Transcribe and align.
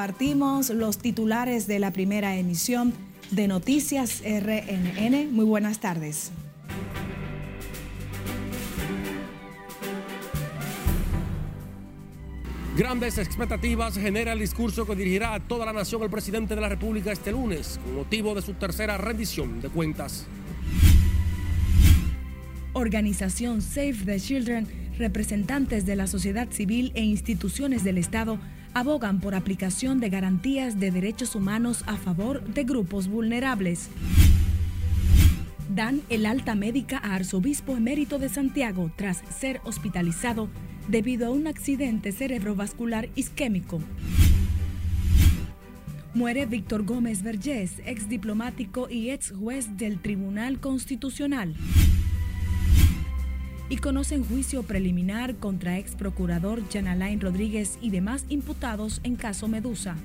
compartimos 0.00 0.70
los 0.70 0.96
titulares 0.96 1.66
de 1.66 1.78
la 1.78 1.90
primera 1.90 2.34
emisión 2.34 2.94
de 3.32 3.46
Noticias 3.46 4.22
RNN. 4.22 5.30
Muy 5.30 5.44
buenas 5.44 5.78
tardes. 5.78 6.32
Grandes 12.78 13.18
expectativas 13.18 13.98
genera 13.98 14.32
el 14.32 14.38
discurso 14.38 14.86
que 14.86 14.96
dirigirá 14.96 15.34
a 15.34 15.40
toda 15.40 15.66
la 15.66 15.74
nación 15.74 16.02
el 16.02 16.08
presidente 16.08 16.54
de 16.54 16.62
la 16.62 16.70
República 16.70 17.12
este 17.12 17.32
lunes, 17.32 17.78
con 17.84 17.96
motivo 17.96 18.34
de 18.34 18.40
su 18.40 18.54
tercera 18.54 18.96
rendición 18.96 19.60
de 19.60 19.68
cuentas. 19.68 20.24
Organización 22.72 23.60
Save 23.60 23.98
the 24.06 24.18
Children, 24.18 24.66
representantes 24.96 25.84
de 25.84 25.96
la 25.96 26.06
sociedad 26.06 26.48
civil 26.50 26.90
e 26.94 27.02
instituciones 27.02 27.84
del 27.84 27.98
Estado 27.98 28.38
abogan 28.74 29.20
por 29.20 29.34
aplicación 29.34 30.00
de 30.00 30.10
garantías 30.10 30.78
de 30.78 30.90
derechos 30.90 31.34
humanos 31.34 31.84
a 31.86 31.96
favor 31.96 32.42
de 32.42 32.64
grupos 32.64 33.08
vulnerables. 33.08 33.88
Dan 35.68 36.02
el 36.08 36.26
alta 36.26 36.54
médica 36.54 36.98
a 36.98 37.14
arzobispo 37.14 37.76
emérito 37.76 38.18
de 38.18 38.28
Santiago 38.28 38.90
tras 38.96 39.22
ser 39.38 39.60
hospitalizado 39.64 40.48
debido 40.88 41.26
a 41.26 41.30
un 41.30 41.46
accidente 41.46 42.12
cerebrovascular 42.12 43.08
isquémico. 43.14 43.80
Muere 46.12 46.46
Víctor 46.46 46.84
Gómez 46.84 47.22
Vergés, 47.22 47.74
ex 47.86 48.08
diplomático 48.08 48.90
y 48.90 49.10
ex 49.10 49.30
juez 49.30 49.76
del 49.76 50.00
Tribunal 50.00 50.58
Constitucional. 50.58 51.54
Y 53.70 53.78
conocen 53.78 54.24
juicio 54.24 54.64
preliminar 54.64 55.36
contra 55.36 55.78
ex 55.78 55.94
procurador 55.94 56.60
Jan 56.72 56.88
Alain 56.88 57.20
Rodríguez 57.20 57.78
y 57.80 57.90
demás 57.90 58.26
imputados 58.28 59.00
en 59.04 59.14
caso 59.14 59.46
Medusa. 59.46 59.96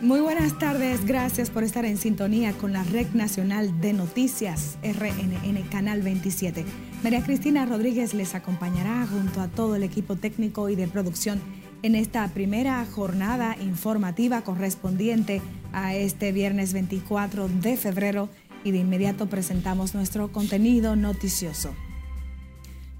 Muy 0.00 0.20
buenas 0.20 0.56
tardes, 0.60 1.04
gracias 1.04 1.50
por 1.50 1.64
estar 1.64 1.84
en 1.84 1.96
sintonía 1.96 2.52
con 2.52 2.72
la 2.72 2.84
Red 2.84 3.08
Nacional 3.14 3.80
de 3.80 3.94
Noticias 3.94 4.78
RNN 4.84 5.60
Canal 5.72 6.02
27. 6.02 6.64
María 7.02 7.24
Cristina 7.24 7.66
Rodríguez 7.66 8.14
les 8.14 8.36
acompañará 8.36 9.04
junto 9.08 9.40
a 9.40 9.48
todo 9.48 9.74
el 9.74 9.82
equipo 9.82 10.14
técnico 10.14 10.68
y 10.68 10.76
de 10.76 10.86
producción 10.86 11.40
en 11.82 11.94
esta 11.94 12.26
primera 12.28 12.84
jornada 12.86 13.56
informativa 13.60 14.42
correspondiente 14.42 15.40
a 15.72 15.94
este 15.94 16.32
viernes 16.32 16.72
24 16.72 17.48
de 17.48 17.76
febrero 17.76 18.28
y 18.64 18.72
de 18.72 18.78
inmediato 18.78 19.26
presentamos 19.26 19.94
nuestro 19.94 20.32
contenido 20.32 20.96
noticioso. 20.96 21.74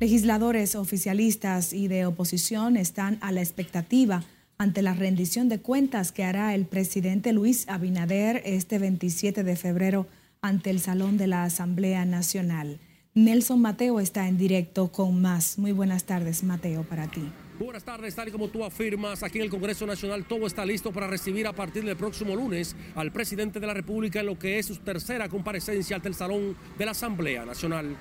Legisladores 0.00 0.76
oficialistas 0.76 1.72
y 1.72 1.88
de 1.88 2.06
oposición 2.06 2.76
están 2.76 3.18
a 3.20 3.32
la 3.32 3.40
expectativa 3.40 4.22
ante 4.56 4.82
la 4.82 4.94
rendición 4.94 5.48
de 5.48 5.60
cuentas 5.60 6.12
que 6.12 6.24
hará 6.24 6.54
el 6.54 6.66
presidente 6.66 7.32
Luis 7.32 7.68
Abinader 7.68 8.42
este 8.44 8.78
27 8.78 9.42
de 9.42 9.56
febrero 9.56 10.06
ante 10.40 10.70
el 10.70 10.80
Salón 10.80 11.16
de 11.16 11.26
la 11.26 11.42
Asamblea 11.42 12.04
Nacional. 12.04 12.78
Nelson 13.14 13.60
Mateo 13.60 13.98
está 13.98 14.28
en 14.28 14.38
directo 14.38 14.92
con 14.92 15.20
más. 15.20 15.58
Muy 15.58 15.72
buenas 15.72 16.04
tardes, 16.04 16.44
Mateo, 16.44 16.84
para 16.84 17.08
ti. 17.08 17.24
Buenas 17.58 17.82
tardes, 17.82 18.14
tal 18.14 18.28
y 18.28 18.30
como 18.30 18.46
tú 18.46 18.64
afirmas, 18.64 19.24
aquí 19.24 19.38
en 19.38 19.44
el 19.44 19.50
Congreso 19.50 19.84
Nacional 19.84 20.24
todo 20.26 20.46
está 20.46 20.64
listo 20.64 20.92
para 20.92 21.08
recibir 21.08 21.44
a 21.48 21.52
partir 21.52 21.84
del 21.84 21.96
próximo 21.96 22.36
lunes 22.36 22.76
al 22.94 23.10
presidente 23.10 23.58
de 23.58 23.66
la 23.66 23.74
República 23.74 24.20
en 24.20 24.26
lo 24.26 24.38
que 24.38 24.60
es 24.60 24.66
su 24.66 24.76
tercera 24.76 25.28
comparecencia 25.28 25.96
ante 25.96 26.06
el 26.06 26.14
Salón 26.14 26.56
de 26.78 26.84
la 26.84 26.92
Asamblea 26.92 27.44
Nacional. 27.44 27.96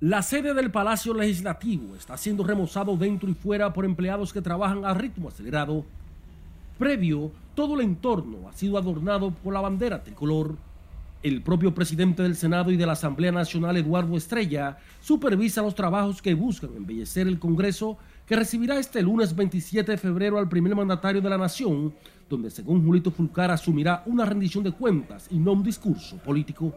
La 0.00 0.20
sede 0.20 0.52
del 0.52 0.70
Palacio 0.70 1.14
Legislativo 1.14 1.96
está 1.96 2.18
siendo 2.18 2.44
remozado 2.44 2.94
dentro 2.98 3.30
y 3.30 3.34
fuera 3.34 3.72
por 3.72 3.86
empleados 3.86 4.30
que 4.30 4.42
trabajan 4.42 4.84
a 4.84 4.92
ritmo 4.92 5.30
acelerado. 5.30 5.86
Previo, 6.78 7.32
todo 7.54 7.74
el 7.76 7.80
entorno 7.80 8.50
ha 8.50 8.52
sido 8.52 8.76
adornado 8.76 9.30
por 9.30 9.54
la 9.54 9.62
bandera 9.62 10.04
tricolor. 10.04 10.56
El 11.20 11.42
propio 11.42 11.74
presidente 11.74 12.22
del 12.22 12.36
Senado 12.36 12.70
y 12.70 12.76
de 12.76 12.86
la 12.86 12.92
Asamblea 12.92 13.32
Nacional, 13.32 13.76
Eduardo 13.76 14.16
Estrella, 14.16 14.78
supervisa 15.00 15.62
los 15.62 15.74
trabajos 15.74 16.22
que 16.22 16.32
buscan 16.32 16.70
embellecer 16.76 17.26
el 17.26 17.40
Congreso 17.40 17.98
que 18.24 18.36
recibirá 18.36 18.78
este 18.78 19.02
lunes 19.02 19.34
27 19.34 19.90
de 19.90 19.98
febrero 19.98 20.38
al 20.38 20.48
primer 20.48 20.76
mandatario 20.76 21.20
de 21.20 21.28
la 21.28 21.36
nación, 21.36 21.92
donde 22.30 22.50
según 22.50 22.84
Julito 22.84 23.10
Fulcar 23.10 23.50
asumirá 23.50 24.04
una 24.06 24.24
rendición 24.26 24.62
de 24.62 24.70
cuentas 24.70 25.26
y 25.28 25.40
no 25.40 25.54
un 25.54 25.64
discurso 25.64 26.18
político. 26.18 26.72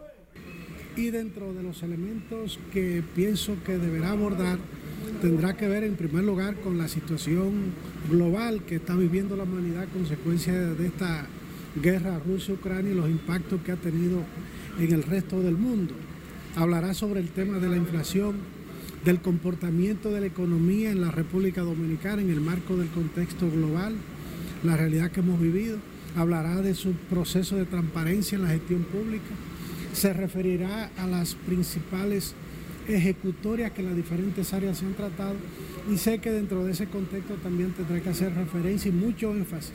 Y 0.95 1.11
dentro 1.11 1.53
de 1.53 1.61
los 1.61 1.83
elementos 1.83 2.59
que 2.73 3.03
pienso 3.15 3.57
que 3.63 3.77
deberá 3.77 4.09
abordar, 4.09 4.57
tendrá 5.21 5.55
que 5.55 5.67
ver 5.67 5.83
en 5.83 5.95
primer 5.95 6.23
lugar 6.23 6.55
con 6.61 6.79
la 6.79 6.87
situación 6.87 7.73
global 8.09 8.63
que 8.63 8.77
está 8.77 8.95
viviendo 8.95 9.35
la 9.35 9.43
humanidad 9.43 9.83
a 9.83 9.87
consecuencia 9.87 10.51
de 10.53 10.87
esta 10.87 11.27
guerra 11.75 12.19
Rusia-Ucrania 12.25 12.91
y 12.91 12.95
los 12.95 13.09
impactos 13.09 13.61
que 13.61 13.71
ha 13.71 13.75
tenido 13.75 14.23
en 14.79 14.91
el 14.91 15.03
resto 15.03 15.41
del 15.41 15.57
mundo. 15.57 15.93
Hablará 16.55 16.93
sobre 16.93 17.19
el 17.19 17.29
tema 17.29 17.59
de 17.59 17.69
la 17.69 17.77
inflación, 17.77 18.35
del 19.05 19.19
comportamiento 19.19 20.11
de 20.11 20.21
la 20.21 20.27
economía 20.27 20.91
en 20.91 21.01
la 21.01 21.11
República 21.11 21.61
Dominicana 21.61 22.21
en 22.21 22.29
el 22.29 22.41
marco 22.41 22.77
del 22.77 22.89
contexto 22.89 23.49
global, 23.49 23.95
la 24.63 24.77
realidad 24.77 25.11
que 25.11 25.21
hemos 25.21 25.39
vivido. 25.39 25.77
Hablará 26.15 26.61
de 26.61 26.75
su 26.75 26.91
proceso 27.09 27.55
de 27.55 27.65
transparencia 27.65 28.35
en 28.35 28.43
la 28.43 28.49
gestión 28.49 28.83
pública 28.83 29.33
se 29.93 30.13
referirá 30.13 30.89
a 30.97 31.07
las 31.07 31.35
principales 31.35 32.33
ejecutorias 32.87 33.71
que 33.71 33.83
las 33.83 33.95
diferentes 33.95 34.53
áreas 34.53 34.77
se 34.77 34.85
han 34.85 34.93
tratado 34.93 35.35
y 35.91 35.97
sé 35.97 36.19
que 36.19 36.31
dentro 36.31 36.65
de 36.65 36.71
ese 36.71 36.87
contexto 36.87 37.35
también 37.35 37.71
tendré 37.71 38.01
que 38.01 38.09
hacer 38.09 38.33
referencia 38.33 38.89
y 38.89 38.93
mucho 38.93 39.31
énfasis 39.31 39.73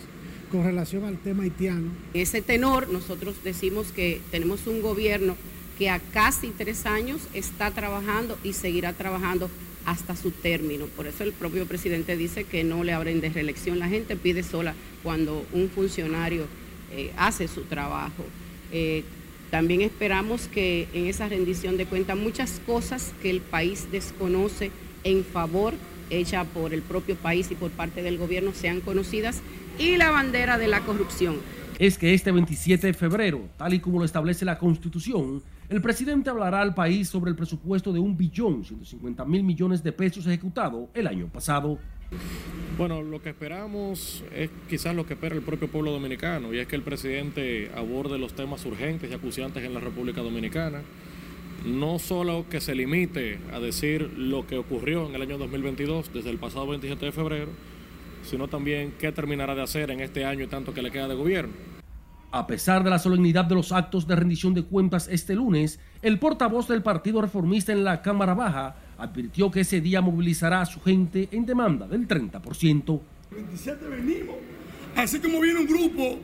con 0.51 0.65
relación 0.65 1.05
al 1.05 1.19
tema 1.19 1.45
haitiano. 1.45 1.91
Ese 2.15 2.43
tenor 2.43 2.89
nosotros 2.89 3.37
decimos 3.45 3.89
que 3.89 4.21
tenemos 4.31 4.67
un 4.67 4.83
gobierno 4.83 5.37
que 5.79 5.91
a 5.91 5.99
casi 5.99 6.49
tres 6.49 6.87
años 6.87 7.21
está 7.35 7.71
trabajando 7.71 8.39
y 8.43 8.53
seguirá 8.55 8.93
trabajando 8.93 9.51
hasta 9.85 10.17
su 10.17 10.31
término. 10.31 10.87
Por 10.87 11.07
eso 11.07 11.23
el 11.25 11.33
propio 11.33 11.67
presidente 11.67 12.17
dice 12.17 12.45
que 12.45 12.65
no 12.65 12.83
le 12.83 12.93
abren 12.93 13.21
de 13.21 13.29
reelección. 13.31 13.79
La 13.79 13.89
gente 13.89 14.17
pide 14.17 14.43
sola 14.43 14.75
cuando 15.03 15.45
un 15.53 15.69
funcionario 15.69 16.47
eh, 16.93 17.13
hace 17.17 17.47
su 17.49 17.63
trabajo. 17.63 18.25
Eh, 18.73 19.05
también 19.51 19.83
esperamos 19.83 20.49
que 20.49 20.89
en 20.93 21.07
esa 21.07 21.29
rendición 21.29 21.77
de 21.77 21.87
cuentas 21.87 22.17
muchas 22.17 22.61
cosas 22.67 23.13
que 23.23 23.31
el 23.31 23.41
país 23.41 23.87
desconoce 23.93 24.71
en 25.05 25.25
favor 25.25 25.75
hecha 26.11 26.45
por 26.45 26.73
el 26.73 26.83
propio 26.83 27.17
país 27.17 27.51
y 27.51 27.55
por 27.55 27.71
parte 27.71 28.03
del 28.03 28.19
gobierno 28.19 28.53
sean 28.55 28.81
conocidas 28.81 29.43
y 29.79 29.97
la 29.97 30.11
bandera 30.11 30.59
de 30.59 30.69
la 30.69 30.81
corrupción. 30.81 31.37
Es 31.79 31.99
que 31.99 32.15
este 32.15 32.33
27 32.33 32.87
de 32.87 32.95
febrero, 32.95 33.49
tal 33.59 33.75
y 33.75 33.81
como 33.81 33.99
lo 33.99 34.05
establece 34.05 34.45
la 34.45 34.59
Constitución, 34.59 35.43
el 35.69 35.83
presidente 35.83 36.31
hablará 36.31 36.63
al 36.63 36.75
país 36.75 37.09
sobre 37.09 37.31
el 37.31 37.37
presupuesto 37.37 37.93
de 37.93 37.99
un 37.99 38.17
billón 38.17 38.65
150 38.65 39.25
mil 39.25 39.43
millones 39.43 39.83
de 39.83 39.93
pesos 39.93 40.27
ejecutado 40.27 40.89
el 40.95 41.07
año 41.07 41.27
pasado. 41.27 41.79
Bueno, 42.79 43.03
lo 43.03 43.21
que 43.21 43.31
esperamos 43.31 44.23
es 44.35 44.49
quizás 44.69 44.95
lo 44.95 45.07
que 45.07 45.15
espera 45.15 45.35
el 45.35 45.43
propio 45.43 45.69
pueblo 45.69 45.91
dominicano, 45.91 46.55
y 46.55 46.59
es 46.59 46.67
que 46.67 46.77
el 46.77 46.83
presidente 46.83 47.71
aborde 47.75 48.17
los 48.19 48.35
temas 48.35 48.65
urgentes 48.65 49.11
y 49.11 49.15
acuciantes 49.15 49.65
en 49.65 49.75
la 49.75 49.81
República 49.81 50.23
Dominicana. 50.23 50.83
No 51.65 51.99
solo 51.99 52.47
que 52.49 52.61
se 52.61 52.75
limite 52.75 53.39
a 53.53 53.59
decir 53.59 54.13
lo 54.17 54.47
que 54.47 54.59
ocurrió 54.59 55.09
en 55.09 55.15
el 55.15 55.23
año 55.23 55.39
2022, 55.39 56.13
desde 56.13 56.31
el 56.31 56.39
pasado 56.39 56.67
27 56.67 57.07
de 57.07 57.13
febrero, 57.13 57.51
sino 58.23 58.49
también 58.49 58.95
qué 58.99 59.13
terminará 59.13 59.55
de 59.55 59.63
hacer 59.63 59.91
en 59.91 60.01
este 60.01 60.25
año 60.25 60.45
y 60.45 60.49
tanto 60.49 60.75
que 60.75 60.83
le 60.83 60.91
queda 60.91 61.09
de 61.09 61.15
gobierno. 61.15 61.55
A 62.33 62.47
pesar 62.47 62.85
de 62.85 62.91
la 62.91 62.99
solemnidad 62.99 63.45
de 63.45 63.55
los 63.55 63.73
actos 63.73 64.07
de 64.07 64.17
rendición 64.17 64.53
de 64.53 64.65
cuentas 64.65 65.09
este 65.09 65.35
lunes, 65.35 65.81
el 66.03 66.19
portavoz 66.19 66.69
del 66.69 66.83
Partido 66.83 67.23
Reformista 67.23 67.73
en 67.73 67.85
la 67.85 68.03
Cámara 68.03 68.35
Baja 68.35 68.77
advirtió 68.99 69.51
que 69.51 69.61
ese 69.61 69.81
día 69.81 70.01
movilizará 70.01 70.61
a 70.61 70.67
su 70.67 70.81
gente 70.81 71.29
en 71.31 71.47
demanda 71.47 71.87
del 71.87 72.07
30%. 72.07 73.01
27 73.31 73.87
venimos, 73.87 74.37
así 74.97 75.19
como 75.21 75.41
viene 75.41 75.61
un 75.61 75.67
grupo 75.67 76.19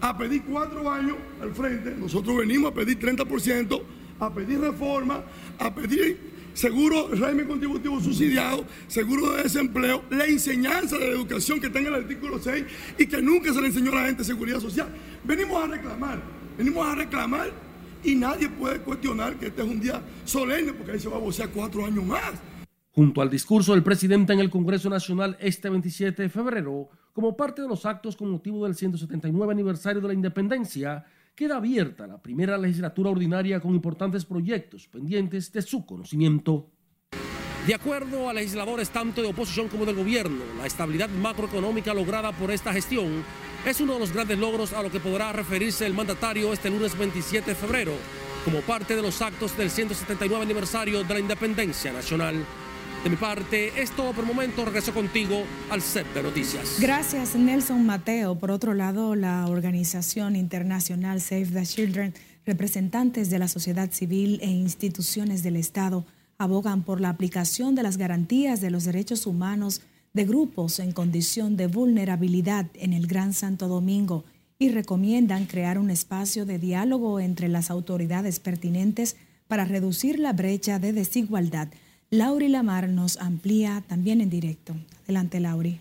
a 0.00 0.16
pedir 0.16 0.42
cuatro 0.44 0.90
años 0.90 1.16
al 1.40 1.52
frente, 1.52 1.94
nosotros 1.96 2.36
venimos 2.36 2.72
a 2.72 2.74
pedir 2.74 2.98
30%, 2.98 3.82
a 4.20 4.32
pedir 4.32 4.60
reforma, 4.60 5.22
a 5.58 5.74
pedir 5.74 6.36
seguro 6.56 7.08
régimen 7.08 7.46
contributivo 7.46 8.00
subsidiado, 8.00 8.64
seguro 8.88 9.32
de 9.32 9.42
desempleo, 9.44 10.02
la 10.10 10.24
enseñanza 10.26 10.96
de 10.96 11.08
la 11.08 11.12
educación 11.12 11.60
que 11.60 11.66
está 11.66 11.78
en 11.78 11.86
el 11.86 11.94
artículo 11.94 12.38
6 12.38 12.64
y 12.98 13.06
que 13.06 13.20
nunca 13.20 13.52
se 13.52 13.60
le 13.60 13.68
enseñó 13.68 13.92
a 13.92 13.96
la 13.96 14.06
gente 14.06 14.24
seguridad 14.24 14.60
social. 14.60 14.88
Venimos 15.22 15.62
a 15.62 15.66
reclamar, 15.66 16.22
venimos 16.56 16.86
a 16.86 16.94
reclamar 16.94 17.50
y 18.02 18.14
nadie 18.14 18.48
puede 18.48 18.80
cuestionar 18.80 19.36
que 19.36 19.48
este 19.48 19.62
es 19.62 19.68
un 19.68 19.80
día 19.80 20.00
solemne 20.24 20.72
porque 20.72 20.92
ahí 20.92 21.00
se 21.00 21.08
va 21.08 21.16
a 21.16 21.20
vocear 21.20 21.50
cuatro 21.50 21.84
años 21.84 22.04
más. 22.04 22.32
Junto 22.92 23.20
al 23.20 23.28
discurso 23.28 23.72
del 23.72 23.82
presidente 23.82 24.32
en 24.32 24.40
el 24.40 24.48
Congreso 24.48 24.88
Nacional 24.88 25.36
este 25.38 25.68
27 25.68 26.22
de 26.22 26.28
febrero, 26.30 26.88
como 27.12 27.36
parte 27.36 27.60
de 27.60 27.68
los 27.68 27.84
actos 27.84 28.16
con 28.16 28.30
motivo 28.30 28.64
del 28.64 28.74
179 28.74 29.52
aniversario 29.52 30.00
de 30.00 30.08
la 30.08 30.14
independencia, 30.14 31.04
queda 31.36 31.58
abierta 31.58 32.06
la 32.06 32.20
primera 32.20 32.56
legislatura 32.56 33.10
ordinaria 33.10 33.60
con 33.60 33.74
importantes 33.74 34.24
proyectos 34.24 34.88
pendientes 34.88 35.52
de 35.52 35.60
su 35.60 35.84
conocimiento. 35.84 36.70
De 37.66 37.74
acuerdo 37.74 38.28
a 38.28 38.32
legisladores 38.32 38.88
tanto 38.88 39.20
de 39.20 39.28
oposición 39.28 39.68
como 39.68 39.84
del 39.84 39.96
gobierno, 39.96 40.42
la 40.56 40.66
estabilidad 40.66 41.10
macroeconómica 41.10 41.92
lograda 41.92 42.32
por 42.32 42.50
esta 42.50 42.72
gestión 42.72 43.22
es 43.66 43.80
uno 43.80 43.94
de 43.94 43.98
los 43.98 44.12
grandes 44.12 44.38
logros 44.38 44.72
a 44.72 44.82
lo 44.82 44.90
que 44.90 44.98
podrá 44.98 45.32
referirse 45.32 45.84
el 45.84 45.92
mandatario 45.92 46.52
este 46.54 46.70
lunes 46.70 46.96
27 46.96 47.50
de 47.50 47.56
febrero, 47.56 47.92
como 48.44 48.60
parte 48.60 48.96
de 48.96 49.02
los 49.02 49.20
actos 49.20 49.58
del 49.58 49.68
179 49.68 50.42
aniversario 50.42 51.04
de 51.04 51.14
la 51.14 51.20
independencia 51.20 51.92
nacional. 51.92 52.46
De 53.04 53.10
mi 53.10 53.16
parte, 53.16 53.80
es 53.80 53.90
todo 53.92 54.12
por 54.12 54.24
el 54.24 54.28
momento. 54.28 54.64
Regreso 54.64 54.92
contigo 54.92 55.42
al 55.70 55.80
set 55.80 56.06
de 56.12 56.22
noticias. 56.22 56.78
Gracias, 56.80 57.36
Nelson 57.36 57.86
Mateo. 57.86 58.36
Por 58.36 58.50
otro 58.50 58.74
lado, 58.74 59.14
la 59.14 59.46
organización 59.46 60.34
internacional 60.34 61.20
Save 61.20 61.46
the 61.46 61.64
Children, 61.64 62.14
representantes 62.44 63.30
de 63.30 63.38
la 63.38 63.48
sociedad 63.48 63.90
civil 63.92 64.40
e 64.42 64.48
instituciones 64.48 65.42
del 65.42 65.56
Estado 65.56 66.04
abogan 66.38 66.82
por 66.82 67.00
la 67.00 67.10
aplicación 67.10 67.74
de 67.74 67.82
las 67.82 67.96
garantías 67.96 68.60
de 68.60 68.70
los 68.70 68.84
derechos 68.84 69.26
humanos 69.26 69.82
de 70.12 70.24
grupos 70.24 70.78
en 70.78 70.92
condición 70.92 71.56
de 71.56 71.66
vulnerabilidad 71.66 72.66
en 72.74 72.92
el 72.92 73.06
Gran 73.06 73.34
Santo 73.34 73.68
Domingo 73.68 74.24
y 74.58 74.70
recomiendan 74.70 75.44
crear 75.44 75.78
un 75.78 75.90
espacio 75.90 76.46
de 76.46 76.58
diálogo 76.58 77.20
entre 77.20 77.48
las 77.48 77.70
autoridades 77.70 78.40
pertinentes 78.40 79.16
para 79.48 79.64
reducir 79.64 80.18
la 80.18 80.32
brecha 80.32 80.78
de 80.78 80.92
desigualdad. 80.92 81.68
Lauri 82.10 82.48
Lamar 82.48 82.88
nos 82.88 83.16
amplía 83.16 83.82
también 83.88 84.20
en 84.20 84.30
directo. 84.30 84.76
Adelante, 85.04 85.40
Lauri. 85.40 85.80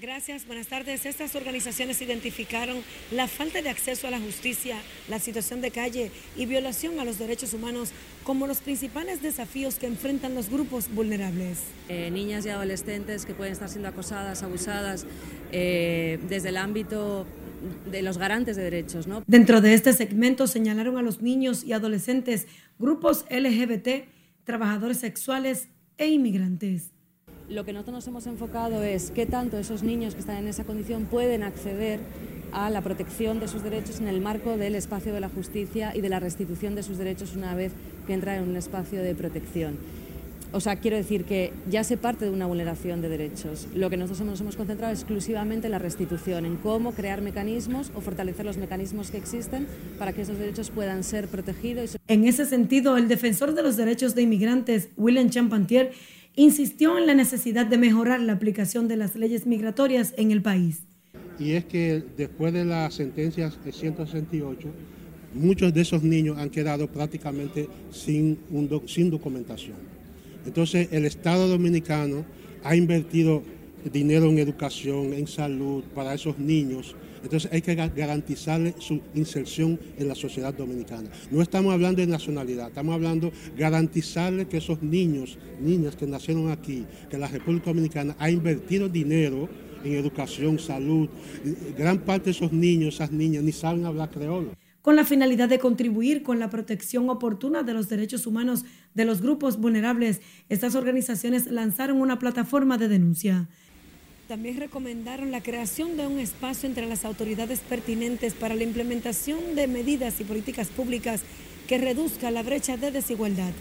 Gracias, 0.00 0.46
buenas 0.46 0.66
tardes. 0.68 1.06
Estas 1.06 1.34
organizaciones 1.36 2.02
identificaron 2.02 2.78
la 3.10 3.28
falta 3.28 3.62
de 3.62 3.68
acceso 3.68 4.06
a 4.08 4.10
la 4.10 4.20
justicia, 4.20 4.76
la 5.08 5.18
situación 5.18 5.60
de 5.60 5.70
calle 5.70 6.10
y 6.36 6.46
violación 6.46 6.98
a 6.98 7.04
los 7.04 7.18
derechos 7.18 7.52
humanos 7.52 7.90
como 8.24 8.46
los 8.46 8.58
principales 8.58 9.22
desafíos 9.22 9.76
que 9.76 9.86
enfrentan 9.86 10.34
los 10.34 10.50
grupos 10.50 10.92
vulnerables. 10.92 11.60
Eh, 11.88 12.10
niñas 12.12 12.46
y 12.46 12.48
adolescentes 12.48 13.26
que 13.26 13.34
pueden 13.34 13.52
estar 13.52 13.68
siendo 13.68 13.88
acosadas, 13.88 14.42
abusadas 14.42 15.06
eh, 15.52 16.18
desde 16.28 16.48
el 16.48 16.56
ámbito 16.56 17.26
de 17.90 18.02
los 18.02 18.18
garantes 18.18 18.56
de 18.56 18.62
derechos. 18.62 19.06
¿no? 19.06 19.22
Dentro 19.26 19.60
de 19.60 19.74
este 19.74 19.92
segmento 19.92 20.46
señalaron 20.46 20.96
a 20.96 21.02
los 21.02 21.22
niños 21.22 21.64
y 21.64 21.72
adolescentes, 21.72 22.46
grupos 22.78 23.24
LGBT, 23.30 24.04
trabajadores 24.44 24.98
sexuales 24.98 25.68
e 25.98 26.08
inmigrantes 26.08 26.92
lo 27.48 27.64
que 27.64 27.72
nosotros 27.72 27.94
nos 27.94 28.06
hemos 28.06 28.26
enfocado 28.26 28.82
es 28.82 29.10
qué 29.10 29.26
tanto 29.26 29.58
esos 29.58 29.82
niños 29.82 30.14
que 30.14 30.20
están 30.20 30.36
en 30.36 30.48
esa 30.48 30.64
condición 30.64 31.04
pueden 31.04 31.42
acceder 31.42 32.00
a 32.52 32.70
la 32.70 32.80
protección 32.82 33.40
de 33.40 33.48
sus 33.48 33.62
derechos 33.62 34.00
en 34.00 34.08
el 34.08 34.20
marco 34.20 34.56
del 34.56 34.74
espacio 34.74 35.12
de 35.12 35.20
la 35.20 35.28
justicia 35.28 35.94
y 35.94 36.00
de 36.00 36.08
la 36.08 36.20
restitución 36.20 36.74
de 36.74 36.82
sus 36.82 36.98
derechos 36.98 37.34
una 37.34 37.54
vez 37.54 37.72
que 38.06 38.14
entran 38.14 38.42
en 38.42 38.48
un 38.48 38.56
espacio 38.56 39.02
de 39.02 39.14
protección. 39.14 39.78
O 40.54 40.60
sea, 40.60 40.76
quiero 40.76 40.98
decir 40.98 41.24
que 41.24 41.50
ya 41.70 41.82
se 41.82 41.96
parte 41.96 42.26
de 42.26 42.30
una 42.30 42.44
vulneración 42.44 43.00
de 43.00 43.08
derechos. 43.08 43.68
Lo 43.74 43.88
que 43.88 43.96
nosotros 43.96 44.26
nos 44.26 44.40
hemos 44.42 44.56
concentrado 44.56 44.92
exclusivamente 44.92 45.66
en 45.66 45.70
la 45.70 45.78
restitución, 45.78 46.44
en 46.44 46.56
cómo 46.56 46.92
crear 46.92 47.22
mecanismos 47.22 47.90
o 47.94 48.02
fortalecer 48.02 48.44
los 48.44 48.58
mecanismos 48.58 49.10
que 49.10 49.16
existen 49.16 49.66
para 49.98 50.12
que 50.12 50.22
esos 50.22 50.38
derechos 50.38 50.70
puedan 50.70 51.04
ser 51.04 51.28
protegidos. 51.28 51.96
En 52.06 52.24
ese 52.24 52.44
sentido, 52.44 52.98
el 52.98 53.08
defensor 53.08 53.54
de 53.54 53.62
los 53.62 53.78
derechos 53.78 54.14
de 54.14 54.22
inmigrantes, 54.22 54.90
William 54.98 55.30
Champantier, 55.30 55.92
insistió 56.36 56.98
en 56.98 57.06
la 57.06 57.14
necesidad 57.14 57.64
de 57.64 57.78
mejorar 57.78 58.20
la 58.20 58.34
aplicación 58.34 58.88
de 58.88 58.96
las 58.96 59.16
leyes 59.16 59.46
migratorias 59.46 60.12
en 60.18 60.32
el 60.32 60.42
país. 60.42 60.82
Y 61.38 61.52
es 61.52 61.64
que 61.64 62.02
después 62.16 62.52
de 62.52 62.66
las 62.66 62.94
sentencias 62.94 63.58
de 63.64 63.72
168, 63.72 64.68
muchos 65.34 65.72
de 65.72 65.80
esos 65.80 66.02
niños 66.02 66.36
han 66.38 66.50
quedado 66.50 66.88
prácticamente 66.88 67.68
sin, 67.90 68.38
sin 68.86 69.10
documentación. 69.10 70.01
Entonces 70.46 70.88
el 70.92 71.04
Estado 71.04 71.48
dominicano 71.48 72.24
ha 72.64 72.76
invertido 72.76 73.42
dinero 73.92 74.26
en 74.28 74.38
educación, 74.38 75.12
en 75.12 75.26
salud 75.26 75.82
para 75.94 76.14
esos 76.14 76.38
niños 76.38 76.94
entonces 77.22 77.50
hay 77.52 77.62
que 77.62 77.74
garantizarle 77.74 78.74
su 78.78 79.00
inserción 79.14 79.78
en 79.96 80.08
la 80.08 80.14
sociedad 80.14 80.52
dominicana. 80.52 81.10
No 81.30 81.40
estamos 81.40 81.72
hablando 81.72 82.00
de 82.00 82.06
nacionalidad, 82.06 82.68
estamos 82.68 82.94
hablando 82.94 83.30
de 83.30 83.60
garantizarle 83.60 84.46
que 84.46 84.56
esos 84.56 84.82
niños, 84.82 85.38
niñas 85.60 85.94
que 85.94 86.06
nacieron 86.06 86.50
aquí, 86.50 86.84
que 87.08 87.18
la 87.18 87.28
República 87.28 87.66
Dominicana 87.66 88.16
ha 88.18 88.30
invertido 88.30 88.88
dinero 88.88 89.48
en 89.84 89.94
educación, 89.94 90.58
salud. 90.58 91.08
Gran 91.76 91.98
parte 91.98 92.26
de 92.26 92.30
esos 92.32 92.52
niños, 92.52 92.94
esas 92.94 93.12
niñas, 93.12 93.44
ni 93.44 93.52
saben 93.52 93.84
hablar 93.84 94.10
creolo 94.10 94.61
con 94.82 94.96
la 94.96 95.04
finalidad 95.04 95.48
de 95.48 95.60
contribuir 95.60 96.22
con 96.22 96.38
la 96.38 96.50
protección 96.50 97.08
oportuna 97.08 97.62
de 97.62 97.72
los 97.72 97.88
derechos 97.88 98.26
humanos 98.26 98.64
de 98.94 99.04
los 99.04 99.22
grupos 99.22 99.58
vulnerables, 99.58 100.20
estas 100.48 100.74
organizaciones 100.74 101.46
lanzaron 101.46 102.00
una 102.00 102.18
plataforma 102.18 102.76
de 102.78 102.88
denuncia. 102.88 103.48
También 104.28 104.58
recomendaron 104.58 105.30
la 105.30 105.42
creación 105.42 105.96
de 105.96 106.06
un 106.06 106.18
espacio 106.18 106.68
entre 106.68 106.86
las 106.86 107.04
autoridades 107.04 107.60
pertinentes 107.60 108.34
para 108.34 108.54
la 108.54 108.64
implementación 108.64 109.54
de 109.54 109.66
medidas 109.66 110.20
y 110.20 110.24
políticas 110.24 110.68
públicas 110.68 111.22
que 111.68 111.78
reduzca 111.78 112.30
la 112.30 112.42
brecha 112.42 112.76
de 112.76 112.90
desigualdad. 112.90 113.52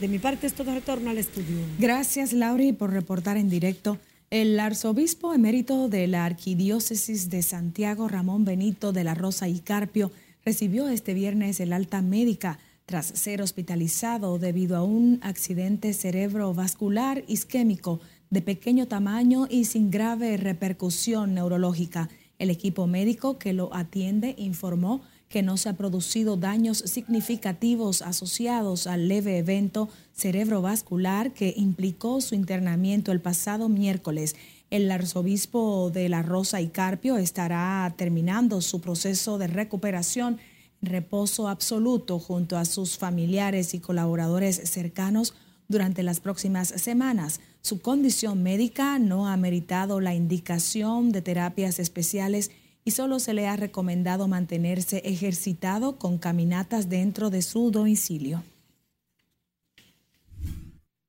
De 0.00 0.06
mi 0.06 0.18
parte 0.18 0.46
es 0.46 0.54
todo 0.54 0.72
retorno 0.72 1.10
al 1.10 1.18
estudio. 1.18 1.56
Gracias, 1.78 2.32
Lauri, 2.32 2.72
por 2.72 2.92
reportar 2.92 3.36
en 3.36 3.48
directo. 3.48 3.98
El 4.30 4.60
arzobispo 4.60 5.32
emérito 5.32 5.88
de 5.88 6.06
la 6.06 6.24
Arquidiócesis 6.24 7.30
de 7.30 7.42
Santiago, 7.42 8.06
Ramón 8.06 8.44
Benito 8.44 8.92
de 8.92 9.02
la 9.02 9.14
Rosa 9.14 9.48
y 9.48 9.60
Carpio, 9.60 10.12
recibió 10.44 10.88
este 10.88 11.14
viernes 11.14 11.60
el 11.60 11.72
alta 11.72 12.02
médica 12.02 12.58
tras 12.86 13.06
ser 13.06 13.42
hospitalizado 13.42 14.38
debido 14.38 14.76
a 14.76 14.82
un 14.82 15.20
accidente 15.22 15.92
cerebrovascular 15.92 17.22
isquémico 17.28 18.00
de 18.30 18.40
pequeño 18.42 18.88
tamaño 18.88 19.46
y 19.50 19.66
sin 19.66 19.90
grave 19.90 20.36
repercusión 20.36 21.34
neurológica. 21.34 22.08
El 22.38 22.50
equipo 22.50 22.86
médico 22.86 23.38
que 23.38 23.52
lo 23.52 23.74
atiende 23.74 24.34
informó 24.38 25.02
que 25.28 25.42
no 25.42 25.56
se 25.56 25.68
han 25.68 25.76
producido 25.76 26.36
daños 26.36 26.78
significativos 26.78 28.00
asociados 28.02 28.86
al 28.86 29.08
leve 29.08 29.38
evento 29.38 29.88
cerebrovascular 30.14 31.32
que 31.32 31.52
implicó 31.56 32.20
su 32.20 32.34
internamiento 32.34 33.12
el 33.12 33.20
pasado 33.20 33.68
miércoles. 33.68 34.36
El 34.70 34.90
arzobispo 34.90 35.90
de 35.90 36.10
La 36.10 36.22
Rosa 36.22 36.60
y 36.60 36.68
Carpio 36.68 37.16
estará 37.16 37.94
terminando 37.96 38.60
su 38.60 38.80
proceso 38.80 39.38
de 39.38 39.46
recuperación 39.46 40.38
reposo 40.82 41.48
absoluto 41.48 42.18
junto 42.18 42.56
a 42.58 42.64
sus 42.64 42.98
familiares 42.98 43.72
y 43.74 43.80
colaboradores 43.80 44.56
cercanos 44.56 45.34
durante 45.68 46.02
las 46.02 46.20
próximas 46.20 46.68
semanas. 46.68 47.40
Su 47.62 47.80
condición 47.80 48.42
médica 48.42 48.98
no 48.98 49.28
ha 49.28 49.36
meritado 49.36 50.00
la 50.00 50.14
indicación 50.14 51.12
de 51.12 51.22
terapias 51.22 51.78
especiales 51.78 52.50
y 52.84 52.92
solo 52.92 53.20
se 53.20 53.34
le 53.34 53.46
ha 53.46 53.56
recomendado 53.56 54.28
mantenerse 54.28 54.98
ejercitado 54.98 55.98
con 55.98 56.18
caminatas 56.18 56.88
dentro 56.88 57.30
de 57.30 57.42
su 57.42 57.70
domicilio. 57.70 58.42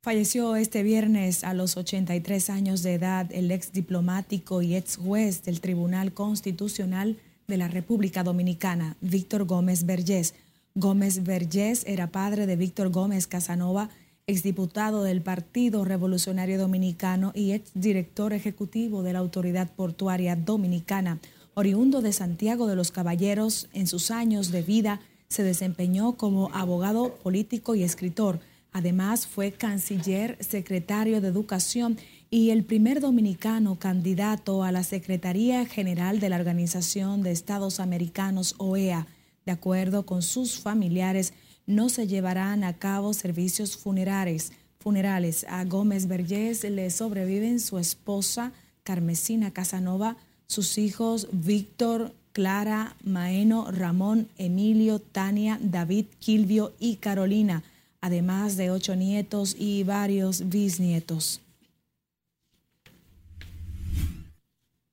Falleció 0.02 0.56
este 0.56 0.82
viernes 0.82 1.44
a 1.44 1.54
los 1.54 1.76
83 1.76 2.50
años 2.50 2.84
de 2.84 2.94
edad 2.94 3.30
el 3.34 3.52
ex 3.52 3.74
diplomático 3.74 4.62
y 4.62 4.76
ex 4.76 4.96
juez 4.96 5.44
del 5.44 5.60
Tribunal 5.60 6.14
Constitucional 6.14 7.18
de 7.48 7.58
la 7.58 7.68
República 7.68 8.24
Dominicana, 8.24 8.96
Víctor 9.02 9.44
Gómez 9.44 9.86
Vergés. 9.86 10.36
Gómez 10.74 11.24
Vergés 11.24 11.84
era 11.86 12.08
padre 12.08 12.46
de 12.46 12.56
Víctor 12.56 12.92
Gómez 12.92 13.28
Casanova, 13.28 13.90
exdiputado 14.26 15.04
del 15.04 15.22
Partido 15.22 15.84
Revolucionario 15.84 16.58
Dominicano 16.58 17.34
y 17.36 17.52
exdirector 17.52 18.32
ejecutivo 18.32 19.04
de 19.04 19.12
la 19.12 19.20
Autoridad 19.20 19.70
Portuaria 19.70 20.38
Dominicana, 20.38 21.20
oriundo 21.56 22.02
de 22.02 22.14
Santiago 22.14 22.68
de 22.68 22.78
los 22.78 22.92
Caballeros, 22.92 23.68
en 23.74 23.86
sus 23.86 24.12
años 24.12 24.50
de 24.52 24.62
vida 24.62 25.02
se 25.28 25.44
desempeñó 25.44 26.14
como 26.14 26.52
abogado 26.54 27.16
político 27.16 27.76
y 27.76 27.84
escritor. 27.84 28.40
Además, 28.72 29.26
fue 29.26 29.52
canciller, 29.52 30.38
secretario 30.42 31.22
de 31.22 31.28
Educación 31.28 31.98
y 32.30 32.52
el 32.52 32.64
primer 32.64 33.02
dominicano 33.02 33.80
candidato 33.80 34.64
a 34.64 34.72
la 34.72 34.84
Secretaría 34.84 35.66
General 35.66 36.20
de 36.20 36.30
la 36.30 36.36
Organización 36.36 37.24
de 37.24 37.32
Estados 37.32 37.80
Americanos, 37.80 38.56
OEA. 38.60 39.08
De 39.46 39.52
acuerdo 39.52 40.06
con 40.06 40.22
sus 40.22 40.60
familiares, 40.60 41.34
no 41.66 41.90
se 41.90 42.08
llevarán 42.08 42.64
a 42.64 42.78
cabo 42.78 43.14
servicios 43.14 43.78
funerales. 43.78 44.52
Funerales 44.80 45.46
a 45.50 45.66
Gómez 45.66 46.08
Vergés 46.08 46.64
le 46.64 46.90
sobreviven 46.92 47.60
su 47.60 47.80
esposa 47.80 48.54
Carmesina 48.84 49.52
Casanova, 49.52 50.18
sus 50.48 50.78
hijos 50.78 51.28
Víctor, 51.32 52.14
Clara, 52.32 52.96
Maeno, 53.04 53.72
Ramón, 53.72 54.30
Emilio, 54.38 55.00
Tania, 55.00 55.60
David, 55.62 56.06
Quilvio 56.20 56.74
y 56.80 56.98
Carolina, 56.98 57.64
además 58.02 58.58
de 58.58 58.72
ocho 58.72 58.96
nietos 58.96 59.56
y 59.58 59.84
varios 59.84 60.50
bisnietos. 60.50 61.42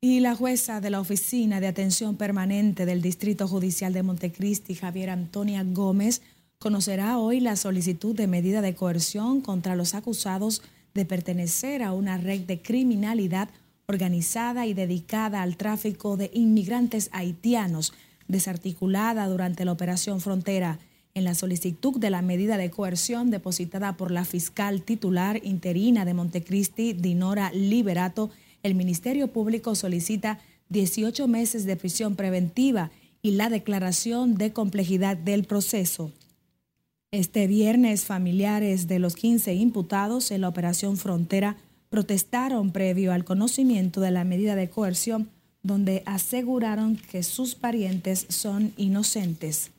Y 0.00 0.20
la 0.20 0.36
jueza 0.36 0.80
de 0.80 0.90
la 0.90 1.00
Oficina 1.00 1.60
de 1.60 1.66
Atención 1.66 2.16
Permanente 2.16 2.86
del 2.86 3.02
Distrito 3.02 3.48
Judicial 3.48 3.92
de 3.92 4.02
Montecristi, 4.02 4.74
Javier 4.74 5.10
Antonia 5.10 5.64
Gómez, 5.64 6.22
conocerá 6.58 7.18
hoy 7.18 7.40
la 7.40 7.56
solicitud 7.56 8.14
de 8.14 8.26
medida 8.26 8.60
de 8.60 8.74
coerción 8.74 9.40
contra 9.40 9.74
los 9.74 9.94
acusados 9.94 10.62
de 10.94 11.04
pertenecer 11.04 11.82
a 11.82 11.92
una 11.92 12.18
red 12.18 12.40
de 12.40 12.62
criminalidad 12.62 13.48
organizada 13.86 14.66
y 14.66 14.74
dedicada 14.74 15.42
al 15.42 15.56
tráfico 15.56 16.16
de 16.16 16.30
inmigrantes 16.34 17.08
haitianos, 17.12 17.92
desarticulada 18.28 19.26
durante 19.26 19.64
la 19.64 19.72
Operación 19.72 20.20
Frontera. 20.20 20.78
En 21.16 21.24
la 21.24 21.34
solicitud 21.34 21.98
de 21.98 22.10
la 22.10 22.20
medida 22.20 22.58
de 22.58 22.70
coerción 22.70 23.30
depositada 23.30 23.96
por 23.96 24.10
la 24.10 24.26
fiscal 24.26 24.82
titular 24.82 25.40
interina 25.44 26.04
de 26.04 26.12
Montecristi, 26.12 26.92
Dinora 26.92 27.50
Liberato, 27.54 28.28
el 28.62 28.74
Ministerio 28.74 29.28
Público 29.28 29.74
solicita 29.74 30.40
18 30.68 31.26
meses 31.26 31.64
de 31.64 31.76
prisión 31.76 32.16
preventiva 32.16 32.90
y 33.22 33.30
la 33.30 33.48
declaración 33.48 34.34
de 34.34 34.52
complejidad 34.52 35.16
del 35.16 35.44
proceso. 35.44 36.12
Este 37.12 37.46
viernes, 37.46 38.04
familiares 38.04 38.86
de 38.86 38.98
los 38.98 39.16
15 39.16 39.54
imputados 39.54 40.30
en 40.30 40.42
la 40.42 40.50
Operación 40.50 40.98
Frontera 40.98 41.56
protestaron 41.88 42.72
previo 42.72 43.14
al 43.14 43.24
conocimiento 43.24 44.02
de 44.02 44.10
la 44.10 44.24
medida 44.24 44.54
de 44.54 44.68
coerción, 44.68 45.30
donde 45.62 46.02
aseguraron 46.04 46.96
que 47.10 47.22
sus 47.22 47.54
parientes 47.54 48.26
son 48.28 48.74
inocentes. 48.76 49.70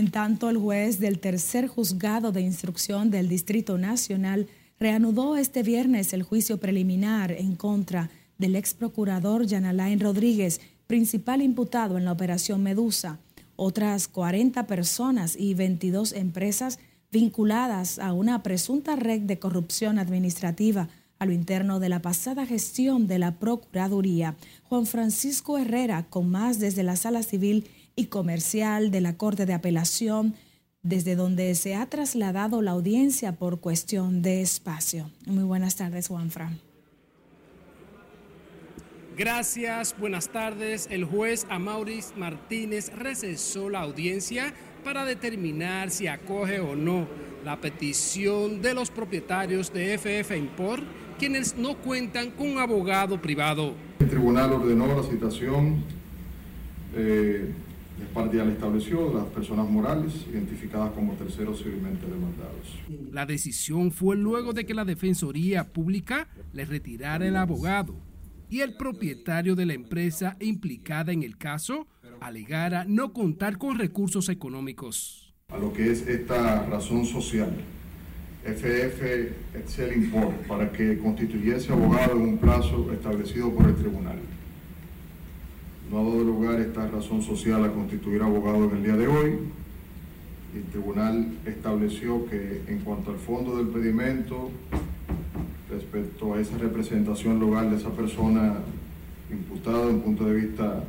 En 0.00 0.10
tanto, 0.10 0.48
el 0.48 0.56
juez 0.56 0.98
del 0.98 1.18
tercer 1.18 1.66
juzgado 1.66 2.32
de 2.32 2.40
instrucción 2.40 3.10
del 3.10 3.28
Distrito 3.28 3.76
Nacional 3.76 4.46
reanudó 4.78 5.36
este 5.36 5.62
viernes 5.62 6.14
el 6.14 6.22
juicio 6.22 6.56
preliminar 6.56 7.32
en 7.32 7.54
contra 7.54 8.08
del 8.38 8.56
ex 8.56 8.72
procurador 8.72 9.46
Jan 9.46 9.66
Alain 9.66 10.00
Rodríguez, 10.00 10.62
principal 10.86 11.42
imputado 11.42 11.98
en 11.98 12.06
la 12.06 12.12
operación 12.12 12.62
Medusa. 12.62 13.18
Otras 13.56 14.08
40 14.08 14.66
personas 14.66 15.36
y 15.38 15.52
22 15.52 16.14
empresas 16.14 16.78
vinculadas 17.12 17.98
a 17.98 18.14
una 18.14 18.42
presunta 18.42 18.96
red 18.96 19.20
de 19.20 19.38
corrupción 19.38 19.98
administrativa 19.98 20.88
a 21.18 21.26
lo 21.26 21.32
interno 21.32 21.78
de 21.78 21.90
la 21.90 22.00
pasada 22.00 22.46
gestión 22.46 23.06
de 23.06 23.18
la 23.18 23.38
Procuraduría. 23.38 24.34
Juan 24.70 24.86
Francisco 24.86 25.58
Herrera, 25.58 26.06
con 26.08 26.30
más 26.30 26.58
desde 26.58 26.84
la 26.84 26.96
Sala 26.96 27.22
Civil 27.22 27.66
y 28.00 28.06
Comercial 28.06 28.90
de 28.90 29.02
la 29.02 29.18
Corte 29.18 29.44
de 29.44 29.52
Apelación, 29.52 30.34
desde 30.82 31.16
donde 31.16 31.54
se 31.54 31.74
ha 31.74 31.84
trasladado 31.84 32.62
la 32.62 32.70
audiencia 32.70 33.36
por 33.36 33.60
cuestión 33.60 34.22
de 34.22 34.40
espacio. 34.40 35.10
Muy 35.26 35.44
buenas 35.44 35.76
tardes, 35.76 36.08
Juanfran. 36.08 36.58
Gracias, 39.18 39.94
buenas 39.98 40.30
tardes. 40.30 40.88
El 40.90 41.04
juez 41.04 41.46
Amauris 41.50 42.14
Martínez 42.16 42.90
recesó 42.96 43.68
la 43.68 43.80
audiencia 43.80 44.54
para 44.82 45.04
determinar 45.04 45.90
si 45.90 46.06
acoge 46.06 46.58
o 46.58 46.74
no 46.74 47.06
la 47.44 47.60
petición 47.60 48.62
de 48.62 48.72
los 48.72 48.90
propietarios 48.90 49.70
de 49.74 49.98
FF 49.98 50.38
Import, 50.38 50.84
quienes 51.18 51.54
no 51.54 51.76
cuentan 51.76 52.30
con 52.30 52.48
un 52.48 52.58
abogado 52.58 53.20
privado. 53.20 53.74
El 53.98 54.08
tribunal 54.08 54.54
ordenó 54.54 54.86
la 54.86 55.02
citación 55.02 55.84
eh, 56.96 57.52
parcial 58.08 58.50
estableció 58.50 59.08
de 59.08 59.14
las 59.14 59.26
personas 59.26 59.68
morales 59.68 60.26
identificadas 60.32 60.92
como 60.92 61.14
terceros 61.14 61.62
civilmente 61.62 62.06
demandados. 62.06 62.78
La 63.12 63.26
decisión 63.26 63.90
fue 63.92 64.16
luego 64.16 64.52
de 64.52 64.64
que 64.66 64.74
la 64.74 64.84
Defensoría 64.84 65.72
Pública 65.72 66.28
le 66.52 66.64
retirara 66.64 67.26
el 67.26 67.36
abogado 67.36 67.94
y 68.48 68.60
el 68.60 68.76
propietario 68.76 69.54
de 69.54 69.66
la 69.66 69.74
empresa 69.74 70.36
implicada 70.40 71.12
en 71.12 71.22
el 71.22 71.36
caso 71.36 71.86
alegara 72.20 72.84
no 72.84 73.12
contar 73.12 73.58
con 73.58 73.78
recursos 73.78 74.28
económicos. 74.28 75.34
A 75.48 75.58
lo 75.58 75.72
que 75.72 75.90
es 75.90 76.06
esta 76.06 76.66
razón 76.66 77.06
social, 77.06 77.50
FF 78.44 79.02
Excel 79.54 80.04
Import, 80.04 80.34
para 80.46 80.70
que 80.70 80.98
constituyese 80.98 81.72
abogado 81.72 82.12
en 82.12 82.22
un 82.22 82.38
plazo 82.38 82.92
establecido 82.92 83.52
por 83.52 83.68
el 83.68 83.76
tribunal 83.76 84.18
no 85.90 85.98
ha 85.98 86.02
dado 86.04 86.22
lugar 86.22 86.60
esta 86.60 86.86
razón 86.86 87.20
social 87.22 87.64
a 87.64 87.72
constituir 87.72 88.22
abogado 88.22 88.64
en 88.70 88.76
el 88.76 88.84
día 88.84 88.96
de 88.96 89.08
hoy. 89.08 89.38
El 90.54 90.64
tribunal 90.64 91.32
estableció 91.44 92.26
que 92.26 92.62
en 92.68 92.78
cuanto 92.80 93.10
al 93.10 93.18
fondo 93.18 93.56
del 93.56 93.68
pedimento, 93.68 94.50
respecto 95.68 96.34
a 96.34 96.40
esa 96.40 96.58
representación 96.58 97.40
legal 97.40 97.70
de 97.70 97.76
esa 97.76 97.90
persona 97.90 98.58
imputada 99.30 99.78
desde 99.78 99.94
un 99.94 100.02
punto 100.02 100.24
de 100.26 100.34
vista 100.34 100.84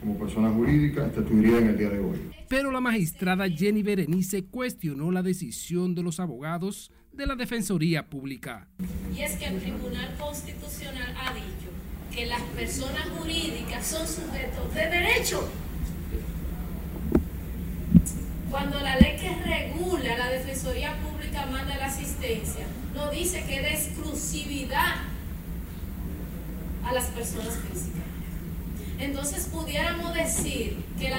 como 0.00 0.16
persona 0.18 0.50
jurídica, 0.50 1.06
estatuiría 1.06 1.58
en 1.58 1.66
el 1.68 1.78
día 1.78 1.90
de 1.90 1.98
hoy. 1.98 2.18
Pero 2.48 2.70
la 2.70 2.80
magistrada 2.80 3.48
Jenny 3.48 3.82
Berenice 3.82 4.44
cuestionó 4.44 5.10
la 5.10 5.22
decisión 5.22 5.94
de 5.94 6.02
los 6.02 6.18
abogados 6.20 6.90
de 7.12 7.26
la 7.26 7.36
Defensoría 7.36 8.08
Pública. 8.08 8.68
Y 9.14 9.20
es 9.20 9.36
que 9.36 9.46
el 9.46 9.60
Tribunal 9.60 10.16
Constitucional 10.18 11.14
ha 11.16 11.34
dicho 11.34 11.70
que 12.14 12.26
las 12.26 12.42
personas 12.42 13.08
jurídicas 13.16 13.86
son 13.86 14.06
sujetos 14.06 14.74
de 14.74 14.86
derecho. 14.86 15.48
Cuando 18.50 18.80
la 18.80 18.96
ley 18.96 19.16
que 19.16 19.34
regula 19.44 20.18
la 20.18 20.28
Defensoría 20.28 20.96
Pública 20.98 21.46
manda 21.46 21.76
la 21.76 21.86
asistencia, 21.86 22.66
no 22.94 23.10
dice 23.10 23.44
que 23.44 23.60
de 23.60 23.74
exclusividad 23.74 24.96
a 26.84 26.92
las 26.92 27.04
personas 27.06 27.56
físicas. 27.68 28.00
Entonces 28.98 29.48
pudiéramos 29.50 30.12
decir 30.14 30.76
que, 30.98 31.10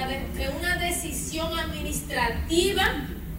una 0.60 0.76
decisión 0.76 1.58
administrativa 1.58 2.84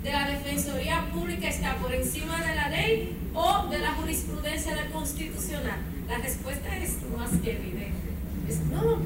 de 0.03 0.12
la 0.12 0.27
Defensoría 0.27 1.10
Pública 1.13 1.48
está 1.48 1.77
por 1.77 1.93
encima 1.93 2.38
de 2.41 2.55
la 2.55 2.69
ley 2.69 3.15
o 3.33 3.67
de 3.69 3.79
la 3.79 3.93
jurisprudencia 3.93 4.75
del 4.75 4.91
Constitucional. 4.91 5.79
La 6.10 6.17
respuesta 6.17 6.77
es 6.77 6.98
más 7.17 7.31
que 7.41 7.53
evidente. 7.53 7.93
Es 8.50 8.60
no. 8.65 9.00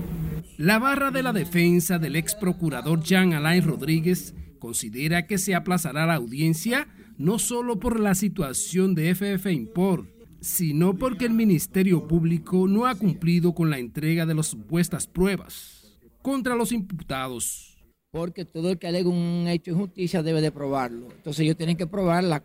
La 0.57 0.79
barra 0.79 1.11
de 1.11 1.21
la 1.21 1.33
defensa 1.33 1.99
del 1.99 2.15
ex 2.15 2.33
procurador 2.33 3.03
Jean 3.03 3.33
Alain 3.33 3.63
Rodríguez 3.63 4.33
considera 4.57 5.27
que 5.27 5.37
se 5.37 5.53
aplazará 5.53 6.07
la 6.07 6.15
audiencia 6.15 6.87
no 7.19 7.37
solo 7.37 7.79
por 7.79 7.99
la 7.99 8.15
situación 8.15 8.95
de 8.95 9.13
FF 9.13 9.51
Import, 9.51 10.09
sino 10.41 10.95
porque 10.95 11.25
el 11.25 11.33
Ministerio 11.33 12.07
Público 12.07 12.67
no 12.67 12.87
ha 12.87 12.95
cumplido 12.95 13.53
con 13.53 13.69
la 13.69 13.77
entrega 13.77 14.25
de 14.25 14.33
las 14.33 14.47
supuestas 14.47 15.05
pruebas 15.05 15.95
contra 16.23 16.55
los 16.55 16.71
imputados 16.71 17.76
porque 18.11 18.45
todo 18.45 18.71
el 18.71 18.77
que 18.77 18.87
alega 18.87 19.09
un 19.09 19.45
hecho 19.47 19.71
de 19.71 19.77
justicia 19.77 20.23
debe 20.23 20.41
de 20.41 20.51
probarlo. 20.51 21.07
Entonces 21.11 21.41
ellos 21.41 21.57
tienen 21.57 21.77
que 21.77 21.87
probar 21.87 22.23
la, 22.23 22.43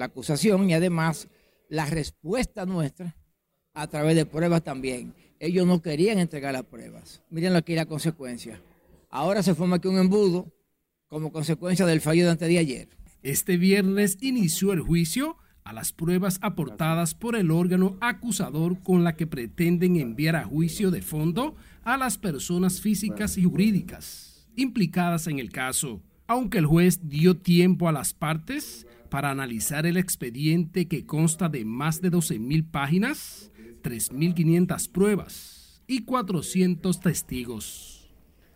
acusación 0.00 0.68
y 0.68 0.74
además 0.74 1.28
la 1.68 1.86
respuesta 1.86 2.66
nuestra 2.66 3.16
a 3.72 3.86
través 3.86 4.16
de 4.16 4.26
pruebas 4.26 4.62
también. 4.62 5.14
Ellos 5.38 5.66
no 5.66 5.80
querían 5.80 6.18
entregar 6.18 6.52
las 6.52 6.64
pruebas. 6.64 7.22
Miren 7.30 7.56
aquí 7.56 7.74
la 7.74 7.86
consecuencia. 7.86 8.60
Ahora 9.08 9.42
se 9.42 9.54
forma 9.54 9.76
aquí 9.76 9.88
un 9.88 9.98
embudo 9.98 10.52
como 11.08 11.32
consecuencia 11.32 11.86
del 11.86 12.00
fallo 12.00 12.24
de 12.24 12.30
antes 12.30 12.48
de 12.48 12.58
ayer. 12.58 12.88
Este 13.22 13.56
viernes 13.56 14.18
inició 14.20 14.72
el 14.72 14.80
juicio 14.80 15.36
a 15.64 15.72
las 15.72 15.92
pruebas 15.92 16.38
aportadas 16.42 17.14
por 17.14 17.36
el 17.36 17.50
órgano 17.50 17.96
acusador 18.00 18.82
con 18.82 19.02
la 19.02 19.16
que 19.16 19.26
pretenden 19.26 19.96
enviar 19.96 20.36
a 20.36 20.44
juicio 20.44 20.90
de 20.90 21.02
fondo 21.02 21.54
a 21.82 21.96
las 21.96 22.18
personas 22.18 22.80
físicas 22.80 23.36
y 23.38 23.44
jurídicas 23.44 24.29
implicadas 24.56 25.26
en 25.26 25.38
el 25.38 25.50
caso, 25.50 26.02
aunque 26.26 26.58
el 26.58 26.66
juez 26.66 27.00
dio 27.08 27.36
tiempo 27.36 27.88
a 27.88 27.92
las 27.92 28.14
partes 28.14 28.86
para 29.08 29.30
analizar 29.30 29.86
el 29.86 29.96
expediente 29.96 30.86
que 30.86 31.04
consta 31.04 31.48
de 31.48 31.64
más 31.64 32.00
de 32.00 32.10
12.000 32.10 32.70
páginas, 32.70 33.50
3.500 33.82 34.90
pruebas 34.90 35.82
y 35.86 36.02
400 36.02 37.00
testigos. 37.00 38.10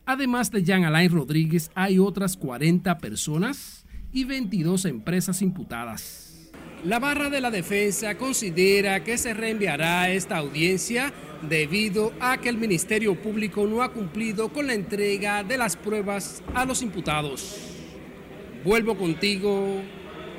Además 0.07 0.51
de 0.51 0.63
Jean 0.63 0.85
Alain 0.85 1.11
Rodríguez, 1.11 1.71
hay 1.75 1.99
otras 1.99 2.37
40 2.37 2.99
personas 2.99 3.87
y 4.13 4.25
22 4.25 4.85
empresas 4.85 5.43
imputadas. 5.43 6.24
La 6.85 6.99
barra 6.99 7.31
de 7.31 7.41
la 7.41 7.51
defensa 7.51 8.15
considera 8.17 9.03
que 9.03 9.17
se 9.17 9.33
reenviará 9.33 10.11
esta 10.11 10.37
audiencia 10.37 11.15
debido 11.49 12.13
a 12.21 12.37
que 12.37 12.51
el 12.51 12.59
Ministerio 12.59 13.15
Público 13.21 13.67
no 13.67 13.83
ha 13.83 13.91
cumplido 13.91 14.53
con 14.53 14.67
la 14.67 14.75
entrega 14.75 15.43
de 15.43 15.57
las 15.57 15.77
pruebas 15.77 16.43
a 16.53 16.67
los 16.67 16.83
imputados. 16.83 17.57
Vuelvo 18.67 18.99
contigo 18.99 19.81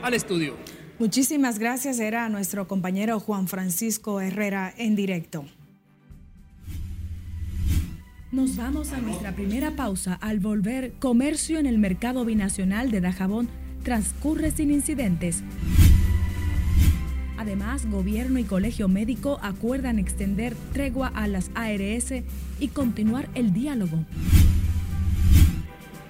al 0.04 0.14
estudio. 0.14 0.56
Muchísimas 1.00 1.58
gracias. 1.58 2.00
Era 2.00 2.30
nuestro 2.30 2.68
compañero 2.68 3.20
Juan 3.20 3.48
Francisco 3.48 4.22
Herrera 4.22 4.72
en 4.78 4.96
directo. 4.96 5.46
Nos 8.32 8.56
vamos 8.56 8.92
a 8.92 9.00
nuestra 9.00 9.32
primera 9.32 9.72
pausa. 9.72 10.14
Al 10.14 10.40
volver, 10.40 10.94
comercio 11.00 11.58
en 11.58 11.66
el 11.66 11.80
mercado 11.80 12.24
binacional 12.24 12.92
de 12.92 13.02
Dajabón 13.02 13.50
transcurre 13.82 14.52
sin 14.52 14.70
incidentes. 14.72 15.44
Además, 17.46 17.86
gobierno 17.92 18.40
y 18.40 18.44
colegio 18.44 18.88
médico 18.88 19.38
acuerdan 19.40 20.00
extender 20.00 20.56
tregua 20.74 21.10
a 21.10 21.28
las 21.28 21.52
ARS 21.54 22.12
y 22.60 22.70
continuar 22.70 23.30
el 23.36 23.54
diálogo. 23.54 24.04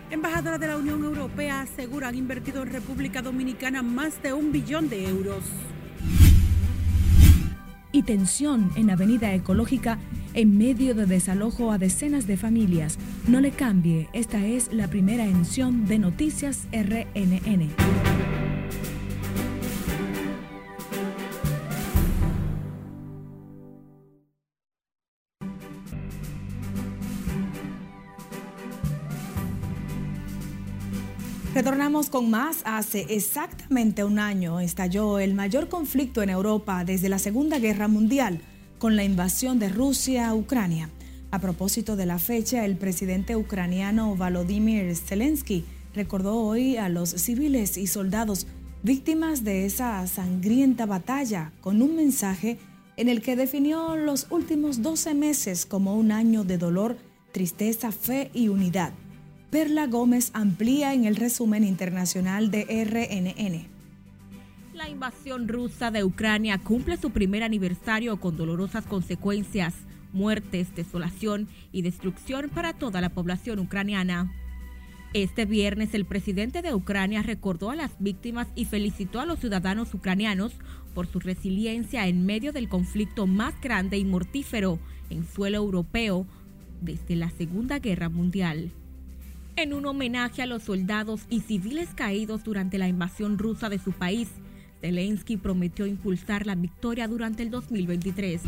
Embajadora 0.10 0.58
de 0.58 0.68
la 0.68 0.77
Unión 0.77 1.04
Europea 1.04 1.60
asegura 1.60 2.08
han 2.08 2.15
invertido 2.15 2.63
en 2.63 2.70
República 2.70 3.22
Dominicana 3.22 3.82
más 3.82 4.24
de 4.24 4.32
un 4.32 4.54
billón 4.54 4.88
de 4.88 5.10
euros. 5.10 5.44
Y 7.92 8.04
tensión 8.04 8.72
en 8.77 8.89
Avenida 8.89 9.34
Ecológica 9.34 10.00
en 10.36 10.58
medio 10.58 10.96
de 10.96 11.06
desalojo 11.06 11.74
a 11.74 11.77
decenas 11.77 12.27
de 12.27 12.38
familias. 12.38 12.98
No 13.27 13.42
le 13.42 13.51
cambie, 13.51 14.08
esta 14.13 14.46
es 14.46 14.72
la 14.72 14.88
primera 14.88 15.25
emisión 15.25 15.86
de 15.86 16.00
Noticias 16.00 16.65
RNN. 16.72 18.54
Retornamos 31.65 32.12
con 32.12 32.29
más. 32.29 32.62
Hace 32.63 33.07
exactamente 33.10 34.03
un 34.03 34.19
año 34.19 34.60
estalló 34.60 35.17
el 35.17 35.34
mayor 35.34 35.67
conflicto 35.67 36.22
en 36.22 36.29
Europa 36.29 36.86
desde 36.86 37.10
la 37.10 37.17
Segunda 37.17 37.57
Guerra 37.57 37.88
Mundial 37.88 38.39
con 38.77 38.95
la 38.95 39.03
invasión 39.03 39.57
de 39.57 39.69
Rusia 39.69 40.29
a 40.29 40.36
Ucrania. 40.36 40.91
A 41.31 41.39
propósito 41.39 41.95
de 41.95 42.05
la 42.05 42.19
fecha, 42.19 42.65
el 42.65 42.77
presidente 42.77 43.36
ucraniano 43.36 44.15
Volodymyr 44.15 44.95
Zelensky 44.95 45.65
recordó 45.95 46.36
hoy 46.36 46.77
a 46.77 46.88
los 46.88 47.10
civiles 47.10 47.77
y 47.77 47.88
soldados 47.88 48.45
víctimas 48.84 49.43
de 49.43 49.65
esa 49.65 50.05
sangrienta 50.05 50.86
batalla 50.86 51.51
con 51.62 51.81
un 51.81 51.95
mensaje 51.95 52.60
en 52.95 53.10
el 53.10 53.24
que 53.24 53.36
definió 53.36 53.95
los 53.95 54.27
últimos 54.29 54.84
12 54.84 55.15
meses 55.15 55.65
como 55.65 55.95
un 55.95 56.12
año 56.12 56.43
de 56.43 56.60
dolor, 56.60 56.95
tristeza, 57.31 57.91
fe 57.91 58.29
y 58.36 58.50
unidad. 58.50 58.93
Perla 59.50 59.88
Gómez 59.88 60.32
amplía 60.34 60.94
en 60.94 61.06
el 61.06 61.16
resumen 61.16 61.64
internacional 61.64 62.52
de 62.52 62.64
RNN. 62.66 63.68
La 64.74 64.90
invasión 64.90 65.48
rusa 65.48 65.92
de 65.92 66.04
Ucrania 66.04 66.58
cumple 66.58 66.98
su 66.98 67.12
primer 67.12 67.44
aniversario 67.44 68.20
con 68.20 68.36
dolorosas 68.36 68.86
consecuencias, 68.86 69.74
muertes, 70.12 70.75
desolación 70.75 71.48
y 71.72 71.84
destrucción 71.84 72.50
para 72.50 72.74
toda 72.74 73.00
la 73.00 73.10
población 73.10 73.60
ucraniana. 73.60 74.34
Este 75.14 75.46
viernes 75.46 75.94
el 75.94 76.04
presidente 76.04 76.62
de 76.62 76.74
Ucrania 76.74 77.22
recordó 77.22 77.70
a 77.70 77.75
las 77.75 77.92
víctimas 78.00 78.48
y 78.56 78.66
felicitó 78.66 79.22
a 79.22 79.25
los 79.25 79.40
ciudadanos 79.40 79.94
ucranianos 79.94 80.54
por 80.94 81.08
su 81.08 81.20
resiliencia 81.20 82.08
en 82.08 82.25
medio 82.25 82.52
del 82.52 82.68
conflicto 82.68 83.25
más 83.28 83.54
grande 83.62 83.98
y 83.98 84.04
mortífero 84.04 84.80
en 85.10 85.25
suelo 85.25 85.58
europeo 85.58 86.25
desde 86.82 87.16
la 87.16 87.30
Segunda 87.30 87.80
Guerra 87.80 88.10
Mundial. 88.10 88.74
En 89.57 89.74
un 89.74 89.85
homenaje 89.85 90.41
a 90.41 90.47
los 90.47 90.63
soldados 90.63 91.21
y 91.29 91.39
civiles 91.39 91.88
caídos 91.95 92.43
durante 92.43 92.77
la 92.77 92.89
invasión 92.89 93.38
rusa 93.38 93.69
de 93.69 93.79
su 93.79 93.93
país, 93.93 94.27
Zelensky 94.81 95.38
prometió 95.38 95.85
impulsar 95.85 96.45
la 96.45 96.55
victoria 96.55 97.07
durante 97.07 97.41
el 97.41 97.51
2023. 97.51 98.41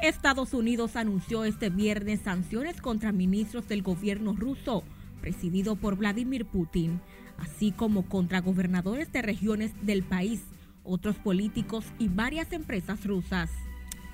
Estados 0.00 0.54
Unidos 0.54 0.94
anunció 0.94 1.44
este 1.44 1.70
viernes 1.70 2.20
sanciones 2.20 2.80
contra 2.80 3.10
ministros 3.10 3.66
del 3.66 3.82
gobierno 3.82 4.32
ruso, 4.32 4.84
presidido 5.20 5.74
por 5.74 5.96
Vladimir 5.96 6.46
Putin, 6.46 7.00
así 7.36 7.72
como 7.72 8.08
contra 8.08 8.40
gobernadores 8.40 9.12
de 9.12 9.22
regiones 9.22 9.72
del 9.82 10.04
país, 10.04 10.42
otros 10.84 11.16
políticos 11.16 11.84
y 11.98 12.06
varias 12.06 12.52
empresas 12.52 13.04
rusas. 13.04 13.50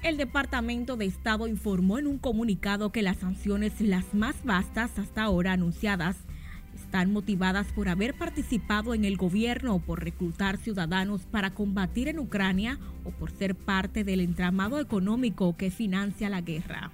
El 0.06 0.18
Departamento 0.18 0.96
de 0.96 1.04
Estado 1.04 1.48
informó 1.48 1.98
en 1.98 2.06
un 2.06 2.18
comunicado 2.18 2.92
que 2.92 3.02
las 3.02 3.16
sanciones, 3.16 3.80
las 3.80 4.14
más 4.14 4.36
vastas 4.44 5.00
hasta 5.00 5.24
ahora 5.24 5.54
anunciadas, 5.54 6.16
están 6.76 7.12
motivadas 7.12 7.66
por 7.72 7.88
haber 7.88 8.16
participado 8.16 8.94
en 8.94 9.04
el 9.04 9.16
gobierno 9.16 9.74
o 9.74 9.78
por 9.80 10.04
reclutar 10.04 10.58
ciudadanos 10.58 11.22
para 11.26 11.54
combatir 11.54 12.06
en 12.06 12.20
Ucrania 12.20 12.78
o 13.02 13.10
por 13.10 13.32
ser 13.32 13.56
parte 13.56 14.04
del 14.04 14.20
entramado 14.20 14.78
económico 14.78 15.56
que 15.56 15.72
financia 15.72 16.30
la 16.30 16.40
guerra. 16.40 16.92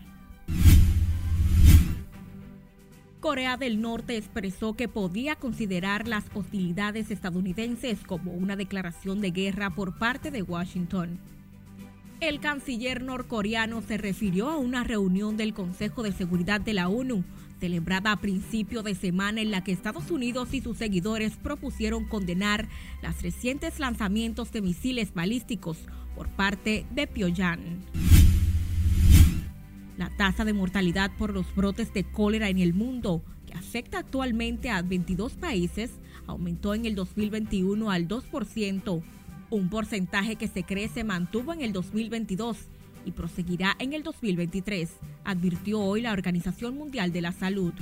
Corea 3.21 3.59
del 3.59 3.83
Norte 3.83 4.17
expresó 4.17 4.73
que 4.75 4.89
podía 4.89 5.37
considerar 5.37 6.09
las 6.09 6.25
hostilidades 6.33 7.11
estadounidenses 7.11 8.05
como 8.05 8.33
una 8.33 8.57
declaración 8.57 9.21
de 9.21 9.33
guerra 9.33 9.69
por 9.69 9.99
parte 9.99 10.31
de 10.31 10.41
Washington. 10.41 11.21
El 12.23 12.39
canciller 12.39 13.03
norcoreano 13.03 13.83
se 13.83 13.99
refirió 13.99 14.49
a 14.49 14.57
una 14.57 14.85
reunión 14.85 15.37
del 15.37 15.53
Consejo 15.53 16.05
de 16.05 16.13
Seguridad 16.13 16.61
de 16.61 16.73
la 16.73 16.89
ONU, 16.89 17.25
celebrada 17.59 18.13
a 18.13 18.21
principio 18.21 18.85
de 18.85 18.95
semana 18.95 19.41
en 19.41 19.51
la 19.51 19.65
que 19.65 19.73
Estados 19.73 20.09
Unidos 20.09 20.55
y 20.55 20.61
sus 20.61 20.79
seguidores 20.79 21.37
propusieron 21.37 22.05
condenar 22.05 22.69
los 23.03 23.21
recientes 23.23 23.81
lanzamientos 23.81 24.53
de 24.53 24.63
misiles 24.63 25.13
balísticos 25.13 25.79
por 26.15 26.29
parte 26.29 26.87
de 26.93 27.09
Pyongyang. 27.09 27.81
La 29.99 30.09
tasa 30.17 30.45
de 30.45 30.53
mortalidad 30.53 31.11
por 31.19 31.33
los 31.33 31.53
brotes 31.57 31.93
de 31.93 32.05
cólera 32.05 32.51
en 32.51 32.61
el 32.61 32.73
mundo, 32.73 33.25
que 33.49 33.55
afecta 33.55 33.99
actualmente 33.99 34.71
a 34.71 34.81
22 34.83 35.33
países, 35.33 35.91
aumentó 36.29 36.73
en 36.77 36.87
el 36.87 36.95
2021 36.95 37.91
al 37.91 38.07
2%, 38.07 39.03
un 39.53 39.69
porcentaje 39.69 40.37
que 40.37 40.49
se 40.49 40.65
cree 40.65 40.89
se 40.89 41.05
mantuvo 41.05 41.53
en 41.53 41.61
el 41.61 41.75
2022 41.75 42.57
y 43.05 43.11
proseguirá 43.13 43.77
en 43.79 43.93
el 43.93 44.03
2023, 44.03 44.89
advirtió 45.25 45.79
hoy 45.81 46.01
la 46.01 46.13
Organización 46.13 46.75
Mundial 46.77 47.13
de 47.13 47.21
la 47.21 47.33
Salud. 47.33 47.75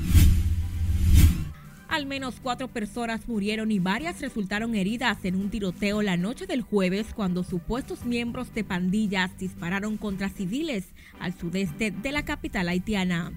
Al 1.89 2.07
menos 2.07 2.41
cuatro 2.43 2.69
personas 2.69 3.29
murieron 3.29 3.71
y 3.71 3.79
varias 3.79 4.21
resultaron 4.21 4.75
heridas 4.75 5.25
en 5.25 5.37
un 5.37 5.49
tiroteo 5.49 6.03
la 6.03 6.17
noche 6.17 6.47
del 6.47 6.63
jueves 6.63 7.09
cuando 7.15 7.45
supuestos 7.45 8.05
miembros 8.05 8.53
de 8.53 8.65
pandillas 8.65 9.39
dispararon 9.39 9.97
contra 9.97 10.29
civiles 10.29 10.89
al 11.21 11.39
sudeste 11.39 11.93
de 11.93 12.13
la 12.13 12.25
capital 12.25 12.69
haitiana. 12.69 13.33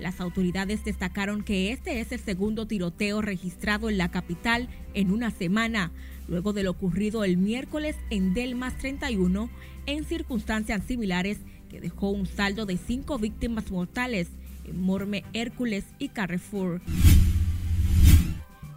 Las 0.00 0.18
autoridades 0.20 0.82
destacaron 0.82 1.42
que 1.42 1.72
este 1.72 2.00
es 2.00 2.10
el 2.10 2.20
segundo 2.20 2.66
tiroteo 2.66 3.20
registrado 3.20 3.90
en 3.90 3.98
la 3.98 4.10
capital 4.10 4.68
en 4.94 5.10
una 5.10 5.30
semana, 5.30 5.92
luego 6.26 6.54
de 6.54 6.62
lo 6.62 6.70
ocurrido 6.70 7.22
el 7.22 7.36
miércoles 7.36 7.96
en 8.08 8.32
Delmas 8.32 8.78
31 8.78 9.50
en 9.84 10.04
circunstancias 10.04 10.82
similares 10.86 11.38
que 11.68 11.82
dejó 11.82 12.10
un 12.10 12.26
saldo 12.26 12.64
de 12.64 12.78
cinco 12.78 13.18
víctimas 13.18 13.70
mortales 13.70 14.28
en 14.64 14.80
Morme, 14.80 15.22
Hércules 15.34 15.84
y 15.98 16.08
Carrefour. 16.08 16.80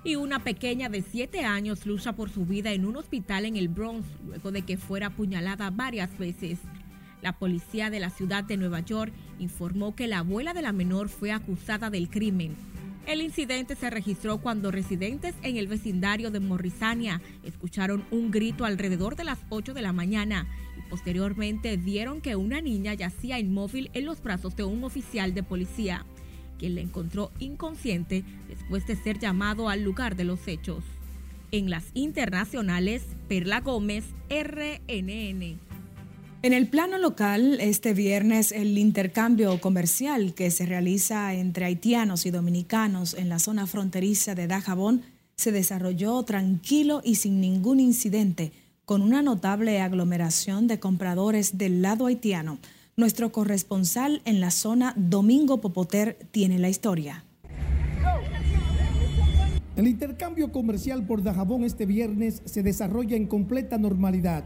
Y 0.03 0.17
una 0.17 0.43
pequeña 0.43 0.89
de 0.89 1.01
7 1.01 1.45
años 1.45 1.85
lucha 1.85 2.11
por 2.11 2.29
su 2.29 2.45
vida 2.45 2.73
en 2.73 2.85
un 2.85 2.97
hospital 2.97 3.45
en 3.45 3.55
el 3.55 3.69
Bronx 3.69 4.05
luego 4.27 4.51
de 4.51 4.63
que 4.63 4.75
fuera 4.75 5.07
apuñalada 5.07 5.69
varias 5.69 6.17
veces. 6.17 6.59
La 7.23 7.33
policía 7.33 7.89
de 7.89 7.99
la 7.99 8.11
ciudad 8.11 8.43
de 8.43 8.57
Nueva 8.57 8.81
York 8.81 9.11
informó 9.39 9.95
que 9.95 10.05
la 10.05 10.19
abuela 10.19 10.53
de 10.53 10.61
la 10.61 10.73
menor 10.73 11.09
fue 11.09 11.31
acusada 11.31 11.89
del 11.89 12.07
crimen 12.07 12.55
el 13.05 13.21
incidente 13.21 13.75
se 13.75 13.89
registró 13.89 14.37
cuando 14.37 14.71
residentes 14.71 15.35
en 15.43 15.57
el 15.57 15.67
vecindario 15.67 16.31
de 16.31 16.39
Morrisania 16.39 17.21
escucharon 17.43 18.05
un 18.11 18.31
grito 18.31 18.63
alrededor 18.63 19.17
de 19.17 19.25
las 19.25 19.39
8 19.49 19.73
de 19.73 19.81
la 19.81 19.91
mañana 19.91 20.47
y 20.77 20.89
posteriormente 20.89 21.75
vieron 21.75 22.21
que 22.21 22.37
una 22.37 22.61
niña 22.61 22.93
yacía 22.93 23.39
inmóvil 23.39 23.89
en 23.93 24.05
los 24.05 24.23
brazos 24.23 24.55
de 24.55 24.63
un 24.63 24.85
oficial 24.85 25.33
de 25.33 25.43
policía, 25.43 26.05
quien 26.57 26.75
la 26.75 26.81
encontró 26.81 27.31
inconsciente 27.39 28.23
después 28.47 28.87
de 28.87 28.95
ser 28.95 29.19
llamado 29.19 29.67
al 29.67 29.83
lugar 29.83 30.15
de 30.15 30.23
los 30.23 30.47
hechos. 30.47 30.85
En 31.51 31.69
las 31.69 31.83
internacionales, 31.93 33.03
Perla 33.27 33.59
Gómez, 33.59 34.05
RNN. 34.29 35.72
En 36.43 36.51
el 36.51 36.67
plano 36.67 36.97
local, 36.97 37.57
este 37.61 37.93
viernes 37.93 38.51
el 38.51 38.77
intercambio 38.77 39.61
comercial 39.61 40.33
que 40.33 40.51
se 40.51 40.65
realiza 40.65 41.33
entre 41.33 41.63
haitianos 41.63 42.25
y 42.25 42.31
dominicanos 42.31 43.13
en 43.13 43.29
la 43.29 43.39
zona 43.39 43.65
fronteriza 43.65 44.35
de 44.35 44.47
Dajabón 44.47 45.03
se 45.37 45.53
desarrolló 45.53 46.21
tranquilo 46.23 46.99
y 47.01 47.15
sin 47.15 47.39
ningún 47.39 47.79
incidente, 47.79 48.51
con 48.83 49.01
una 49.01 49.21
notable 49.21 49.79
aglomeración 49.79 50.67
de 50.67 50.81
compradores 50.81 51.57
del 51.57 51.81
lado 51.81 52.07
haitiano. 52.07 52.59
Nuestro 52.97 53.31
corresponsal 53.31 54.21
en 54.25 54.41
la 54.41 54.51
zona, 54.51 54.93
Domingo 54.97 55.61
Popoter, 55.61 56.27
tiene 56.31 56.59
la 56.59 56.67
historia. 56.67 57.23
El 59.77 59.87
intercambio 59.87 60.51
comercial 60.51 61.05
por 61.05 61.23
Dajabón 61.23 61.63
este 61.63 61.85
viernes 61.85 62.41
se 62.43 62.63
desarrolla 62.63 63.15
en 63.15 63.27
completa 63.27 63.77
normalidad. 63.77 64.43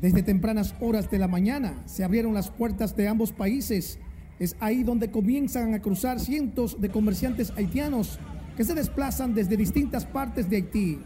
Desde 0.00 0.22
tempranas 0.22 0.74
horas 0.80 1.10
de 1.10 1.18
la 1.18 1.26
mañana 1.26 1.82
se 1.86 2.04
abrieron 2.04 2.34
las 2.34 2.50
puertas 2.50 2.96
de 2.96 3.08
ambos 3.08 3.32
países. 3.32 3.98
Es 4.38 4.54
ahí 4.60 4.82
donde 4.82 5.10
comienzan 5.10 5.72
a 5.72 5.80
cruzar 5.80 6.20
cientos 6.20 6.80
de 6.80 6.90
comerciantes 6.90 7.52
haitianos 7.56 8.18
que 8.56 8.64
se 8.64 8.74
desplazan 8.74 9.34
desde 9.34 9.56
distintas 9.56 10.04
partes 10.04 10.50
de 10.50 10.56
Haití. 10.56 10.98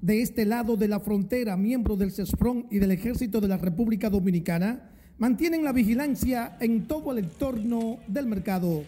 de 0.00 0.22
este 0.22 0.46
lado 0.46 0.76
de 0.76 0.88
la 0.88 0.98
frontera, 1.00 1.56
miembros 1.56 1.98
del 1.98 2.10
CESFRON 2.10 2.66
y 2.70 2.78
del 2.78 2.90
Ejército 2.90 3.40
de 3.40 3.48
la 3.48 3.58
República 3.58 4.08
Dominicana, 4.08 4.90
mantienen 5.18 5.62
la 5.62 5.72
vigilancia 5.72 6.56
en 6.60 6.86
todo 6.86 7.12
el 7.12 7.18
entorno 7.18 7.98
del 8.08 8.26
mercado. 8.26 8.82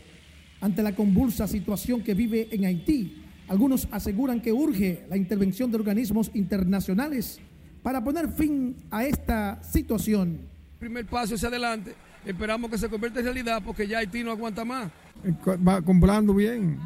Ante 0.61 0.83
la 0.83 0.95
convulsa 0.95 1.47
situación 1.47 2.03
que 2.03 2.15
vive 2.15 2.49
en 2.51 2.65
Haití, 2.65 3.22
algunos 3.53 3.87
aseguran 3.91 4.41
que 4.41 4.51
urge 4.51 5.05
la 5.11 5.17
intervención 5.19 5.71
de 5.71 5.77
organismos 5.77 6.31
internacionales 6.33 7.39
para 7.83 8.03
poner 8.03 8.33
fin 8.33 8.75
a 8.91 9.05
esta 9.05 9.63
situación. 9.63 10.39
Primer 10.79 11.05
paso 11.05 11.35
hacia 11.35 11.49
adelante, 11.49 11.93
esperamos 12.25 12.71
que 12.71 12.79
se 12.79 12.89
convierta 12.89 13.19
en 13.19 13.27
realidad 13.27 13.63
porque 13.63 13.87
ya 13.87 13.99
Haití 13.99 14.25
no 14.25 14.31
aguanta 14.31 14.65
más. 14.65 14.91
Va 15.69 15.83
comprando 15.83 16.35
bien. 16.35 16.79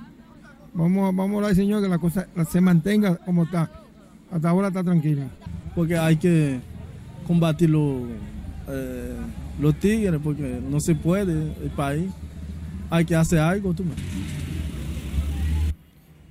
Vamos, 0.74 1.14
vamos 1.14 1.36
a 1.36 1.38
orar 1.38 1.54
Señor 1.54 1.84
que 1.84 1.88
la 1.88 1.98
cosa 1.98 2.26
se 2.50 2.60
mantenga 2.60 3.14
como 3.18 3.44
está. 3.44 3.70
Hasta 4.32 4.48
ahora 4.48 4.66
está 4.66 4.82
tranquila. 4.82 5.28
Porque 5.72 5.96
hay 5.96 6.16
que 6.16 6.58
combatir 7.28 7.70
los, 7.70 8.08
eh, 8.66 9.14
los 9.60 9.78
tigres, 9.78 10.20
porque 10.20 10.60
no 10.68 10.80
se 10.80 10.96
puede 10.96 11.54
el 11.62 11.70
país. 11.76 12.10
Hay 12.90 13.04
que 13.04 13.14
hacer 13.14 13.38
algo. 13.38 13.72
Tú. 13.72 13.84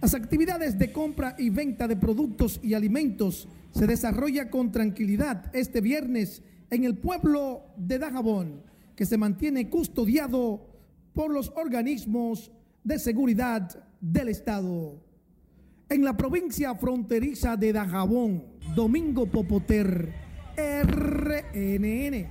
Las 0.05 0.13
actividades 0.13 0.77
de 0.77 0.91
compra 0.91 1.35
y 1.35 1.49
venta 1.49 1.87
de 1.87 1.95
productos 1.95 2.59
y 2.61 2.75
alimentos 2.75 3.47
se 3.71 3.87
desarrolla 3.87 4.51
con 4.51 4.71
tranquilidad 4.71 5.49
este 5.51 5.81
viernes 5.81 6.43
en 6.69 6.83
el 6.83 6.95
pueblo 6.95 7.63
de 7.75 7.97
Dajabón, 7.97 8.61
que 8.95 9.07
se 9.07 9.17
mantiene 9.17 9.67
custodiado 9.67 10.63
por 11.11 11.33
los 11.33 11.51
organismos 11.55 12.51
de 12.83 12.99
seguridad 12.99 13.83
del 13.99 14.29
Estado. 14.29 15.01
En 15.89 16.03
la 16.05 16.15
provincia 16.15 16.75
fronteriza 16.75 17.57
de 17.57 17.73
Dajabón, 17.73 18.43
Domingo 18.75 19.25
Popoter, 19.25 20.13
RNN. 20.55 22.27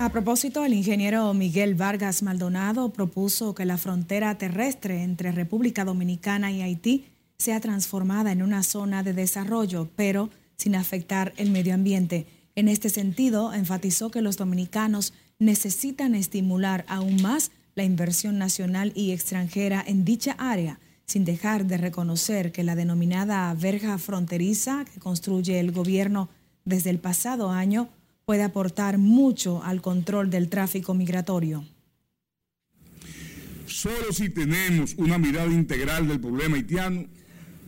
A 0.00 0.08
propósito, 0.08 0.64
el 0.64 0.72
ingeniero 0.72 1.34
Miguel 1.34 1.74
Vargas 1.74 2.22
Maldonado 2.22 2.88
propuso 2.88 3.54
que 3.54 3.66
la 3.66 3.76
frontera 3.76 4.38
terrestre 4.38 5.02
entre 5.02 5.30
República 5.30 5.84
Dominicana 5.84 6.50
y 6.50 6.62
Haití 6.62 7.04
sea 7.36 7.60
transformada 7.60 8.32
en 8.32 8.42
una 8.42 8.62
zona 8.62 9.02
de 9.02 9.12
desarrollo, 9.12 9.90
pero 9.96 10.30
sin 10.56 10.74
afectar 10.74 11.34
el 11.36 11.50
medio 11.50 11.74
ambiente. 11.74 12.26
En 12.54 12.68
este 12.68 12.88
sentido, 12.88 13.52
enfatizó 13.52 14.10
que 14.10 14.22
los 14.22 14.38
dominicanos 14.38 15.12
necesitan 15.38 16.14
estimular 16.14 16.86
aún 16.88 17.20
más 17.20 17.50
la 17.74 17.84
inversión 17.84 18.38
nacional 18.38 18.92
y 18.94 19.10
extranjera 19.10 19.84
en 19.86 20.06
dicha 20.06 20.34
área, 20.38 20.80
sin 21.04 21.26
dejar 21.26 21.66
de 21.66 21.76
reconocer 21.76 22.52
que 22.52 22.64
la 22.64 22.74
denominada 22.74 23.52
verja 23.52 23.98
fronteriza 23.98 24.86
que 24.90 24.98
construye 24.98 25.60
el 25.60 25.72
gobierno 25.72 26.30
desde 26.64 26.88
el 26.88 27.00
pasado 27.00 27.50
año 27.50 27.90
puede 28.30 28.44
aportar 28.44 28.96
mucho 28.96 29.60
al 29.64 29.82
control 29.82 30.30
del 30.30 30.48
tráfico 30.48 30.94
migratorio. 30.94 31.64
Solo 33.66 34.12
si 34.12 34.30
tenemos 34.30 34.94
una 34.98 35.18
mirada 35.18 35.52
integral 35.52 36.06
del 36.06 36.20
problema 36.20 36.54
haitiano, 36.54 37.06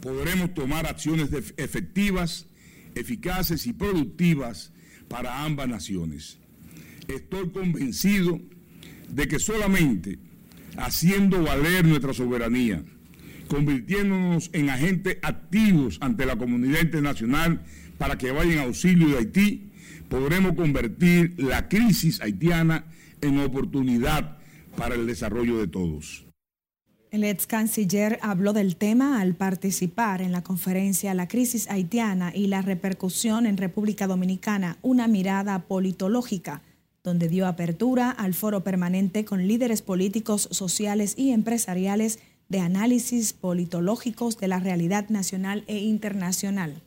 podremos 0.01 0.55
tomar 0.55 0.87
acciones 0.87 1.31
efectivas, 1.57 2.46
eficaces 2.94 3.66
y 3.66 3.72
productivas 3.72 4.70
para 5.09 5.42
ambas 5.42 5.66
naciones. 5.66 6.38
Estoy 7.09 7.51
convencido 7.51 8.40
de 9.09 9.27
que 9.27 9.40
solamente 9.40 10.20
haciendo 10.77 11.42
valer 11.42 11.85
nuestra 11.85 12.14
soberanía, 12.14 12.85
convirtiéndonos 13.48 14.48
en 14.53 14.70
agentes 14.70 15.18
activos 15.22 15.98
ante 16.01 16.25
la 16.25 16.37
comunidad 16.37 16.83
internacional 16.83 17.64
para 17.98 18.16
que 18.16 18.31
vayan 18.31 18.61
auxilio 18.61 19.09
de 19.09 19.18
Haití, 19.18 19.71
podremos 20.12 20.53
convertir 20.53 21.35
la 21.38 21.70
crisis 21.70 22.20
haitiana 22.20 22.85
en 23.22 23.38
oportunidad 23.38 24.37
para 24.77 24.94
el 24.94 25.07
desarrollo 25.07 25.57
de 25.57 25.68
todos. 25.68 26.27
El 27.11 27.25
ex 27.25 27.46
canciller 27.46 28.18
habló 28.20 28.53
del 28.53 28.77
tema 28.77 29.22
al 29.22 29.35
participar 29.35 30.20
en 30.20 30.33
la 30.33 30.42
conferencia 30.42 31.14
La 31.14 31.29
crisis 31.29 31.66
haitiana 31.70 32.31
y 32.35 32.48
la 32.48 32.61
repercusión 32.61 33.46
en 33.46 33.57
República 33.57 34.07
Dominicana, 34.07 34.77
una 34.83 35.09
mirada 35.09 35.61
politológica, 35.61 36.61
donde 37.03 37.29
dio 37.29 37.46
apertura 37.46 38.11
al 38.11 38.35
foro 38.35 38.62
permanente 38.62 39.25
con 39.25 39.48
líderes 39.48 39.81
políticos, 39.81 40.46
sociales 40.51 41.14
y 41.16 41.31
empresariales 41.31 42.18
de 42.51 42.61
análisis 42.61 43.33
politológicos 43.33 44.37
de 44.37 44.48
la 44.48 44.61
realidad 44.61 45.09
nacional 45.09 45.64
e 45.68 45.79
internacional. 45.79 46.83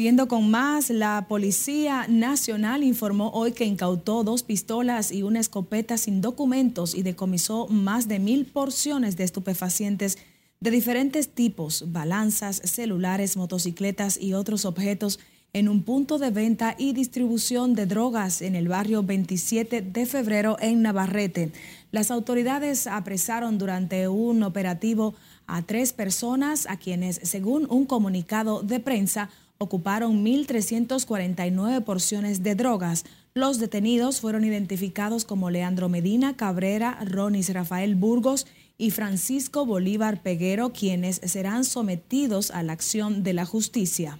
Siguiendo 0.00 0.28
con 0.28 0.50
más, 0.50 0.88
la 0.88 1.26
Policía 1.28 2.06
Nacional 2.08 2.84
informó 2.84 3.32
hoy 3.34 3.52
que 3.52 3.66
incautó 3.66 4.24
dos 4.24 4.42
pistolas 4.42 5.12
y 5.12 5.22
una 5.22 5.40
escopeta 5.40 5.98
sin 5.98 6.22
documentos 6.22 6.94
y 6.94 7.02
decomisó 7.02 7.66
más 7.68 8.08
de 8.08 8.18
mil 8.18 8.46
porciones 8.46 9.18
de 9.18 9.24
estupefacientes 9.24 10.16
de 10.58 10.70
diferentes 10.70 11.28
tipos, 11.28 11.92
balanzas, 11.92 12.62
celulares, 12.64 13.36
motocicletas 13.36 14.18
y 14.18 14.32
otros 14.32 14.64
objetos 14.64 15.20
en 15.52 15.68
un 15.68 15.82
punto 15.82 16.16
de 16.16 16.30
venta 16.30 16.76
y 16.78 16.94
distribución 16.94 17.74
de 17.74 17.84
drogas 17.84 18.40
en 18.40 18.54
el 18.54 18.68
barrio 18.68 19.02
27 19.02 19.82
de 19.82 20.06
febrero 20.06 20.56
en 20.60 20.80
Navarrete. 20.80 21.52
Las 21.90 22.10
autoridades 22.10 22.86
apresaron 22.86 23.58
durante 23.58 24.08
un 24.08 24.44
operativo 24.44 25.14
a 25.46 25.60
tres 25.60 25.92
personas 25.92 26.66
a 26.70 26.78
quienes, 26.78 27.20
según 27.22 27.66
un 27.68 27.84
comunicado 27.84 28.62
de 28.62 28.80
prensa, 28.80 29.28
ocuparon 29.62 30.24
1.349 30.24 31.84
porciones 31.84 32.42
de 32.42 32.54
drogas. 32.54 33.04
Los 33.34 33.58
detenidos 33.58 34.18
fueron 34.18 34.46
identificados 34.46 35.26
como 35.26 35.50
Leandro 35.50 35.90
Medina 35.90 36.34
Cabrera, 36.34 36.98
Ronis 37.04 37.52
Rafael 37.52 37.94
Burgos 37.94 38.46
y 38.78 38.90
Francisco 38.90 39.66
Bolívar 39.66 40.22
Peguero, 40.22 40.72
quienes 40.72 41.16
serán 41.16 41.64
sometidos 41.64 42.50
a 42.50 42.62
la 42.62 42.72
acción 42.72 43.22
de 43.22 43.34
la 43.34 43.44
justicia. 43.44 44.18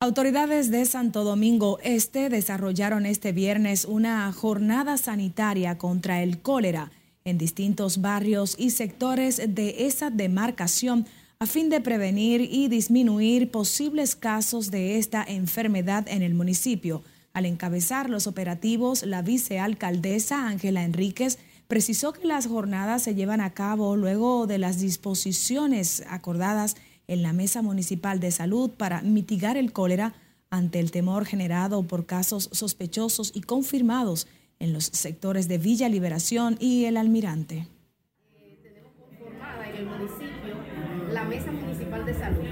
Autoridades 0.00 0.70
de 0.70 0.86
Santo 0.86 1.24
Domingo 1.24 1.78
Este 1.82 2.30
desarrollaron 2.30 3.04
este 3.04 3.32
viernes 3.32 3.84
una 3.84 4.32
jornada 4.32 4.96
sanitaria 4.96 5.76
contra 5.76 6.22
el 6.22 6.40
cólera 6.40 6.90
en 7.26 7.38
distintos 7.38 8.02
barrios 8.02 8.54
y 8.58 8.68
sectores 8.68 9.40
de 9.48 9.86
esa 9.86 10.10
demarcación 10.10 11.06
a 11.38 11.46
fin 11.46 11.70
de 11.70 11.80
prevenir 11.80 12.42
y 12.42 12.68
disminuir 12.68 13.50
posibles 13.50 14.14
casos 14.14 14.70
de 14.70 14.98
esta 14.98 15.24
enfermedad 15.26 16.06
en 16.06 16.22
el 16.22 16.34
municipio. 16.34 17.02
Al 17.32 17.46
encabezar 17.46 18.10
los 18.10 18.26
operativos, 18.26 19.04
la 19.06 19.22
vicealcaldesa 19.22 20.46
Ángela 20.46 20.84
Enríquez 20.84 21.38
precisó 21.66 22.12
que 22.12 22.26
las 22.26 22.46
jornadas 22.46 23.02
se 23.02 23.14
llevan 23.14 23.40
a 23.40 23.54
cabo 23.54 23.96
luego 23.96 24.46
de 24.46 24.58
las 24.58 24.78
disposiciones 24.78 26.04
acordadas 26.10 26.76
en 27.08 27.22
la 27.22 27.32
Mesa 27.32 27.62
Municipal 27.62 28.20
de 28.20 28.32
Salud 28.32 28.70
para 28.70 29.00
mitigar 29.00 29.56
el 29.56 29.72
cólera 29.72 30.12
ante 30.50 30.78
el 30.78 30.90
temor 30.90 31.24
generado 31.24 31.84
por 31.84 32.04
casos 32.04 32.50
sospechosos 32.52 33.32
y 33.34 33.40
confirmados 33.40 34.26
en 34.58 34.72
los 34.72 34.84
sectores 34.84 35.48
de 35.48 35.58
Villa 35.58 35.88
Liberación 35.88 36.56
y 36.60 36.84
El 36.84 36.96
Almirante. 36.96 37.66
tenemos 38.62 38.92
conformada 38.98 39.68
en 39.68 39.76
el 39.76 39.86
municipio 39.86 40.54
la 41.12 41.24
Mesa 41.24 41.52
Municipal 41.52 42.04
de 42.04 42.14
Salud. 42.14 42.44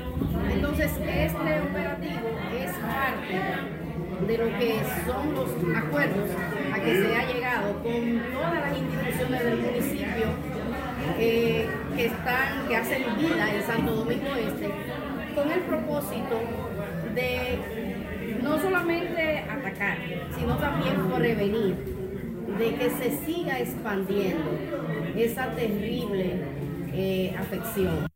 Entonces, 0.52 0.90
este 0.92 1.60
operativo 1.60 2.28
es 2.56 2.72
parte 2.72 3.82
de 4.26 4.38
lo 4.38 4.58
que 4.58 4.80
son 5.04 5.34
los 5.34 5.76
acuerdos 5.76 6.30
a 6.72 6.80
que 6.80 7.02
se 7.02 7.16
ha 7.16 7.32
llegado 7.32 7.82
con 7.82 8.22
todas 8.32 8.54
las 8.54 8.78
instituciones 8.78 9.44
del 9.44 9.58
municipio 9.58 10.26
eh, 11.18 11.68
que 11.96 12.06
están, 12.06 12.68
que 12.68 12.76
hacen 12.76 13.02
vida 13.18 13.54
en 13.54 13.66
Santo 13.66 13.96
Domingo 13.96 14.28
Este, 14.36 14.70
con 15.34 15.50
el 15.50 15.60
propósito 15.60 16.40
de 17.14 17.91
no 18.42 18.60
solamente 18.60 19.38
atacar, 19.38 19.98
sino 20.38 20.56
también 20.58 21.08
prevenir 21.16 21.76
de 22.58 22.74
que 22.74 22.90
se 22.90 23.24
siga 23.24 23.58
expandiendo 23.60 24.50
esa 25.16 25.54
terrible 25.54 26.40
eh, 26.92 27.34
afección. 27.38 28.06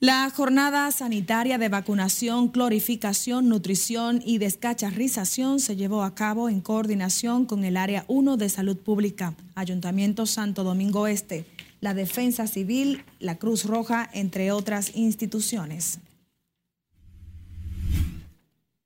La 0.00 0.28
jornada 0.30 0.90
sanitaria 0.90 1.58
de 1.58 1.68
vacunación, 1.68 2.48
clorificación, 2.48 3.48
nutrición 3.48 4.20
y 4.24 4.38
descacharrización 4.38 5.60
se 5.60 5.76
llevó 5.76 6.02
a 6.02 6.16
cabo 6.16 6.48
en 6.48 6.60
coordinación 6.60 7.46
con 7.46 7.64
el 7.64 7.76
Área 7.76 8.04
1 8.08 8.36
de 8.36 8.48
Salud 8.48 8.76
Pública, 8.76 9.34
Ayuntamiento 9.54 10.26
Santo 10.26 10.64
Domingo 10.64 11.06
Este, 11.06 11.44
la 11.80 11.94
Defensa 11.94 12.48
Civil, 12.48 13.04
la 13.20 13.36
Cruz 13.36 13.64
Roja, 13.64 14.10
entre 14.12 14.50
otras 14.50 14.96
instituciones. 14.96 16.00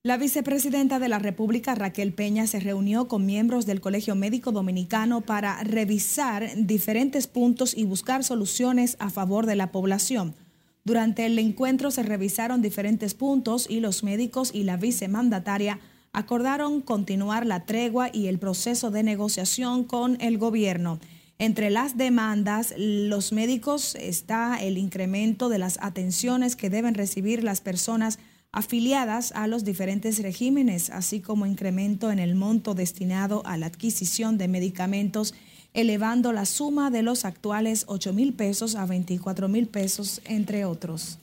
La 0.07 0.19
vicepresidenta 0.19 1.01
de 1.01 1.09
la 1.09 1.19
República, 1.19 1.75
Raquel 1.75 2.13
Peña, 2.13 2.47
se 2.47 2.61
reunió 2.61 3.09
con 3.09 3.27
miembros 3.27 3.67
del 3.67 3.81
Colegio 3.81 4.15
Médico 4.15 4.53
Dominicano 4.53 5.23
para 5.23 5.61
revisar 5.65 6.49
diferentes 6.55 7.27
puntos 7.27 7.77
y 7.77 7.87
buscar 7.87 8.23
soluciones 8.23 8.97
a 9.01 9.11
favor 9.11 9.47
de 9.47 9.57
la 9.57 9.73
población. 9.73 10.37
Durante 10.85 11.27
el 11.27 11.37
encuentro 11.41 11.91
se 11.91 12.05
revisaron 12.05 12.63
diferentes 12.63 13.15
puntos 13.15 13.67
y 13.69 13.81
los 13.81 14.05
médicos 14.05 14.53
y 14.55 14.63
la 14.63 14.77
vicemandataria 14.77 15.81
acordaron 16.13 16.83
continuar 16.83 17.45
la 17.45 17.65
tregua 17.65 18.09
y 18.13 18.29
el 18.29 18.39
proceso 18.39 18.93
de 18.93 19.03
negociación 19.03 19.83
con 19.83 20.21
el 20.21 20.39
gobierno. 20.39 21.01
Entre 21.41 21.69
las 21.69 21.97
demandas, 21.97 22.75
los 22.79 23.33
médicos 23.33 23.97
está 23.97 24.57
el 24.63 24.79
incremento 24.79 25.49
de 25.49 25.59
las 25.59 25.81
atenciones 25.83 26.55
que 26.55 26.71
deben 26.71 26.95
recibir 26.95 27.43
las 27.43 27.61
personas 27.61 28.21
afiliadas 28.57 29.33
a 29.33 29.47
los 29.49 29.65
diferentes 29.65 30.23
regímenes, 30.23 30.89
así 30.89 31.21
como 31.21 31.45
incremento 31.45 32.11
en 32.11 32.19
el 32.19 32.35
monto 32.35 32.75
destinado 32.75 33.43
a 33.45 33.59
la 33.59 33.67
adquisición 33.67 34.39
de 34.39 34.49
medicamentos, 34.49 35.35
elevando 35.75 36.33
la 36.33 36.47
suma 36.47 36.91
de 36.91 37.03
los 37.03 37.27
actuales 37.27 37.85
8 37.87 38.15
mil 38.15 38.33
pesos 38.33 38.75
a 38.75 38.87
24 38.87 39.49
mil 39.49 39.67
pesos, 39.67 40.23
entre 40.25 40.65
otros. 40.65 41.19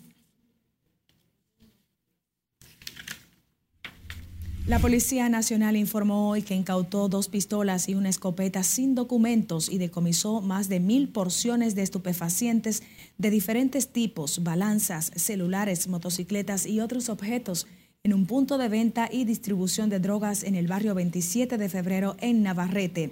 La 4.65 4.80
Policía 4.80 5.28
Nacional 5.28 5.76
informó 5.76 6.30
hoy 6.30 6.41
que 6.41 6.56
incautó 6.56 7.10
dos 7.10 7.28
pistolas 7.28 7.89
y 7.89 7.95
una 7.95 8.08
escopeta 8.08 8.63
sin 8.63 8.95
documentos 8.95 9.67
y 9.69 9.78
decomisó 9.78 10.39
más 10.39 10.69
de 10.69 10.80
mil 10.80 11.10
porciones 11.10 11.76
de 11.76 11.82
estupefacientes 11.82 12.82
de 13.17 13.30
diferentes 13.30 13.89
tipos, 13.89 14.41
balanzas, 14.41 15.12
celulares, 15.17 15.89
motocicletas 15.89 16.65
y 16.65 16.80
otros 16.80 17.10
objetos 17.10 17.67
en 18.04 18.13
un 18.13 18.26
punto 18.26 18.58
de 18.58 18.69
venta 18.69 19.10
y 19.12 19.26
distribución 19.26 19.89
de 19.89 19.99
drogas 19.99 20.43
en 20.43 20.56
el 20.56 20.67
barrio 20.67 20.95
27 20.95 21.58
de 21.58 21.67
febrero 21.67 22.15
en 22.21 22.41
Navarrete. 22.41 23.12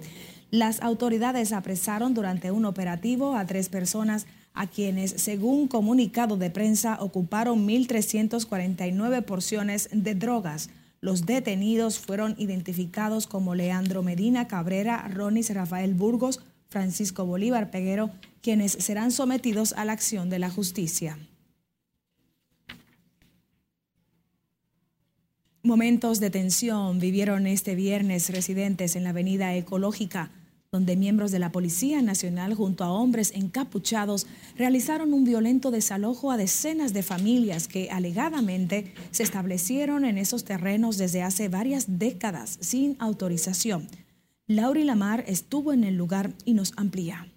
Las 0.50 0.80
autoridades 0.80 1.52
apresaron 1.52 2.14
durante 2.14 2.50
un 2.50 2.64
operativo 2.64 3.36
a 3.36 3.44
tres 3.44 3.68
personas 3.68 4.26
a 4.54 4.68
quienes, 4.68 5.10
según 5.10 5.68
comunicado 5.68 6.38
de 6.38 6.48
prensa, 6.48 6.96
ocuparon 6.98 7.68
1.349 7.68 9.22
porciones 9.22 9.90
de 9.92 10.14
drogas. 10.14 10.70
Los 11.02 11.26
detenidos 11.26 11.98
fueron 11.98 12.36
identificados 12.38 13.26
como 13.26 13.56
Leandro 13.56 14.04
Medina 14.04 14.46
Cabrera, 14.46 15.08
Ronis 15.08 15.52
Rafael 15.52 15.94
Burgos, 15.94 16.40
Francisco 16.68 17.26
Bolívar 17.26 17.72
Peguero, 17.72 18.10
quienes 18.40 18.70
serán 18.74 19.10
sometidos 19.10 19.72
a 19.72 19.84
la 19.84 19.94
acción 19.94 20.30
de 20.30 20.38
la 20.38 20.48
justicia. 20.48 21.18
Momentos 25.64 26.20
de 26.20 26.30
tensión 26.30 27.00
vivieron 27.00 27.48
este 27.48 27.74
viernes 27.74 28.30
residentes 28.30 28.94
en 28.94 29.02
la 29.02 29.10
avenida 29.10 29.56
Ecológica 29.56 30.30
donde 30.72 30.96
miembros 30.96 31.30
de 31.32 31.38
la 31.38 31.52
Policía 31.52 32.00
Nacional 32.00 32.54
junto 32.54 32.82
a 32.82 32.90
hombres 32.90 33.30
encapuchados 33.34 34.26
realizaron 34.56 35.12
un 35.12 35.22
violento 35.22 35.70
desalojo 35.70 36.30
a 36.30 36.38
decenas 36.38 36.94
de 36.94 37.02
familias 37.02 37.68
que 37.68 37.90
alegadamente 37.90 38.94
se 39.10 39.22
establecieron 39.22 40.06
en 40.06 40.16
esos 40.16 40.44
terrenos 40.44 40.96
desde 40.96 41.22
hace 41.22 41.50
varias 41.50 41.98
décadas 41.98 42.56
sin 42.62 42.96
autorización. 43.00 43.86
Lauri 44.46 44.84
Lamar 44.84 45.24
estuvo 45.26 45.74
en 45.74 45.84
el 45.84 45.94
lugar 45.94 46.30
y 46.46 46.54
nos 46.54 46.72
amplía. 46.78 47.30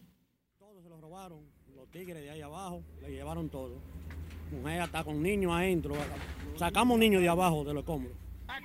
Todos 0.57 0.81
se 0.81 0.87
lo 0.87 1.01
robaron, 1.01 1.39
los 1.75 1.91
tigres 1.91 2.23
de 2.23 2.29
ahí 2.29 2.41
abajo, 2.41 2.83
le 3.01 3.11
llevaron 3.11 3.49
todo. 3.49 3.81
Mujer 4.49 4.83
está 4.83 5.03
con 5.03 5.21
niños 5.21 5.51
adentro, 5.51 5.93
sacamos 6.57 6.97
niños 6.97 7.21
de 7.21 7.27
abajo 7.27 7.65
de 7.65 7.73
los 7.73 7.81
escombros. 7.81 8.15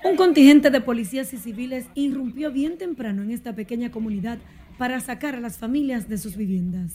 Un 0.05 0.17
contingente 0.17 0.71
de 0.71 0.81
policías 0.81 1.33
y 1.35 1.39
civiles 1.39 1.87
irrumpió 1.95 2.53
bien 2.53 2.79
temprano 2.79 3.23
en 3.23 3.33
esta 3.33 3.55
pequeña 3.55 3.91
comunidad 3.91 4.39
para 4.81 4.99
sacar 4.99 5.35
a 5.35 5.41
las 5.41 5.59
familias 5.59 6.09
de 6.09 6.17
sus 6.17 6.39
viviendas. 6.39 6.93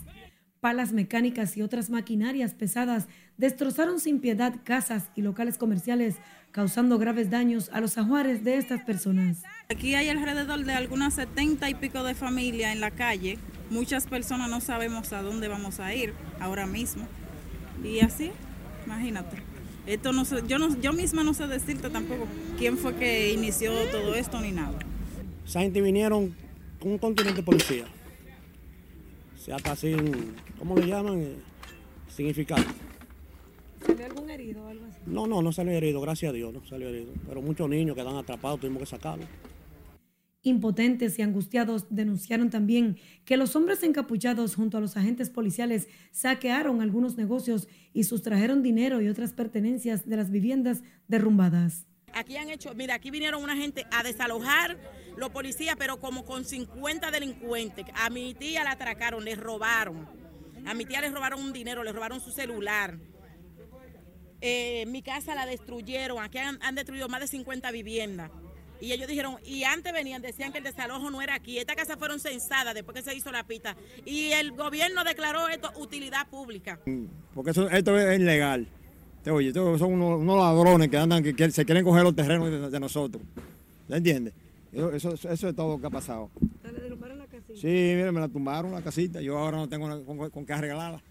Palas 0.60 0.92
mecánicas 0.92 1.56
y 1.56 1.62
otras 1.62 1.92
maquinarias 1.92 2.56
pesadas 2.56 3.06
destrozaron 3.38 4.00
sin 4.00 4.20
piedad 4.20 4.56
casas 4.64 5.12
y 5.16 5.22
locales 5.22 5.60
comerciales, 5.60 6.16
causando 6.50 6.98
graves 6.98 7.30
daños 7.30 7.70
a 7.72 7.82
los 7.82 8.00
ajuares 8.00 8.44
de 8.44 8.58
estas 8.58 8.82
personas. 8.82 9.44
Aquí 9.70 9.94
hay 9.94 10.10
alrededor 10.10 10.66
de 10.66 10.74
algunas 10.74 11.14
setenta 11.14 11.70
y 11.70 11.76
pico 11.76 12.04
de 12.04 12.16
familias 12.16 12.74
en 12.74 12.82
la 12.82 12.90
calle. 12.90 13.38
Muchas 13.70 14.08
personas 14.08 14.50
no 14.50 14.62
sabemos 14.62 15.14
a 15.14 15.22
dónde 15.22 15.48
vamos 15.48 15.80
a 15.80 15.94
ir 15.94 16.16
ahora 16.40 16.66
mismo. 16.66 17.06
Y 17.84 18.00
así, 18.00 18.32
imagínate. 18.88 19.38
Esto 19.86 20.12
no 20.12 20.26
sé, 20.26 20.38
yo, 20.48 20.58
no, 20.58 20.76
yo 20.82 20.92
misma 20.92 21.24
no 21.24 21.36
sé 21.36 21.46
decirte 21.46 21.92
tampoco 21.92 22.26
quién 22.58 22.80
fue 22.80 22.96
que 22.96 23.32
inició 23.32 23.72
todo 23.92 24.16
esto 24.16 24.42
ni 24.42 24.52
nada. 24.52 24.80
Esa 25.46 25.60
gente 25.62 25.84
vinieron 25.84 26.34
un 26.82 26.98
continente 26.98 27.42
policía. 27.42 27.86
Se 29.38 29.54
hasta 29.54 29.76
sin, 29.76 30.36
¿cómo 30.58 30.76
le 30.78 30.88
llaman? 30.88 31.22
Eh, 31.22 31.36
significado. 32.08 32.64
¿Salió 33.86 34.06
algún 34.06 34.30
herido 34.30 34.64
o 34.64 34.68
algo 34.68 34.86
así? 34.86 35.00
No, 35.06 35.28
no, 35.28 35.42
no 35.42 35.52
salió 35.52 35.74
herido, 35.74 36.02
gracias 36.02 36.32
a 36.32 36.34
Dios, 36.34 36.54
no 36.54 36.66
salió 36.66 36.90
herido. 36.90 37.14
Pero 37.28 37.42
muchos 37.42 37.70
niños 37.70 37.96
quedan 37.96 38.16
atrapados, 38.16 38.60
tuvimos 38.60 38.82
que 38.82 38.86
sacarlos. 38.88 39.28
Impotentes 40.42 41.18
y 41.18 41.24
angustiados 41.24 41.88
denunciaron 41.90 42.52
también 42.52 42.98
que 43.26 43.36
los 43.36 43.56
hombres 43.56 43.82
encapuchados 43.82 44.56
junto 44.56 44.78
a 44.78 44.82
los 44.82 44.96
agentes 44.96 45.32
policiales 45.32 45.88
saquearon 46.12 46.82
algunos 46.82 47.18
negocios 47.18 47.68
y 47.94 48.04
sustrajeron 48.04 48.62
dinero 48.62 49.02
y 49.02 49.10
otras 49.10 49.34
pertenencias 49.34 50.08
de 50.08 50.18
las 50.18 50.30
viviendas 50.30 50.84
derrumbadas. 51.08 51.88
Aquí 52.16 52.38
han 52.38 52.50
hecho, 52.50 52.74
mira, 52.74 52.96
aquí 52.96 53.12
vinieron 53.12 53.44
una 53.44 53.58
gente 53.58 53.86
a 53.92 54.02
desalojar 54.02 54.78
los 55.18 55.32
policías, 55.32 55.76
pero 55.78 56.00
como 56.00 56.24
con 56.24 56.46
50 56.46 57.12
delincuentes. 57.12 57.86
A 57.94 58.10
mi 58.10 58.34
tía 58.34 58.64
la 58.64 58.72
atracaron, 58.72 59.26
le 59.26 59.36
robaron. 59.36 60.08
A 60.66 60.74
mi 60.74 60.86
tía 60.86 61.02
le 61.02 61.10
robaron 61.10 61.42
un 61.42 61.52
dinero, 61.52 61.84
le 61.84 61.92
robaron 61.92 62.22
su 62.22 62.32
celular. 62.32 62.98
Eh, 64.40 64.86
mi 64.88 65.02
casa 65.02 65.36
la 65.36 65.46
destruyeron, 65.46 66.24
aquí 66.24 66.38
han, 66.38 66.76
destruido 66.76 67.10
más 67.10 67.20
de 67.20 67.28
50 67.28 67.70
viviendas. 67.72 68.32
Y 68.80 68.94
ellos 68.94 69.08
dijeron, 69.08 69.38
y 69.44 69.66
antes 69.66 69.92
venían, 69.92 70.22
decían 70.22 70.54
que 70.54 70.60
el 70.60 70.64
desalojo 70.64 71.10
no 71.10 71.22
era 71.22 71.36
aquí. 71.36 71.60
Estas 71.60 71.76
casas 71.76 71.98
fueron 71.98 72.22
censadas 72.22 72.74
después 72.74 72.96
que 72.96 73.04
se 73.04 73.14
hizo 73.14 73.30
la 73.30 73.46
pista. 73.46 73.76
Y 74.06 74.32
el 74.32 74.54
gobierno 74.54 75.04
declaró 75.04 75.50
esto 75.50 75.70
utilidad 75.76 76.30
pública. 76.30 76.80
Porque 77.34 77.52
esto 77.52 77.98
es 77.98 78.20
ilegal. 78.20 78.70
Oye, 79.32 79.54
son 79.54 80.02
unos, 80.02 80.38
ladrones 80.38 80.90
que 80.90 80.98
andan, 80.98 81.24
que, 81.24 81.52
se 81.52 81.66
quieren 81.66 81.84
coger 81.84 82.04
los 82.04 82.16
terrenos 82.16 82.72
de, 82.72 82.80
nosotros. 82.80 83.24
¿Ya 83.88 83.98
entiendes? 83.98 84.34
Eso, 84.72 85.14
es 85.14 85.56
todo 85.56 85.76
lo 85.76 85.82
que 85.82 85.88
ha 85.88 85.90
pasado. 85.90 86.30
¿Le 86.64 86.72
derrumbaron 86.72 87.18
la 87.18 87.26
casita? 87.26 87.54
Sí, 87.56 87.68
mire, 87.68 88.12
me 88.12 88.20
la 88.20 88.28
tumbaron 88.28 88.72
la 88.72 88.82
casita. 88.82 89.22
Yo 89.22 89.38
ahora 89.38 89.58
no 89.58 89.70
tengo 89.70 90.06
con, 90.06 90.30
con 90.30 90.46
qué 90.46 90.54
arreglarla. 90.54 91.02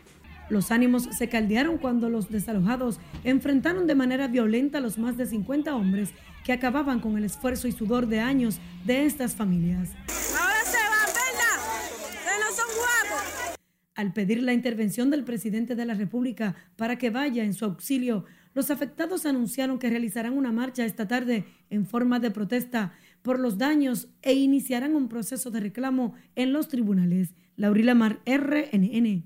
Los 0.51 0.71
ánimos 0.71 1.09
se 1.17 1.29
caldearon 1.29 1.79
cuando 1.79 2.11
los 2.11 2.31
desalojados 2.31 3.01
enfrentaron 3.25 3.87
de 3.87 3.95
manera 3.95 4.29
violenta 4.29 4.79
a 4.79 4.81
los 4.81 4.99
más 4.99 5.17
de 5.17 5.27
50 5.27 5.75
hombres 5.75 6.11
que 6.45 6.53
acababan 6.53 7.01
con 7.01 7.17
el 7.17 7.25
esfuerzo 7.25 7.67
y 7.67 7.73
sudor 7.73 8.07
de 8.07 8.21
años 8.21 8.59
de 8.85 9.07
estas 9.07 9.35
familias. 9.35 9.91
Ahora 10.39 10.65
se 10.65 10.77
van, 10.77 11.09
¿verdad? 11.15 12.39
no 12.39 12.55
son 12.55 12.67
guapos. 12.77 13.57
Al 13.95 14.13
pedir 14.13 14.43
la 14.43 14.53
intervención 14.53 15.11
del 15.11 15.25
presidente 15.25 15.77
de 15.77 15.85
la 15.85 15.95
República 15.95 16.57
para 16.77 16.99
que 16.99 17.11
vaya 17.11 17.45
en 17.45 17.55
su 17.55 17.65
auxilio, 17.65 18.25
los 18.53 18.71
afectados 18.71 19.25
anunciaron 19.25 19.79
que 19.79 19.89
realizarán 19.89 20.37
una 20.37 20.51
marcha 20.51 20.85
esta 20.85 21.07
tarde 21.07 21.45
en 21.71 21.87
forma 21.87 22.19
de 22.19 22.31
protesta 22.31 22.93
por 23.23 23.39
los 23.39 23.57
daños 23.57 24.09
e 24.23 24.35
iniciarán 24.35 24.95
un 24.95 25.09
proceso 25.09 25.51
de 25.51 25.61
reclamo 25.61 26.15
en 26.35 26.53
los 26.53 26.69
tribunales. 26.69 27.35
Laurila 27.57 27.95
Mar, 27.95 28.21
RNN. 28.27 29.25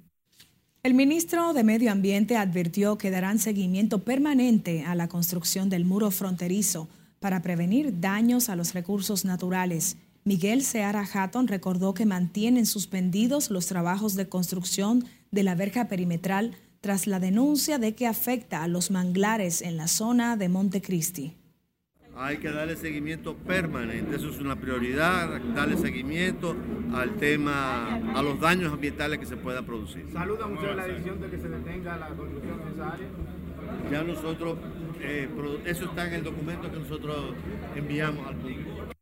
El 0.83 0.95
ministro 0.95 1.53
de 1.55 1.65
Medio 1.65 1.91
Ambiente 1.91 2.37
advirtió 2.37 2.99
que 2.99 3.11
darán 3.11 3.39
seguimiento 3.39 4.05
permanente 4.05 4.85
a 4.85 4.95
la 4.95 5.09
construcción 5.09 5.69
del 5.69 5.85
muro 5.85 6.11
fronterizo 6.11 6.89
para 7.21 7.43
prevenir 7.43 8.01
daños 8.01 8.49
a 8.49 8.57
los 8.57 8.75
recursos 8.75 9.25
naturales. 9.25 9.97
Miguel 10.29 10.61
Seara 10.61 11.09
Hatton 11.11 11.49
recordó 11.49 11.95
que 11.95 12.05
mantienen 12.05 12.67
suspendidos 12.67 13.51
los 13.51 13.67
trabajos 13.67 14.15
de 14.15 14.29
construcción 14.29 15.07
de 15.31 15.43
la 15.43 15.55
verja 15.55 15.89
perimetral 15.89 16.55
tras 16.83 17.07
la 17.07 17.19
denuncia 17.19 17.79
de 17.79 17.95
que 17.95 18.07
afecta 18.07 18.63
a 18.63 18.69
los 18.69 18.91
manglares 18.91 19.63
en 19.63 19.79
la 19.79 19.89
zona 19.89 20.37
de 20.37 20.51
Montecristi. 20.51 21.35
Hay 22.15 22.37
que 22.41 22.51
darle 22.51 22.77
seguimiento 22.77 23.39
permanente, 23.39 24.17
eso 24.17 24.29
es 24.29 24.39
una 24.39 24.57
prioridad, 24.57 25.41
darle 25.55 25.79
seguimiento 25.79 26.55
al 26.93 27.17
tema, 27.17 27.95
a 28.15 28.23
los 28.23 28.39
daños 28.39 28.71
ambientales 28.71 29.19
que 29.21 29.27
se 29.27 29.39
pueda 29.39 29.63
producir. 29.63 30.05
¿Saludan 30.13 30.53
ustedes 30.53 30.77
la 30.77 30.87
decisión 30.89 31.23
de 31.23 31.31
que 31.31 31.39
se 31.39 31.49
detenga 31.49 31.97
la 31.97 32.09
construcción 32.09 32.67
de 32.67 32.75
esa 32.75 32.93
área? 32.93 33.09
Ya 33.91 34.03
nosotros, 34.03 34.59
eh, 35.01 35.27
eso 35.65 35.87
está 35.87 36.07
en 36.07 36.13
el 36.13 36.25
documento 36.25 36.71
que 36.71 36.77
nosotros 36.81 37.35
enviamos 37.75 38.27
al 38.27 38.37
público. 38.37 38.98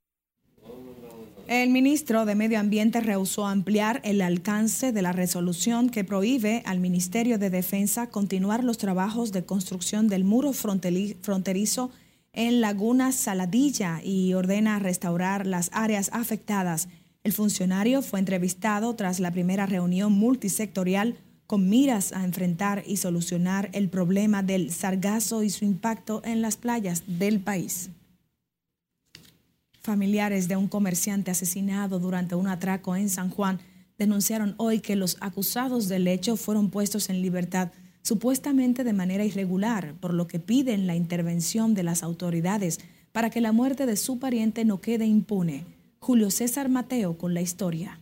El 1.49 1.71
ministro 1.71 2.25
de 2.25 2.35
Medio 2.35 2.59
Ambiente 2.59 3.01
rehusó 3.01 3.47
ampliar 3.47 4.01
el 4.03 4.21
alcance 4.21 4.91
de 4.91 5.01
la 5.01 5.13
resolución 5.13 5.91
que 5.91 6.03
prohíbe 6.03 6.65
al 6.67 6.81
Ministerio 6.81 7.39
de 7.39 7.51
Defensa 7.51 8.09
continuar 8.11 8.65
los 8.65 8.79
trabajos 8.79 9.31
de 9.31 9.45
construcción 9.45 10.09
del 10.09 10.25
muro 10.25 10.53
fronterizo 10.53 11.91
en 12.33 12.61
Laguna 12.61 13.13
Saladilla 13.13 14.01
y 14.03 14.35
ordena 14.35 14.81
restaurar 14.81 15.47
las 15.47 15.71
áreas 15.73 16.11
afectadas. 16.13 16.89
El 17.23 17.33
funcionario 17.33 18.03
fue 18.03 18.19
entrevistado 18.19 18.97
tras 18.97 19.21
la 19.21 19.31
primera 19.31 19.67
reunión 19.67 20.13
multisectorial 20.13 21.15
con 21.47 21.69
miras 21.69 22.13
a 22.13 22.25
enfrentar 22.25 22.83
y 22.89 22.97
solucionar 22.97 23.71
el 23.73 23.89
problema 23.89 24.43
del 24.43 24.73
sargazo 24.73 25.45
y 25.45 25.51
su 25.51 25.65
impacto 25.65 26.23
en 26.25 26.43
las 26.43 26.57
playas 26.57 27.05
del 27.07 27.39
país. 27.39 27.91
Familiares 29.87 30.49
de 30.49 30.57
un 30.57 30.67
comerciante 30.67 31.31
asesinado 31.31 32.01
durante 32.01 32.35
un 32.35 32.49
atraco 32.49 32.97
en 32.97 33.09
San 33.09 33.31
Juan 33.31 33.61
denunciaron 33.97 34.57
hoy 34.57 34.81
que 34.81 34.97
los 34.97 35.17
acusados 35.21 35.87
del 35.87 36.09
hecho 36.09 36.37
fueron 36.37 36.71
puestos 36.71 37.09
en 37.09 37.23
libertad 37.23 37.71
supuestamente 38.03 38.83
de 38.83 38.93
manera 38.93 39.25
irregular, 39.25 39.95
por 40.01 40.13
lo 40.13 40.27
que 40.27 40.41
piden 40.41 40.89
la 40.89 40.97
intervención 40.97 41.75
de 41.75 41.85
las 41.85 42.03
autoridades 42.03 42.81
para 43.13 43.31
que 43.31 43.41
la 43.41 43.53
muerte 43.53 43.87
de 43.87 43.97
su 43.97 44.19
pariente 44.19 44.65
no 44.65 44.81
quede 44.81 45.07
impune. 45.07 45.65
Julio 46.01 46.33
César 46.33 46.69
Mateo 46.69 47.17
con 47.17 47.33
la 47.33 47.43
historia. 47.43 48.01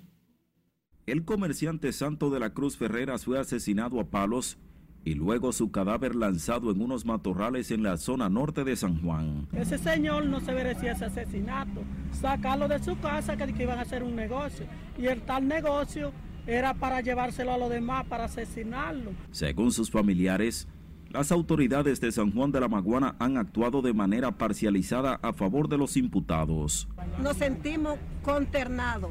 El 1.04 1.26
comerciante 1.26 1.92
Santo 1.92 2.30
de 2.30 2.40
la 2.40 2.54
Cruz 2.54 2.78
Ferreras 2.78 3.26
fue 3.26 3.38
asesinado 3.38 4.00
a 4.00 4.04
palos 4.04 4.56
y 5.04 5.14
luego 5.14 5.52
su 5.52 5.70
cadáver 5.70 6.14
lanzado 6.14 6.70
en 6.70 6.80
unos 6.80 7.04
matorrales 7.04 7.70
en 7.70 7.82
la 7.82 7.96
zona 7.96 8.28
norte 8.28 8.64
de 8.64 8.74
San 8.76 9.00
Juan. 9.02 9.46
Ese 9.52 9.78
señor 9.78 10.26
no 10.26 10.40
se 10.40 10.52
merecía 10.52 10.92
ese 10.92 11.06
asesinato. 11.06 11.82
Sacarlo 12.12 12.68
de 12.68 12.82
su 12.82 12.98
casa 12.98 13.36
que 13.36 13.62
iban 13.62 13.78
a 13.78 13.82
hacer 13.82 14.02
un 14.02 14.16
negocio. 14.16 14.66
Y 14.98 15.06
el 15.06 15.22
tal 15.22 15.46
negocio 15.46 16.12
era 16.46 16.74
para 16.74 17.00
llevárselo 17.00 17.52
a 17.52 17.58
los 17.58 17.70
demás, 17.70 18.06
para 18.06 18.24
asesinarlo. 18.24 19.12
Según 19.30 19.72
sus 19.72 19.90
familiares, 19.90 20.68
las 21.10 21.30
autoridades 21.32 22.00
de 22.00 22.10
San 22.10 22.32
Juan 22.32 22.50
de 22.50 22.60
la 22.60 22.68
Maguana 22.68 23.14
han 23.18 23.36
actuado 23.36 23.82
de 23.82 23.92
manera 23.92 24.32
parcializada 24.32 25.20
a 25.22 25.32
favor 25.32 25.68
de 25.68 25.78
los 25.78 25.96
imputados. 25.96 26.88
Nos 27.20 27.36
sentimos 27.36 27.98
consternados 28.22 29.10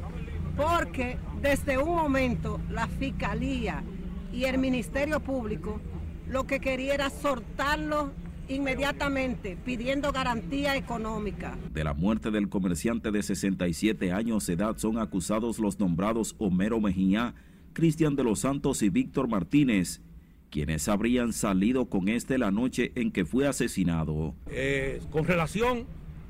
porque 0.57 1.17
desde 1.41 1.77
un 1.77 1.95
momento 1.95 2.59
la 2.69 2.87
Fiscalía 2.87 3.83
y 4.33 4.45
el 4.45 4.57
Ministerio 4.57 5.19
Público 5.19 5.79
lo 6.27 6.45
que 6.45 6.59
quería 6.59 6.95
era 6.95 7.09
soltarlo 7.09 8.11
inmediatamente 8.49 9.57
pidiendo 9.63 10.11
garantía 10.11 10.75
económica. 10.75 11.57
De 11.71 11.83
la 11.83 11.93
muerte 11.93 12.31
del 12.31 12.49
comerciante 12.49 13.11
de 13.11 13.23
67 13.23 14.11
años 14.11 14.47
de 14.47 14.53
edad 14.53 14.77
son 14.77 14.97
acusados 14.97 15.59
los 15.59 15.79
nombrados 15.79 16.35
Homero 16.39 16.81
Mejía, 16.81 17.35
Cristian 17.73 18.15
de 18.15 18.23
los 18.23 18.39
Santos 18.39 18.81
y 18.81 18.89
Víctor 18.89 19.27
Martínez, 19.27 20.01
quienes 20.49 20.87
habrían 20.87 21.33
salido 21.33 21.85
con 21.85 22.09
este 22.09 22.37
la 22.37 22.51
noche 22.51 22.91
en 22.95 23.11
que 23.11 23.25
fue 23.25 23.47
asesinado. 23.47 24.35
Eh, 24.47 25.01
con 25.11 25.25
relación 25.25 25.85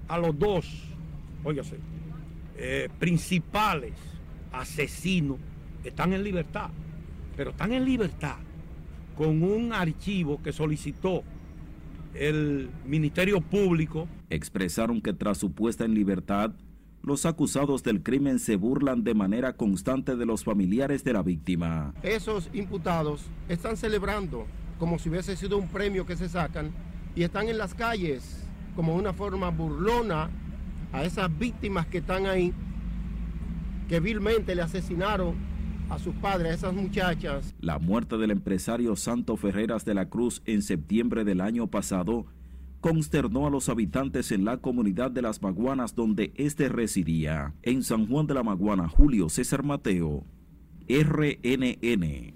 a 0.08 0.18
los 0.18 0.38
dos, 0.38 0.66
óigase, 1.44 1.78
eh, 2.58 2.90
principales 3.00 3.94
asesinos, 4.52 5.40
están 5.84 6.14
en 6.14 6.24
libertad, 6.24 6.70
pero 7.36 7.52
están 7.52 7.74
en 7.74 7.86
libertad 7.86 8.38
con 9.18 9.44
un 9.44 9.74
archivo 9.74 10.42
que 10.42 10.52
solicitó 10.52 11.24
el 12.14 12.70
Ministerio 12.86 13.42
Público. 13.42 14.08
Expresaron 14.30 15.02
que 15.02 15.14
tras 15.14 15.38
su 15.38 15.52
puesta 15.52 15.86
en 15.86 15.94
libertad, 15.94 16.52
los 17.02 17.26
acusados 17.26 17.84
del 17.84 18.02
crimen 18.02 18.40
se 18.40 18.56
burlan 18.56 19.04
de 19.04 19.14
manera 19.14 19.54
constante 19.54 20.16
de 20.16 20.26
los 20.26 20.44
familiares 20.44 21.04
de 21.04 21.14
la 21.14 21.22
víctima. 21.22 21.94
Esos 22.02 22.50
imputados 22.54 23.26
están 23.50 23.78
celebrando 23.78 24.46
como 24.80 25.00
si 25.00 25.10
hubiese 25.10 25.36
sido 25.36 25.58
un 25.58 25.68
premio 25.68 26.06
que 26.06 26.16
se 26.16 26.30
sacan 26.30 26.72
y 27.16 27.24
están 27.24 27.48
en 27.50 27.58
las 27.58 27.74
calles 27.74 28.46
como 28.76 28.96
una 28.96 29.14
forma 29.14 29.50
burlona 29.50 30.30
a 30.92 31.04
esas 31.04 31.38
víctimas 31.38 31.88
que 31.88 32.00
están 32.00 32.26
ahí, 32.26 32.54
que 33.88 34.00
vilmente 34.00 34.56
le 34.56 34.62
asesinaron 34.62 35.53
a 35.94 36.00
sus 36.00 36.16
padres, 36.16 36.52
a 36.52 36.56
esas 36.56 36.74
muchachas. 36.74 37.54
La 37.60 37.80
muerte 37.80 38.18
del 38.18 38.32
empresario 38.32 38.96
Santo 38.96 39.38
Ferreras 39.38 39.86
de 39.86 39.94
la 39.94 40.10
Cruz 40.10 40.42
en 40.46 40.62
septiembre 40.62 41.24
del 41.24 41.42
año 41.42 41.68
pasado 41.68 42.26
consternó 42.82 43.48
a 43.48 43.50
los 43.50 43.70
habitantes 43.70 44.32
en 44.32 44.44
la 44.44 44.58
comunidad 44.58 45.12
de 45.12 45.22
Las 45.22 45.42
Maguanas 45.42 45.96
donde 45.96 46.34
éste 46.36 46.68
residía. 46.68 47.54
En 47.62 47.84
San 47.84 48.08
Juan 48.08 48.28
de 48.28 48.34
la 48.34 48.44
Maguana, 48.44 48.90
Julio 48.90 49.30
César 49.30 49.64
Mateo, 49.64 50.26
RNN. 50.90 52.36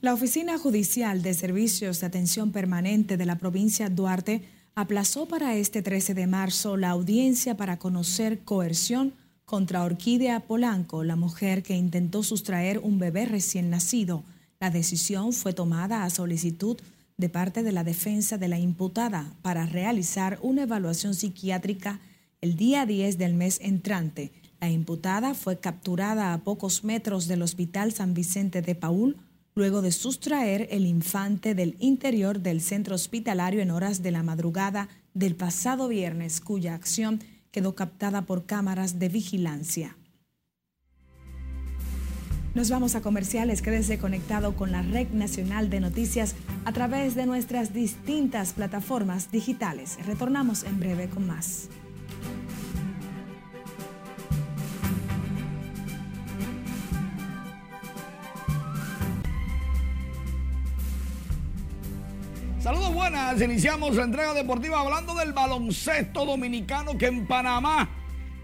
La 0.00 0.14
Oficina 0.14 0.56
Judicial 0.58 1.22
de 1.22 1.34
Servicios 1.34 2.00
de 2.00 2.06
Atención 2.06 2.52
Permanente 2.52 3.16
de 3.16 3.26
la 3.26 3.36
provincia 3.36 3.90
Duarte 3.90 4.42
aplazó 4.74 5.26
para 5.26 5.56
este 5.56 5.82
13 5.82 6.14
de 6.14 6.26
marzo 6.26 6.76
la 6.76 6.90
audiencia 6.90 7.56
para 7.56 7.78
conocer 7.78 8.40
coerción 8.44 9.12
contra 9.52 9.84
Orquídea 9.84 10.40
Polanco, 10.40 11.04
la 11.04 11.14
mujer 11.14 11.62
que 11.62 11.76
intentó 11.76 12.22
sustraer 12.22 12.78
un 12.78 12.98
bebé 12.98 13.26
recién 13.26 13.68
nacido. 13.68 14.24
La 14.58 14.70
decisión 14.70 15.34
fue 15.34 15.52
tomada 15.52 16.04
a 16.04 16.08
solicitud 16.08 16.78
de 17.18 17.28
parte 17.28 17.62
de 17.62 17.70
la 17.70 17.84
defensa 17.84 18.38
de 18.38 18.48
la 18.48 18.58
imputada 18.58 19.34
para 19.42 19.66
realizar 19.66 20.38
una 20.40 20.62
evaluación 20.62 21.12
psiquiátrica 21.12 22.00
el 22.40 22.56
día 22.56 22.86
10 22.86 23.18
del 23.18 23.34
mes 23.34 23.58
entrante. 23.60 24.32
La 24.58 24.70
imputada 24.70 25.34
fue 25.34 25.60
capturada 25.60 26.32
a 26.32 26.38
pocos 26.38 26.82
metros 26.82 27.28
del 27.28 27.42
Hospital 27.42 27.92
San 27.92 28.14
Vicente 28.14 28.62
de 28.62 28.74
Paul 28.74 29.18
luego 29.54 29.82
de 29.82 29.92
sustraer 29.92 30.66
el 30.70 30.86
infante 30.86 31.54
del 31.54 31.76
interior 31.78 32.40
del 32.40 32.62
centro 32.62 32.94
hospitalario 32.94 33.60
en 33.60 33.70
horas 33.70 34.02
de 34.02 34.12
la 34.12 34.22
madrugada 34.22 34.88
del 35.12 35.36
pasado 35.36 35.88
viernes, 35.88 36.40
cuya 36.40 36.72
acción 36.72 37.20
quedó 37.52 37.76
captada 37.76 38.22
por 38.22 38.46
cámaras 38.46 38.98
de 38.98 39.08
vigilancia. 39.08 39.96
Nos 42.54 42.68
vamos 42.68 42.94
a 42.96 43.00
comerciales, 43.00 43.62
quédese 43.62 43.98
conectado 43.98 44.56
con 44.56 44.72
la 44.72 44.82
Red 44.82 45.08
Nacional 45.12 45.70
de 45.70 45.80
Noticias 45.80 46.34
a 46.66 46.72
través 46.72 47.14
de 47.14 47.24
nuestras 47.24 47.72
distintas 47.72 48.52
plataformas 48.52 49.30
digitales. 49.30 49.96
Retornamos 50.04 50.64
en 50.64 50.78
breve 50.78 51.08
con 51.08 51.26
más. 51.26 51.70
Saludos 62.62 62.94
buenas, 62.94 63.42
iniciamos 63.42 63.96
la 63.96 64.04
entrega 64.04 64.34
deportiva 64.34 64.78
hablando 64.78 65.14
del 65.14 65.32
baloncesto 65.32 66.24
dominicano 66.24 66.96
que 66.96 67.06
en 67.06 67.26
Panamá 67.26 67.88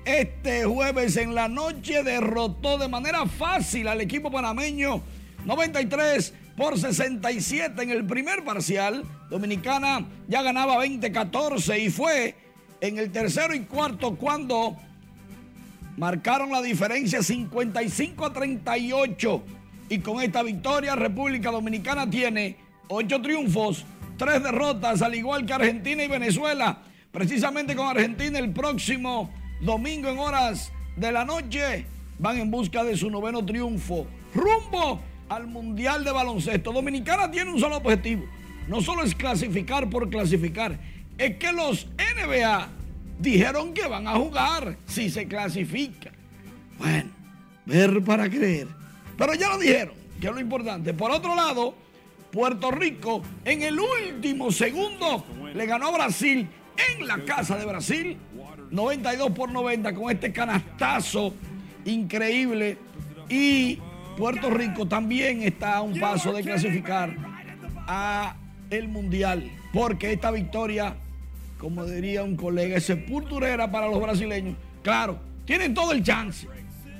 este 0.04 0.64
jueves 0.64 1.16
en 1.16 1.36
la 1.36 1.46
noche 1.46 2.02
derrotó 2.02 2.78
de 2.78 2.88
manera 2.88 3.26
fácil 3.26 3.86
al 3.86 4.00
equipo 4.00 4.28
panameño 4.28 5.02
93 5.44 6.34
por 6.56 6.76
67 6.76 7.80
en 7.80 7.90
el 7.90 8.04
primer 8.06 8.42
parcial. 8.42 9.04
Dominicana 9.30 10.04
ya 10.26 10.42
ganaba 10.42 10.84
20-14 10.84 11.80
y 11.80 11.88
fue 11.88 12.34
en 12.80 12.98
el 12.98 13.12
tercero 13.12 13.54
y 13.54 13.60
cuarto 13.60 14.16
cuando 14.16 14.76
marcaron 15.96 16.50
la 16.50 16.60
diferencia 16.60 17.22
55 17.22 18.26
a 18.26 18.32
38 18.32 19.42
y 19.90 20.00
con 20.00 20.20
esta 20.20 20.42
victoria 20.42 20.96
República 20.96 21.52
Dominicana 21.52 22.10
tiene 22.10 22.56
8 22.88 23.22
triunfos 23.22 23.84
tres 24.18 24.42
derrotas, 24.42 25.00
al 25.00 25.14
igual 25.14 25.46
que 25.46 25.54
Argentina 25.54 26.02
y 26.02 26.08
Venezuela. 26.08 26.82
Precisamente 27.10 27.74
con 27.74 27.86
Argentina 27.86 28.38
el 28.38 28.52
próximo 28.52 29.30
domingo 29.62 30.10
en 30.10 30.18
horas 30.18 30.70
de 30.96 31.10
la 31.10 31.24
noche 31.24 31.86
van 32.18 32.36
en 32.38 32.50
busca 32.50 32.84
de 32.84 32.96
su 32.96 33.08
noveno 33.08 33.44
triunfo. 33.44 34.06
Rumbo 34.34 35.00
al 35.28 35.46
Mundial 35.46 36.04
de 36.04 36.12
Baloncesto. 36.12 36.72
Dominicana 36.72 37.30
tiene 37.30 37.50
un 37.52 37.60
solo 37.60 37.76
objetivo. 37.76 38.26
No 38.66 38.82
solo 38.82 39.02
es 39.04 39.14
clasificar 39.14 39.88
por 39.88 40.10
clasificar, 40.10 40.78
es 41.16 41.36
que 41.36 41.52
los 41.52 41.86
NBA 41.96 42.68
dijeron 43.18 43.72
que 43.72 43.86
van 43.86 44.06
a 44.06 44.14
jugar 44.16 44.76
si 44.86 45.08
se 45.08 45.26
clasifica. 45.26 46.12
Bueno, 46.78 47.10
ver 47.64 48.02
para 48.04 48.28
creer. 48.28 48.68
Pero 49.16 49.34
ya 49.34 49.48
lo 49.48 49.58
dijeron, 49.58 49.94
que 50.20 50.26
es 50.26 50.32
lo 50.32 50.40
importante. 50.40 50.92
Por 50.92 51.10
otro 51.10 51.34
lado, 51.34 51.74
Puerto 52.30 52.70
Rico 52.70 53.22
en 53.44 53.62
el 53.62 53.78
último 53.78 54.50
segundo. 54.52 55.24
Le 55.54 55.66
ganó 55.66 55.88
a 55.88 55.92
Brasil 55.92 56.48
en 56.92 57.06
la 57.06 57.24
casa 57.24 57.56
de 57.56 57.64
Brasil. 57.64 58.16
92 58.70 59.30
por 59.30 59.50
90 59.50 59.94
con 59.94 60.10
este 60.10 60.32
canastazo 60.32 61.34
increíble. 61.84 62.78
Y 63.28 63.78
Puerto 64.16 64.50
Rico 64.50 64.86
también 64.86 65.42
está 65.42 65.76
a 65.76 65.82
un 65.82 65.98
paso 65.98 66.32
de 66.32 66.42
clasificar 66.42 67.16
a 67.86 68.36
el 68.70 68.88
mundial 68.88 69.50
porque 69.72 70.12
esta 70.12 70.30
victoria 70.30 70.94
como 71.56 71.86
diría 71.86 72.22
un 72.22 72.36
colega 72.36 72.76
es 72.76 72.84
sepulturera 72.84 73.70
para 73.70 73.88
los 73.88 74.00
brasileños. 74.00 74.56
Claro 74.82 75.28
tienen 75.48 75.72
todo 75.72 75.92
el 75.92 76.02
chance. 76.02 76.46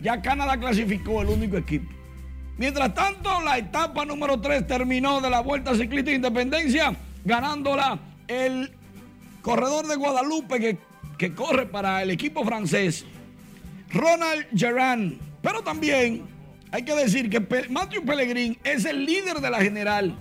Ya 0.00 0.22
Canadá 0.22 0.58
clasificó 0.58 1.20
el 1.20 1.28
único 1.28 1.58
equipo 1.58 1.97
Mientras 2.58 2.92
tanto, 2.92 3.40
la 3.42 3.56
etapa 3.56 4.04
número 4.04 4.40
3 4.40 4.66
terminó 4.66 5.20
de 5.20 5.30
la 5.30 5.40
Vuelta 5.40 5.76
Ciclista 5.76 6.10
de 6.10 6.16
Independencia, 6.16 6.92
ganándola 7.24 8.00
el 8.26 8.72
corredor 9.42 9.86
de 9.86 9.94
Guadalupe 9.94 10.58
que, 10.58 10.78
que 11.16 11.34
corre 11.34 11.66
para 11.66 12.02
el 12.02 12.10
equipo 12.10 12.44
francés, 12.44 13.06
Ronald 13.90 14.46
Gerard. 14.56 15.12
Pero 15.40 15.62
también 15.62 16.24
hay 16.72 16.82
que 16.82 16.96
decir 16.96 17.30
que 17.30 17.38
Matthew 17.70 18.04
Pellegrin 18.04 18.58
es 18.64 18.84
el 18.84 19.06
líder 19.06 19.40
de 19.40 19.50
la 19.50 19.60
general. 19.60 20.18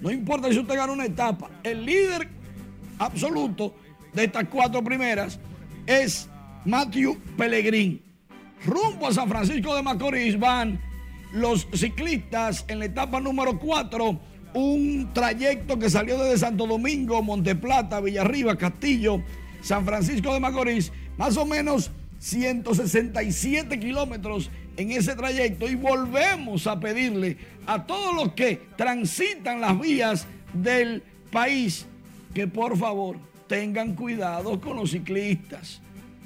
No 0.00 0.12
importa 0.12 0.52
si 0.52 0.60
usted 0.60 0.76
gana 0.76 0.92
una 0.92 1.06
etapa, 1.06 1.50
el 1.64 1.84
líder 1.84 2.28
absoluto 3.00 3.74
de 4.12 4.24
estas 4.24 4.44
cuatro 4.44 4.82
primeras 4.84 5.40
es 5.86 6.28
Matthew 6.64 7.18
Pellegrin. 7.36 8.00
Rumbo 8.64 9.08
a 9.08 9.12
San 9.12 9.28
Francisco 9.28 9.74
de 9.74 9.82
Macorís 9.82 10.38
van 10.38 10.80
los 11.34 11.66
ciclistas 11.74 12.64
en 12.68 12.78
la 12.78 12.84
etapa 12.86 13.20
número 13.20 13.58
4, 13.58 14.20
un 14.54 15.10
trayecto 15.12 15.78
que 15.78 15.90
salió 15.90 16.16
desde 16.18 16.38
Santo 16.38 16.66
Domingo, 16.66 17.22
Monteplata, 17.22 18.00
Villarriba, 18.00 18.56
Castillo, 18.56 19.20
San 19.60 19.84
Francisco 19.84 20.32
de 20.32 20.40
Macorís, 20.40 20.92
más 21.18 21.36
o 21.36 21.44
menos 21.44 21.90
167 22.20 23.80
kilómetros 23.80 24.50
en 24.76 24.92
ese 24.92 25.14
trayecto 25.16 25.68
y 25.68 25.74
volvemos 25.74 26.66
a 26.66 26.78
pedirle 26.78 27.36
a 27.66 27.84
todos 27.84 28.14
los 28.14 28.32
que 28.34 28.62
transitan 28.76 29.60
las 29.60 29.78
vías 29.78 30.26
del 30.52 31.02
país 31.32 31.86
que 32.32 32.46
por 32.46 32.78
favor 32.78 33.16
tengan 33.48 33.94
cuidado 33.94 34.60
con 34.60 34.76
los 34.76 34.92
ciclistas. 34.92 35.80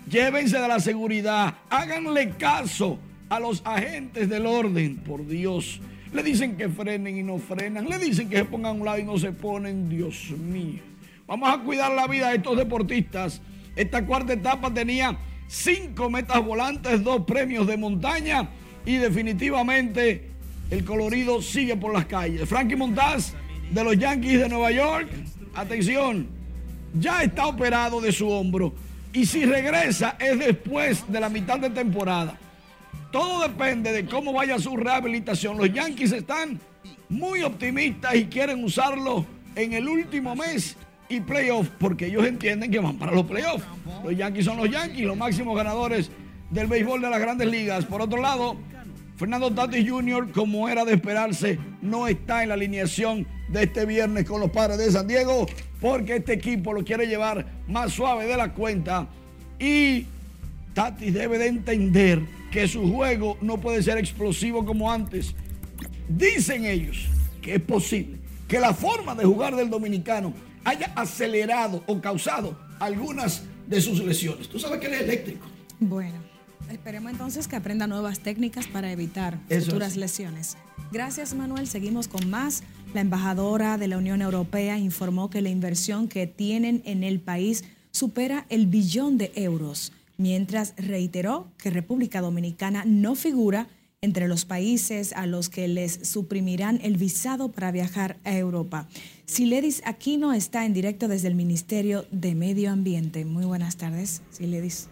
Llévense 0.08 0.58
de 0.58 0.68
la 0.68 0.80
seguridad, 0.80 1.54
háganle 1.70 2.30
caso 2.30 2.98
a 3.28 3.40
los 3.40 3.62
agentes 3.64 4.28
del 4.28 4.46
orden, 4.46 4.96
por 4.96 5.26
Dios. 5.26 5.80
Le 6.12 6.22
dicen 6.22 6.56
que 6.56 6.68
frenen 6.68 7.18
y 7.18 7.22
no 7.22 7.38
frenan, 7.38 7.88
le 7.88 7.98
dicen 7.98 8.28
que 8.28 8.38
se 8.38 8.44
pongan 8.44 8.76
a 8.76 8.78
un 8.78 8.84
lado 8.84 8.98
y 8.98 9.04
no 9.04 9.18
se 9.18 9.32
ponen, 9.32 9.88
Dios 9.88 10.30
mío. 10.30 10.80
Vamos 11.26 11.50
a 11.52 11.62
cuidar 11.62 11.92
la 11.92 12.06
vida 12.06 12.30
de 12.30 12.36
estos 12.36 12.56
deportistas. 12.56 13.42
Esta 13.76 14.06
cuarta 14.06 14.32
etapa 14.32 14.72
tenía 14.72 15.18
cinco 15.46 16.08
metas 16.08 16.42
volantes, 16.42 17.04
dos 17.04 17.24
premios 17.24 17.66
de 17.66 17.76
montaña 17.76 18.48
y 18.86 18.96
definitivamente 18.96 20.30
el 20.70 20.84
colorido 20.84 21.42
sigue 21.42 21.76
por 21.76 21.92
las 21.92 22.06
calles. 22.06 22.48
Frankie 22.48 22.76
Montaz 22.76 23.34
de 23.70 23.84
los 23.84 23.98
Yankees 23.98 24.40
de 24.40 24.48
Nueva 24.48 24.70
York, 24.70 25.08
atención, 25.54 26.26
ya 26.98 27.22
está 27.22 27.46
operado 27.46 28.00
de 28.00 28.12
su 28.12 28.28
hombro 28.28 28.72
y 29.12 29.26
si 29.26 29.44
regresa 29.44 30.16
es 30.18 30.38
después 30.38 31.04
de 31.08 31.20
la 31.20 31.28
mitad 31.28 31.58
de 31.58 31.70
temporada. 31.70 32.38
Todo 33.10 33.42
depende 33.48 33.92
de 33.92 34.06
cómo 34.06 34.32
vaya 34.32 34.58
su 34.58 34.76
rehabilitación. 34.76 35.56
Los 35.56 35.72
Yankees 35.72 36.12
están 36.12 36.60
muy 37.08 37.42
optimistas 37.42 38.14
y 38.14 38.26
quieren 38.26 38.62
usarlo 38.62 39.24
en 39.54 39.72
el 39.72 39.88
último 39.88 40.36
mes 40.36 40.76
y 41.08 41.20
playoff, 41.20 41.68
porque 41.78 42.06
ellos 42.06 42.26
entienden 42.26 42.70
que 42.70 42.78
van 42.78 42.96
para 42.96 43.12
los 43.12 43.24
playoffs. 43.24 43.64
Los 44.04 44.16
Yankees 44.16 44.44
son 44.44 44.58
los 44.58 44.70
Yankees, 44.70 45.06
los 45.06 45.16
máximos 45.16 45.56
ganadores 45.56 46.10
del 46.50 46.66
béisbol 46.66 47.00
de 47.00 47.10
las 47.10 47.20
grandes 47.20 47.48
ligas. 47.48 47.84
Por 47.86 48.02
otro 48.02 48.20
lado, 48.20 48.56
Fernando 49.16 49.50
Tatis 49.52 49.88
Jr., 49.88 50.30
como 50.32 50.68
era 50.68 50.84
de 50.84 50.94
esperarse, 50.94 51.58
no 51.82 52.06
está 52.06 52.42
en 52.42 52.50
la 52.50 52.54
alineación 52.54 53.26
de 53.48 53.64
este 53.64 53.86
viernes 53.86 54.26
con 54.26 54.40
los 54.40 54.50
padres 54.50 54.78
de 54.78 54.92
San 54.92 55.08
Diego, 55.08 55.46
porque 55.80 56.16
este 56.16 56.34
equipo 56.34 56.72
lo 56.72 56.84
quiere 56.84 57.06
llevar 57.06 57.46
más 57.66 57.92
suave 57.92 58.26
de 58.26 58.36
la 58.36 58.52
cuenta. 58.52 59.08
Y 59.58 60.06
Tatis 60.74 61.14
debe 61.14 61.38
de 61.38 61.48
entender 61.48 62.37
que 62.50 62.66
su 62.66 62.90
juego 62.92 63.36
no 63.40 63.60
puede 63.60 63.82
ser 63.82 63.98
explosivo 63.98 64.64
como 64.64 64.90
antes. 64.90 65.34
Dicen 66.08 66.64
ellos 66.64 67.06
que 67.42 67.56
es 67.56 67.62
posible 67.62 68.18
que 68.46 68.58
la 68.58 68.72
forma 68.72 69.14
de 69.14 69.24
jugar 69.24 69.54
del 69.54 69.68
dominicano 69.68 70.32
haya 70.64 70.92
acelerado 70.96 71.82
o 71.86 72.00
causado 72.00 72.58
algunas 72.80 73.42
de 73.66 73.80
sus 73.80 74.02
lesiones. 74.02 74.48
Tú 74.48 74.58
sabes 74.58 74.80
que 74.80 74.86
él 74.86 74.94
es 74.94 75.00
eléctrico. 75.02 75.46
Bueno, 75.78 76.16
esperemos 76.70 77.12
entonces 77.12 77.46
que 77.46 77.56
aprenda 77.56 77.86
nuevas 77.86 78.20
técnicas 78.20 78.66
para 78.66 78.90
evitar 78.90 79.38
futuras 79.48 79.96
lesiones. 79.96 80.56
Gracias 80.90 81.34
Manuel, 81.34 81.66
seguimos 81.66 82.08
con 82.08 82.30
más. 82.30 82.62
La 82.94 83.02
embajadora 83.02 83.76
de 83.76 83.88
la 83.88 83.98
Unión 83.98 84.22
Europea 84.22 84.78
informó 84.78 85.28
que 85.28 85.42
la 85.42 85.50
inversión 85.50 86.08
que 86.08 86.26
tienen 86.26 86.80
en 86.86 87.04
el 87.04 87.20
país 87.20 87.64
supera 87.90 88.46
el 88.48 88.66
billón 88.66 89.18
de 89.18 89.32
euros 89.34 89.92
mientras 90.18 90.74
reiteró 90.76 91.50
que 91.56 91.70
República 91.70 92.20
Dominicana 92.20 92.84
no 92.84 93.14
figura 93.14 93.68
entre 94.00 94.28
los 94.28 94.44
países 94.44 95.12
a 95.14 95.26
los 95.26 95.48
que 95.48 95.66
les 95.66 96.08
suprimirán 96.08 96.78
el 96.82 96.96
visado 96.96 97.50
para 97.50 97.72
viajar 97.72 98.18
a 98.24 98.36
Europa. 98.36 98.88
Siledis 99.26 99.82
Aquino 99.84 100.32
está 100.32 100.64
en 100.66 100.72
directo 100.72 101.08
desde 101.08 101.28
el 101.28 101.34
Ministerio 101.34 102.04
de 102.10 102.34
Medio 102.34 102.70
Ambiente. 102.70 103.24
Muy 103.24 103.44
buenas 103.44 103.76
tardes, 103.76 104.22
Siledis. 104.30 104.88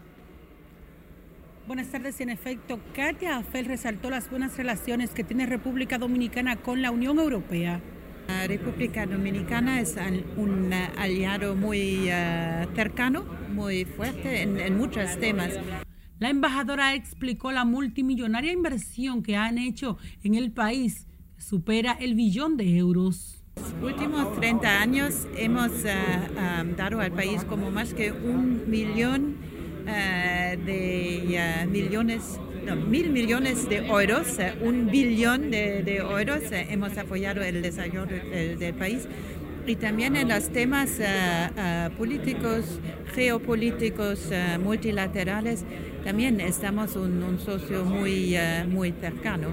Buenas 1.66 1.88
tardes. 1.88 2.20
En 2.20 2.30
efecto, 2.30 2.80
Katia 2.94 3.38
Afel 3.38 3.66
resaltó 3.66 4.08
las 4.08 4.30
buenas 4.30 4.56
relaciones 4.56 5.10
que 5.10 5.24
tiene 5.24 5.46
República 5.46 5.98
Dominicana 5.98 6.56
con 6.56 6.80
la 6.80 6.92
Unión 6.92 7.18
Europea. 7.18 7.80
La 8.28 8.46
República 8.46 9.06
Dominicana 9.06 9.80
es 9.80 9.96
un 10.36 10.72
aliado 10.72 11.54
muy 11.54 12.08
eh, 12.08 12.66
cercano, 12.74 13.24
muy 13.52 13.84
fuerte 13.84 14.42
en, 14.42 14.76
muchos 14.76 15.18
temas. 15.20 15.52
La 16.18 16.30
embajadora 16.30 16.94
explicó 16.94 17.52
la 17.52 17.64
multimillonaria 17.64 18.52
inversión 18.52 19.22
que 19.22 19.36
han 19.36 19.58
hecho 19.58 19.98
en 20.24 20.34
el 20.34 20.50
país, 20.50 21.06
que 21.36 21.42
supera 21.42 21.92
el 22.00 22.14
billón 22.14 22.56
de 22.56 22.76
euros. 22.76 23.44
Los 23.56 23.74
últimos 23.92 24.34
30 24.40 24.80
años 24.80 25.26
hemos 25.36 25.70
eh, 25.84 25.92
eh, 25.94 26.74
dado 26.76 27.00
al 27.00 27.12
país 27.12 27.44
como 27.44 27.70
más 27.70 27.94
que 27.94 28.10
un 28.12 28.68
millón 28.68 29.36
de 29.86 31.68
millones 31.70 32.40
mil 32.74 33.10
millones 33.10 33.68
de 33.68 33.86
euros, 33.86 34.38
eh, 34.38 34.54
un 34.60 34.90
billón 34.90 35.50
de, 35.50 35.96
euros 35.96 36.50
eh, 36.50 36.66
hemos 36.70 36.96
apoyado 36.98 37.42
el 37.42 37.62
desarrollo 37.62 38.06
del, 38.06 38.74
país 38.74 39.06
y 39.66 39.76
también 39.76 40.16
en 40.16 40.28
los 40.28 40.50
temas 40.50 40.98
eh, 40.98 41.90
políticos, 41.96 42.80
geopolíticos, 43.14 44.30
multilaterales, 44.62 45.64
también 46.04 46.40
estamos 46.40 46.96
un, 46.96 47.22
un 47.22 47.38
socio 47.38 47.84
muy, 47.84 48.36
muy 48.68 48.92
cercano. 48.92 49.48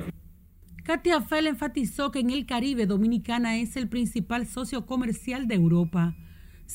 Katia 0.84 1.22
Fell 1.22 1.48
enfatizó 1.48 2.12
que 2.12 2.20
en 2.20 2.32
el 2.32 2.46
Caribe 2.46 2.86
Dominicana 2.86 3.58
es 3.58 3.76
el 3.78 3.88
principal 3.88 4.48
socio 4.48 4.86
comercial 4.86 5.48
de 5.48 5.56
Europa. 5.56 6.16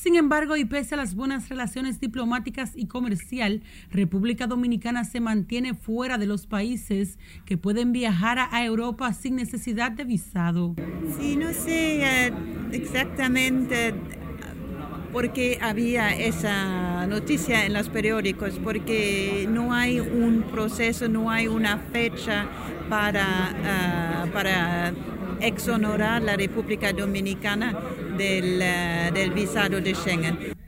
Sin 0.01 0.15
embargo, 0.15 0.55
y 0.55 0.63
pese 0.63 0.95
a 0.95 0.97
las 0.97 1.13
buenas 1.13 1.49
relaciones 1.49 1.99
diplomáticas 1.99 2.71
y 2.73 2.85
comercial, 2.85 3.61
República 3.91 4.47
Dominicana 4.47 5.03
se 5.03 5.19
mantiene 5.19 5.73
fuera 5.73 6.17
de 6.17 6.25
los 6.25 6.47
países 6.47 7.19
que 7.43 7.57
pueden 7.57 7.91
viajar 7.91 8.39
a 8.39 8.63
Europa 8.63 9.11
sin 9.11 9.35
necesidad 9.35 9.91
de 9.91 10.05
visado. 10.05 10.73
Sí, 11.19 11.35
no 11.35 11.51
sé 11.51 12.27
eh, 12.27 12.33
exactamente 12.71 13.93
por 15.11 15.31
qué 15.31 15.57
había 15.61 16.15
esa 16.15 17.07
noticia 17.07 17.65
en 17.65 17.73
los 17.73 17.89
periódicos, 17.89 18.59
porque 18.63 19.47
no 19.49 19.73
hay 19.73 19.99
un 19.99 20.43
proceso, 20.51 21.07
no 21.07 21.31
hay 21.31 21.47
una 21.47 21.77
fecha 21.77 22.47
para, 22.89 23.25
ah, 23.65 24.25
para 24.33 24.93
exonerar 25.41 26.21
la 26.21 26.35
República 26.35 26.93
Dominicana 26.93 27.77
del, 28.17 28.59
del 29.13 29.31
visado 29.31 29.81
de 29.81 29.95
Schengen. 29.95 30.58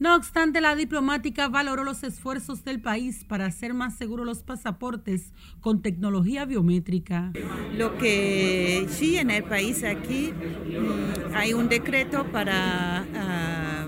No 0.00 0.16
obstante, 0.16 0.62
la 0.62 0.74
diplomática 0.74 1.48
valoró 1.48 1.84
los 1.84 2.02
esfuerzos 2.04 2.64
del 2.64 2.80
país 2.80 3.22
para 3.22 3.44
hacer 3.44 3.74
más 3.74 3.96
seguros 3.96 4.24
los 4.24 4.42
pasaportes 4.42 5.34
con 5.60 5.82
tecnología 5.82 6.46
biométrica. 6.46 7.32
Lo 7.76 7.98
que 7.98 8.86
sí 8.88 9.18
en 9.18 9.30
el 9.30 9.44
país 9.44 9.84
aquí 9.84 10.32
mm, 10.32 11.34
hay 11.34 11.52
un 11.52 11.68
decreto 11.68 12.24
para 12.32 13.04
ah, 13.14 13.86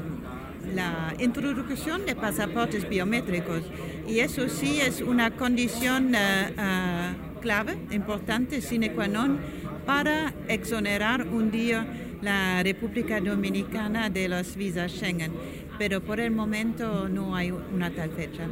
la 0.75 1.15
introducción 1.19 2.05
de 2.05 2.15
pasaportes 2.15 2.87
biométricos 2.87 3.63
y 4.07 4.19
eso 4.19 4.51
sí 4.51 4.83
es 4.83 5.01
una 5.01 5.31
condición 5.31 6.15
ah, 6.15 6.51
ah, 6.59 7.13
clave, 7.41 7.79
importante, 7.91 8.61
sine 8.61 8.93
qua 8.93 9.09
non, 9.09 9.41
para 9.87 10.33
exonerar 10.49 11.27
un 11.27 11.51
día 11.51 11.87
la 12.23 12.63
República 12.63 13.21
Dominicana 13.21 14.09
de 14.09 14.29
los 14.29 14.55
visas 14.55 14.93
Schengen, 14.93 15.33
pero 15.79 16.03
por 16.03 16.21
el 16.21 16.31
momento 16.31 17.09
no 17.09 17.35
hay 17.37 17.51
una 17.51 17.95
tal 17.95 18.11
fecha. 18.11 18.49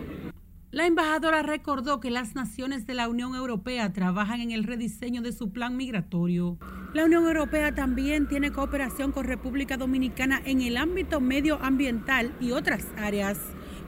La 0.72 0.86
embajadora 0.86 1.42
recordó 1.42 1.98
que 1.98 2.10
las 2.10 2.36
naciones 2.36 2.86
de 2.86 2.94
la 2.94 3.08
Unión 3.08 3.34
Europea 3.34 3.92
trabajan 3.92 4.40
en 4.40 4.52
el 4.52 4.62
rediseño 4.62 5.20
de 5.20 5.32
su 5.32 5.50
plan 5.50 5.76
migratorio. 5.76 6.58
La 6.94 7.04
Unión 7.04 7.24
Europea 7.24 7.74
también 7.74 8.28
tiene 8.28 8.52
cooperación 8.52 9.10
con 9.10 9.24
República 9.24 9.76
Dominicana 9.76 10.40
en 10.44 10.60
el 10.60 10.76
ámbito 10.76 11.20
medioambiental 11.20 12.36
y 12.40 12.52
otras 12.52 12.86
áreas. 12.96 13.38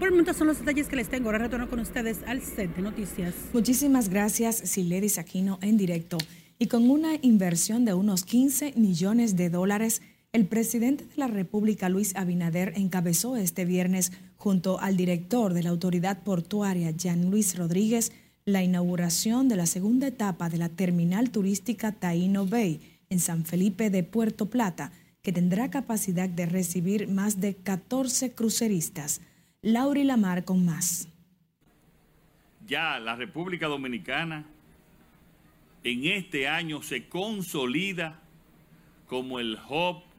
Por 0.01 0.09
el 0.09 0.11
momento 0.11 0.35
son 0.35 0.49
los 0.49 0.59
detalles 0.59 0.89
que 0.89 0.97
les 0.97 1.09
tengo. 1.09 1.29
Ahora 1.29 1.39
retorno 1.39 1.69
con 1.69 1.79
ustedes 1.79 2.25
al 2.27 2.43
set 2.43 2.75
de 2.75 2.83
noticias. 2.83 3.33
Muchísimas 3.53 4.09
gracias, 4.09 4.57
Siledis 4.57 5.19
Aquino, 5.19 5.61
en 5.63 5.77
directo 5.77 6.19
y 6.63 6.69
con 6.69 6.89
una 6.89 7.15
inversión 7.23 7.85
de 7.85 7.93
unos 7.93 8.25
15 8.25 8.75
millones 8.77 9.35
de 9.35 9.51
dólares, 9.51 10.01
El 10.35 10.47
presidente 10.47 11.05
de 11.05 11.17
la 11.17 11.27
República, 11.27 11.91
Luis 11.91 12.17
Abinader, 12.17 12.73
encabezó 12.77 13.37
este 13.37 13.67
viernes, 13.67 14.13
junto 14.39 14.81
al 14.81 14.97
director 14.97 15.53
de 15.53 15.63
la 15.63 15.69
Autoridad 15.69 16.23
Portuaria, 16.23 16.91
Jean 16.91 17.31
Luis 17.31 17.55
Rodríguez, 17.55 18.13
la 18.47 18.63
inauguración 18.63 19.51
de 19.51 19.57
la 19.57 19.67
segunda 19.67 20.07
etapa 20.07 20.49
de 20.49 20.57
la 20.57 20.71
terminal 20.71 21.31
turística 21.31 21.93
Taino 21.93 22.47
Bay 22.47 22.81
en 23.11 23.21
San 23.21 23.45
Felipe 23.45 23.91
de 23.91 24.05
Puerto 24.05 24.49
Plata, 24.49 24.91
que 25.21 25.35
tendrá 25.35 25.69
capacidad 25.69 26.31
de 26.31 26.47
recibir 26.47 27.09
más 27.09 27.43
de 27.43 27.55
14 27.55 28.33
cruceristas. 28.33 29.21
Lauri 29.61 30.03
Lamar 30.03 30.47
con 30.47 30.65
más. 30.65 31.09
Ya 32.67 32.99
la 32.99 33.17
República 33.17 33.67
Dominicana 33.67 34.47
en 35.85 36.07
este 36.07 36.49
año 36.49 36.81
se 36.81 37.07
consolida 37.07 38.19
como 39.07 39.39
el 39.39 39.59
hub 39.69 40.11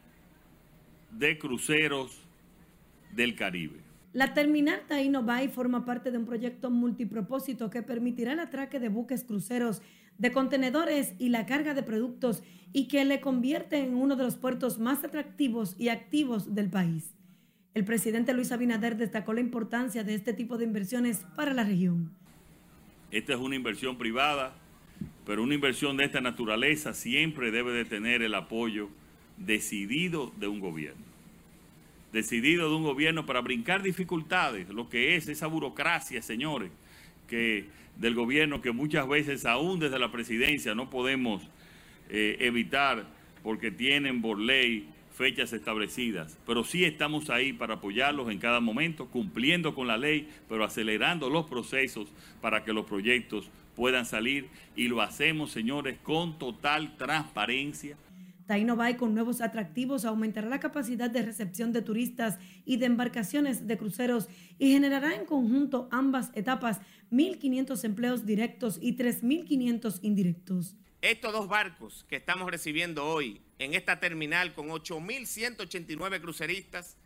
de 1.17 1.37
cruceros 1.37 2.17
del 3.15 3.35
Caribe. 3.35 3.79
La 4.13 4.33
terminal 4.33 4.81
Taino 4.87 5.23
Bay 5.23 5.47
forma 5.47 5.85
parte 5.85 6.11
de 6.11 6.17
un 6.17 6.25
proyecto 6.25 6.69
multipropósito 6.69 7.69
que 7.69 7.81
permitirá 7.81 8.33
el 8.33 8.39
atraque 8.39 8.79
de 8.79 8.89
buques 8.89 9.23
cruceros, 9.23 9.81
de 10.19 10.31
contenedores 10.31 11.13
y 11.17 11.29
la 11.29 11.45
carga 11.45 11.73
de 11.73 11.81
productos 11.81 12.43
y 12.73 12.87
que 12.87 13.05
le 13.05 13.21
convierte 13.21 13.79
en 13.79 13.95
uno 13.95 14.15
de 14.15 14.23
los 14.23 14.35
puertos 14.35 14.77
más 14.77 15.03
atractivos 15.03 15.75
y 15.79 15.89
activos 15.89 16.53
del 16.53 16.69
país. 16.69 17.15
El 17.73 17.85
presidente 17.85 18.33
Luis 18.33 18.51
Abinader 18.51 18.97
destacó 18.97 19.33
la 19.33 19.39
importancia 19.39 20.03
de 20.03 20.13
este 20.13 20.33
tipo 20.33 20.59
de 20.59 20.65
inversiones 20.65 21.25
para 21.35 21.53
la 21.53 21.63
región. 21.63 22.13
Esta 23.09 23.33
es 23.33 23.39
una 23.39 23.55
inversión 23.55 23.97
privada, 23.97 24.53
pero 25.25 25.41
una 25.41 25.55
inversión 25.55 25.97
de 25.97 26.05
esta 26.05 26.21
naturaleza 26.21 26.93
siempre 26.93 27.49
debe 27.49 27.71
de 27.71 27.85
tener 27.85 28.21
el 28.21 28.35
apoyo 28.35 28.89
decidido 29.45 30.31
de 30.37 30.47
un 30.47 30.59
gobierno. 30.59 31.03
Decidido 32.11 32.69
de 32.69 32.75
un 32.75 32.83
gobierno 32.83 33.25
para 33.25 33.41
brincar 33.41 33.81
dificultades, 33.81 34.69
lo 34.69 34.89
que 34.89 35.15
es 35.15 35.27
esa 35.27 35.47
burocracia, 35.47 36.21
señores, 36.21 36.71
que 37.27 37.65
del 37.97 38.15
gobierno 38.15 38.61
que 38.61 38.71
muchas 38.71 39.07
veces 39.07 39.45
aún 39.45 39.79
desde 39.79 39.99
la 39.99 40.11
presidencia 40.11 40.75
no 40.75 40.89
podemos 40.89 41.43
eh, 42.09 42.37
evitar 42.39 43.05
porque 43.43 43.71
tienen 43.71 44.21
por 44.21 44.39
ley 44.39 44.87
fechas 45.15 45.53
establecidas, 45.53 46.37
pero 46.45 46.63
sí 46.63 46.85
estamos 46.85 47.29
ahí 47.29 47.53
para 47.53 47.75
apoyarlos 47.75 48.31
en 48.31 48.39
cada 48.39 48.59
momento, 48.59 49.07
cumpliendo 49.07 49.75
con 49.75 49.87
la 49.87 49.97
ley, 49.97 50.27
pero 50.49 50.63
acelerando 50.63 51.29
los 51.29 51.45
procesos 51.45 52.07
para 52.41 52.63
que 52.63 52.73
los 52.73 52.85
proyectos 52.85 53.49
puedan 53.75 54.05
salir 54.05 54.47
y 54.75 54.87
lo 54.87 55.01
hacemos, 55.01 55.51
señores, 55.51 55.97
con 56.03 56.39
total 56.39 56.97
transparencia. 56.97 57.95
Taino 58.45 58.75
Bay 58.75 58.95
con 58.95 59.13
nuevos 59.13 59.41
atractivos 59.41 60.05
aumentará 60.05 60.47
la 60.47 60.59
capacidad 60.59 61.09
de 61.09 61.21
recepción 61.21 61.71
de 61.71 61.81
turistas 61.81 62.37
y 62.65 62.77
de 62.77 62.85
embarcaciones 62.85 63.67
de 63.67 63.77
cruceros 63.77 64.27
y 64.59 64.71
generará 64.71 65.15
en 65.15 65.25
conjunto 65.25 65.87
ambas 65.91 66.31
etapas 66.33 66.81
1.500 67.11 67.83
empleos 67.83 68.25
directos 68.25 68.77
y 68.81 68.97
3.500 68.97 69.99
indirectos. 70.01 70.75
Estos 71.01 71.33
dos 71.33 71.47
barcos 71.47 72.05
que 72.07 72.15
estamos 72.15 72.49
recibiendo 72.49 73.05
hoy 73.05 73.41
en 73.59 73.73
esta 73.73 73.99
terminal 73.99 74.53
con 74.53 74.69
8.189 74.69 76.21
cruceristas 76.21 76.97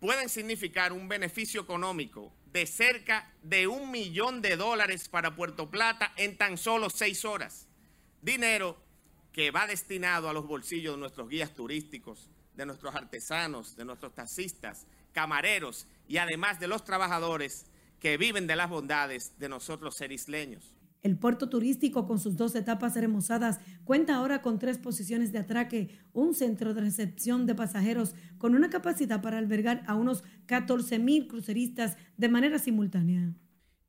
pueden 0.00 0.28
significar 0.28 0.92
un 0.92 1.08
beneficio 1.08 1.60
económico 1.60 2.32
de 2.52 2.66
cerca 2.66 3.34
de 3.42 3.66
un 3.66 3.90
millón 3.90 4.40
de 4.40 4.56
dólares 4.56 5.08
para 5.08 5.34
Puerto 5.34 5.70
Plata 5.70 6.12
en 6.16 6.36
tan 6.36 6.56
solo 6.56 6.90
seis 6.90 7.24
horas. 7.24 7.68
Dinero 8.22 8.87
que 9.32 9.50
va 9.50 9.66
destinado 9.66 10.28
a 10.28 10.32
los 10.32 10.46
bolsillos 10.46 10.94
de 10.94 11.00
nuestros 11.00 11.28
guías 11.28 11.54
turísticos, 11.54 12.28
de 12.54 12.66
nuestros 12.66 12.94
artesanos, 12.94 13.76
de 13.76 13.84
nuestros 13.84 14.14
taxistas, 14.14 14.86
camareros 15.12 15.86
y 16.08 16.16
además 16.16 16.60
de 16.60 16.68
los 16.68 16.84
trabajadores 16.84 17.66
que 18.00 18.16
viven 18.16 18.46
de 18.46 18.56
las 18.56 18.70
bondades 18.70 19.38
de 19.38 19.48
nosotros 19.48 19.96
ser 19.96 20.12
isleños. 20.12 20.74
El 21.02 21.16
puerto 21.16 21.48
turístico, 21.48 22.06
con 22.08 22.18
sus 22.18 22.36
dos 22.36 22.56
etapas 22.56 22.96
remozadas, 22.96 23.60
cuenta 23.84 24.16
ahora 24.16 24.42
con 24.42 24.58
tres 24.58 24.78
posiciones 24.78 25.30
de 25.30 25.38
atraque, 25.38 25.96
un 26.12 26.34
centro 26.34 26.74
de 26.74 26.80
recepción 26.80 27.46
de 27.46 27.54
pasajeros 27.54 28.14
con 28.36 28.56
una 28.56 28.68
capacidad 28.68 29.22
para 29.22 29.38
albergar 29.38 29.84
a 29.86 29.94
unos 29.94 30.24
14 30.46 30.98
mil 30.98 31.28
cruceristas 31.28 31.96
de 32.16 32.28
manera 32.28 32.58
simultánea. 32.58 33.32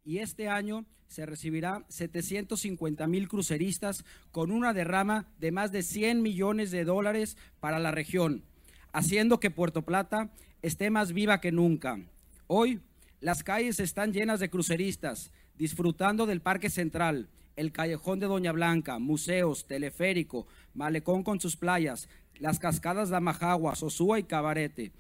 Y 0.04 0.20
este 0.20 0.50
año 0.50 0.86
se 1.10 1.26
recibirá 1.26 1.84
750 1.90 3.08
mil 3.08 3.28
cruceristas 3.28 4.06
con 4.32 4.52
una 4.52 4.74
derrama 4.74 5.26
de 5.40 5.52
más 5.52 5.72
de 5.72 5.82
100 5.82 6.22
millones 6.22 6.70
de 6.70 6.86
dólares 6.86 7.36
para 7.60 7.80
la 7.80 7.92
región, 7.92 8.44
haciendo 8.94 9.40
que 9.40 9.50
Puerto 9.50 9.82
Plata 9.82 10.30
esté 10.62 10.92
más 10.92 11.12
viva 11.12 11.42
que 11.42 11.52
nunca. 11.52 12.00
Hoy, 12.46 12.80
las 13.22 13.44
calles 13.44 13.80
están 13.80 14.14
llenas 14.14 14.40
de 14.40 14.52
cruceristas 14.52 15.32
disfrutando 15.58 16.28
del 16.28 16.42
Parque 16.42 16.70
Central, 16.70 17.28
el 17.56 17.72
Callejón 17.72 18.20
de 18.20 18.28
Doña 18.28 18.52
Blanca, 18.52 19.00
museos, 19.00 19.66
teleférico, 19.66 20.48
malecón 20.76 21.24
con 21.24 21.42
sus 21.42 21.58
playas, 21.58 22.08
las 22.40 22.60
cascadas 22.60 23.10
de 23.10 23.18
Amajagua, 23.18 23.76
Sosúa 23.76 24.20
y 24.20 24.24
Cabarete. 24.24 24.94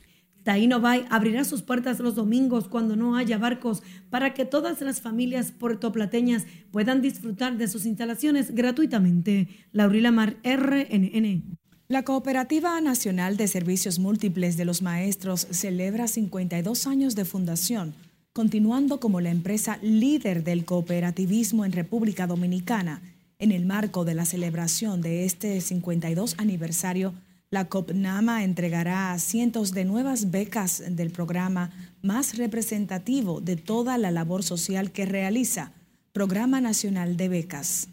Taino 0.50 0.82
Bay 0.82 1.06
abrirá 1.12 1.44
sus 1.44 1.62
puertas 1.62 2.00
los 2.00 2.16
domingos 2.16 2.68
cuando 2.68 2.96
no 2.96 3.16
haya 3.16 3.38
barcos 3.38 3.84
para 4.10 4.34
que 4.34 4.46
todas 4.46 4.82
las 4.82 5.00
familias 5.00 5.52
puertoplateñas 5.52 6.48
puedan 6.72 7.04
disfrutar 7.04 7.56
de 7.60 7.68
sus 7.68 7.86
instalaciones 7.86 8.56
gratuitamente. 8.56 9.48
Laurila 9.74 10.10
Mar, 10.10 10.38
RNN. 10.44 11.56
La 11.88 12.02
Cooperativa 12.02 12.82
Nacional 12.82 13.38
de 13.38 13.48
Servicios 13.48 14.00
Múltiples 14.00 14.58
de 14.58 14.66
los 14.66 14.82
Maestros 14.82 15.46
celebra 15.52 16.08
52 16.08 16.88
años 16.88 17.16
de 17.16 17.26
fundación 17.26 17.94
continuando 18.34 19.00
como 19.00 19.22
la 19.22 19.30
empresa 19.30 19.78
líder 19.84 20.44
del 20.44 20.66
cooperativismo 20.66 21.64
en 21.64 21.74
República 21.74 22.26
Dominicana. 22.26 23.04
En 23.38 23.52
el 23.52 23.68
marco 23.68 24.04
de 24.04 24.16
la 24.16 24.26
celebración 24.26 25.02
de 25.02 25.26
este 25.26 25.62
52 25.62 26.36
aniversario, 26.40 27.14
la 27.52 27.68
COPNAMA 27.68 28.44
entregará 28.44 29.18
cientos 29.18 29.74
de 29.74 29.84
nuevas 29.84 30.30
becas 30.30 30.84
del 30.96 31.10
programa 31.10 31.72
más 32.04 32.38
representativo 32.38 33.42
de 33.42 33.56
toda 33.56 33.98
la 33.98 34.12
labor 34.12 34.44
social 34.44 34.92
que 34.92 35.06
realiza, 35.06 35.74
Programa 36.14 36.62
Nacional 36.62 37.18
de 37.18 37.30
Becas. 37.30 37.90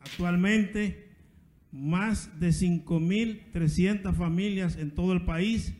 Actualmente, 0.00 1.10
más 1.70 2.40
de 2.40 2.48
5.300 2.48 4.12
familias 4.14 4.76
en 4.76 4.90
todo 4.90 5.12
el 5.12 5.24
país 5.24 5.74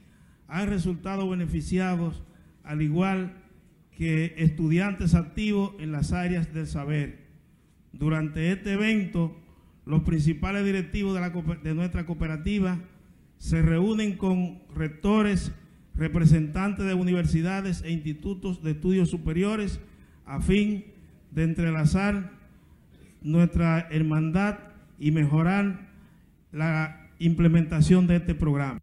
han 0.47 0.69
resultado 0.69 1.29
beneficiados, 1.29 2.23
al 2.63 2.81
igual 2.81 3.43
que 3.91 4.35
estudiantes 4.37 5.15
activos 5.15 5.75
en 5.81 5.91
las 5.91 6.13
áreas 6.13 6.55
del 6.55 6.69
saber. 6.69 7.27
Durante 7.93 8.53
este 8.53 8.73
evento, 8.73 9.42
los 9.85 10.03
principales 10.03 10.65
directivos 10.65 11.19
de, 11.63 11.75
nuestra 11.75 12.07
cooperativa 12.07 12.79
se 13.39 13.63
reúnen 13.63 14.17
con 14.17 14.63
rectores, 14.75 15.53
representantes 15.95 16.87
de 16.87 16.95
universidades 16.95 17.83
e 17.83 17.91
institutos 17.91 18.63
de 18.63 18.73
estudios 18.73 19.11
superiores 19.11 19.81
a 20.25 20.41
fin 20.41 20.85
de 21.33 21.45
entrelazar 21.45 22.33
nuestra 23.21 23.89
hermandad 23.91 24.59
y 24.99 25.11
mejorar 25.11 25.89
la 26.53 27.11
implementación 27.19 28.07
de 28.07 28.17
este 28.17 28.35
programa. 28.35 28.81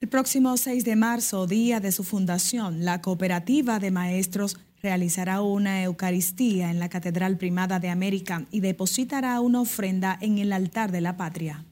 El 0.00 0.08
próximo 0.08 0.56
6 0.56 0.84
de 0.84 0.94
marzo, 0.94 1.48
día 1.48 1.80
de 1.80 1.90
su 1.90 2.04
fundación, 2.04 2.84
la 2.84 3.00
Cooperativa 3.00 3.80
de 3.80 3.90
Maestros 3.90 4.56
realizará 4.82 5.42
una 5.42 5.82
Eucaristía 5.82 6.70
en 6.70 6.78
la 6.78 6.88
Catedral 6.88 7.36
Primada 7.36 7.80
de 7.80 7.90
América 7.90 8.44
y 8.50 8.60
depositará 8.60 9.40
una 9.40 9.60
ofrenda 9.60 10.16
en 10.20 10.38
el 10.38 10.52
altar 10.52 10.92
de 10.92 11.00
la 11.00 11.16
patria. 11.16 11.64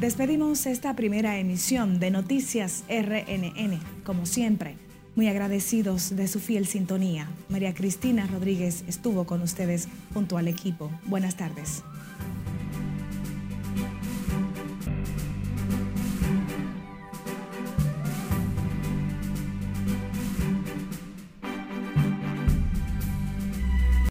Despedimos 0.00 0.66
esta 0.66 0.94
primera 0.94 1.38
emisión 1.38 1.98
de 1.98 2.12
Noticias 2.12 2.84
RNN, 2.88 3.80
como 4.04 4.26
siempre, 4.26 4.76
muy 5.16 5.26
agradecidos 5.26 6.14
de 6.14 6.28
su 6.28 6.38
fiel 6.38 6.66
sintonía. 6.66 7.28
María 7.48 7.74
Cristina 7.74 8.28
Rodríguez 8.28 8.84
estuvo 8.86 9.24
con 9.24 9.42
ustedes 9.42 9.88
junto 10.14 10.38
al 10.38 10.46
equipo. 10.46 10.92
Buenas 11.06 11.36
tardes. 11.36 11.82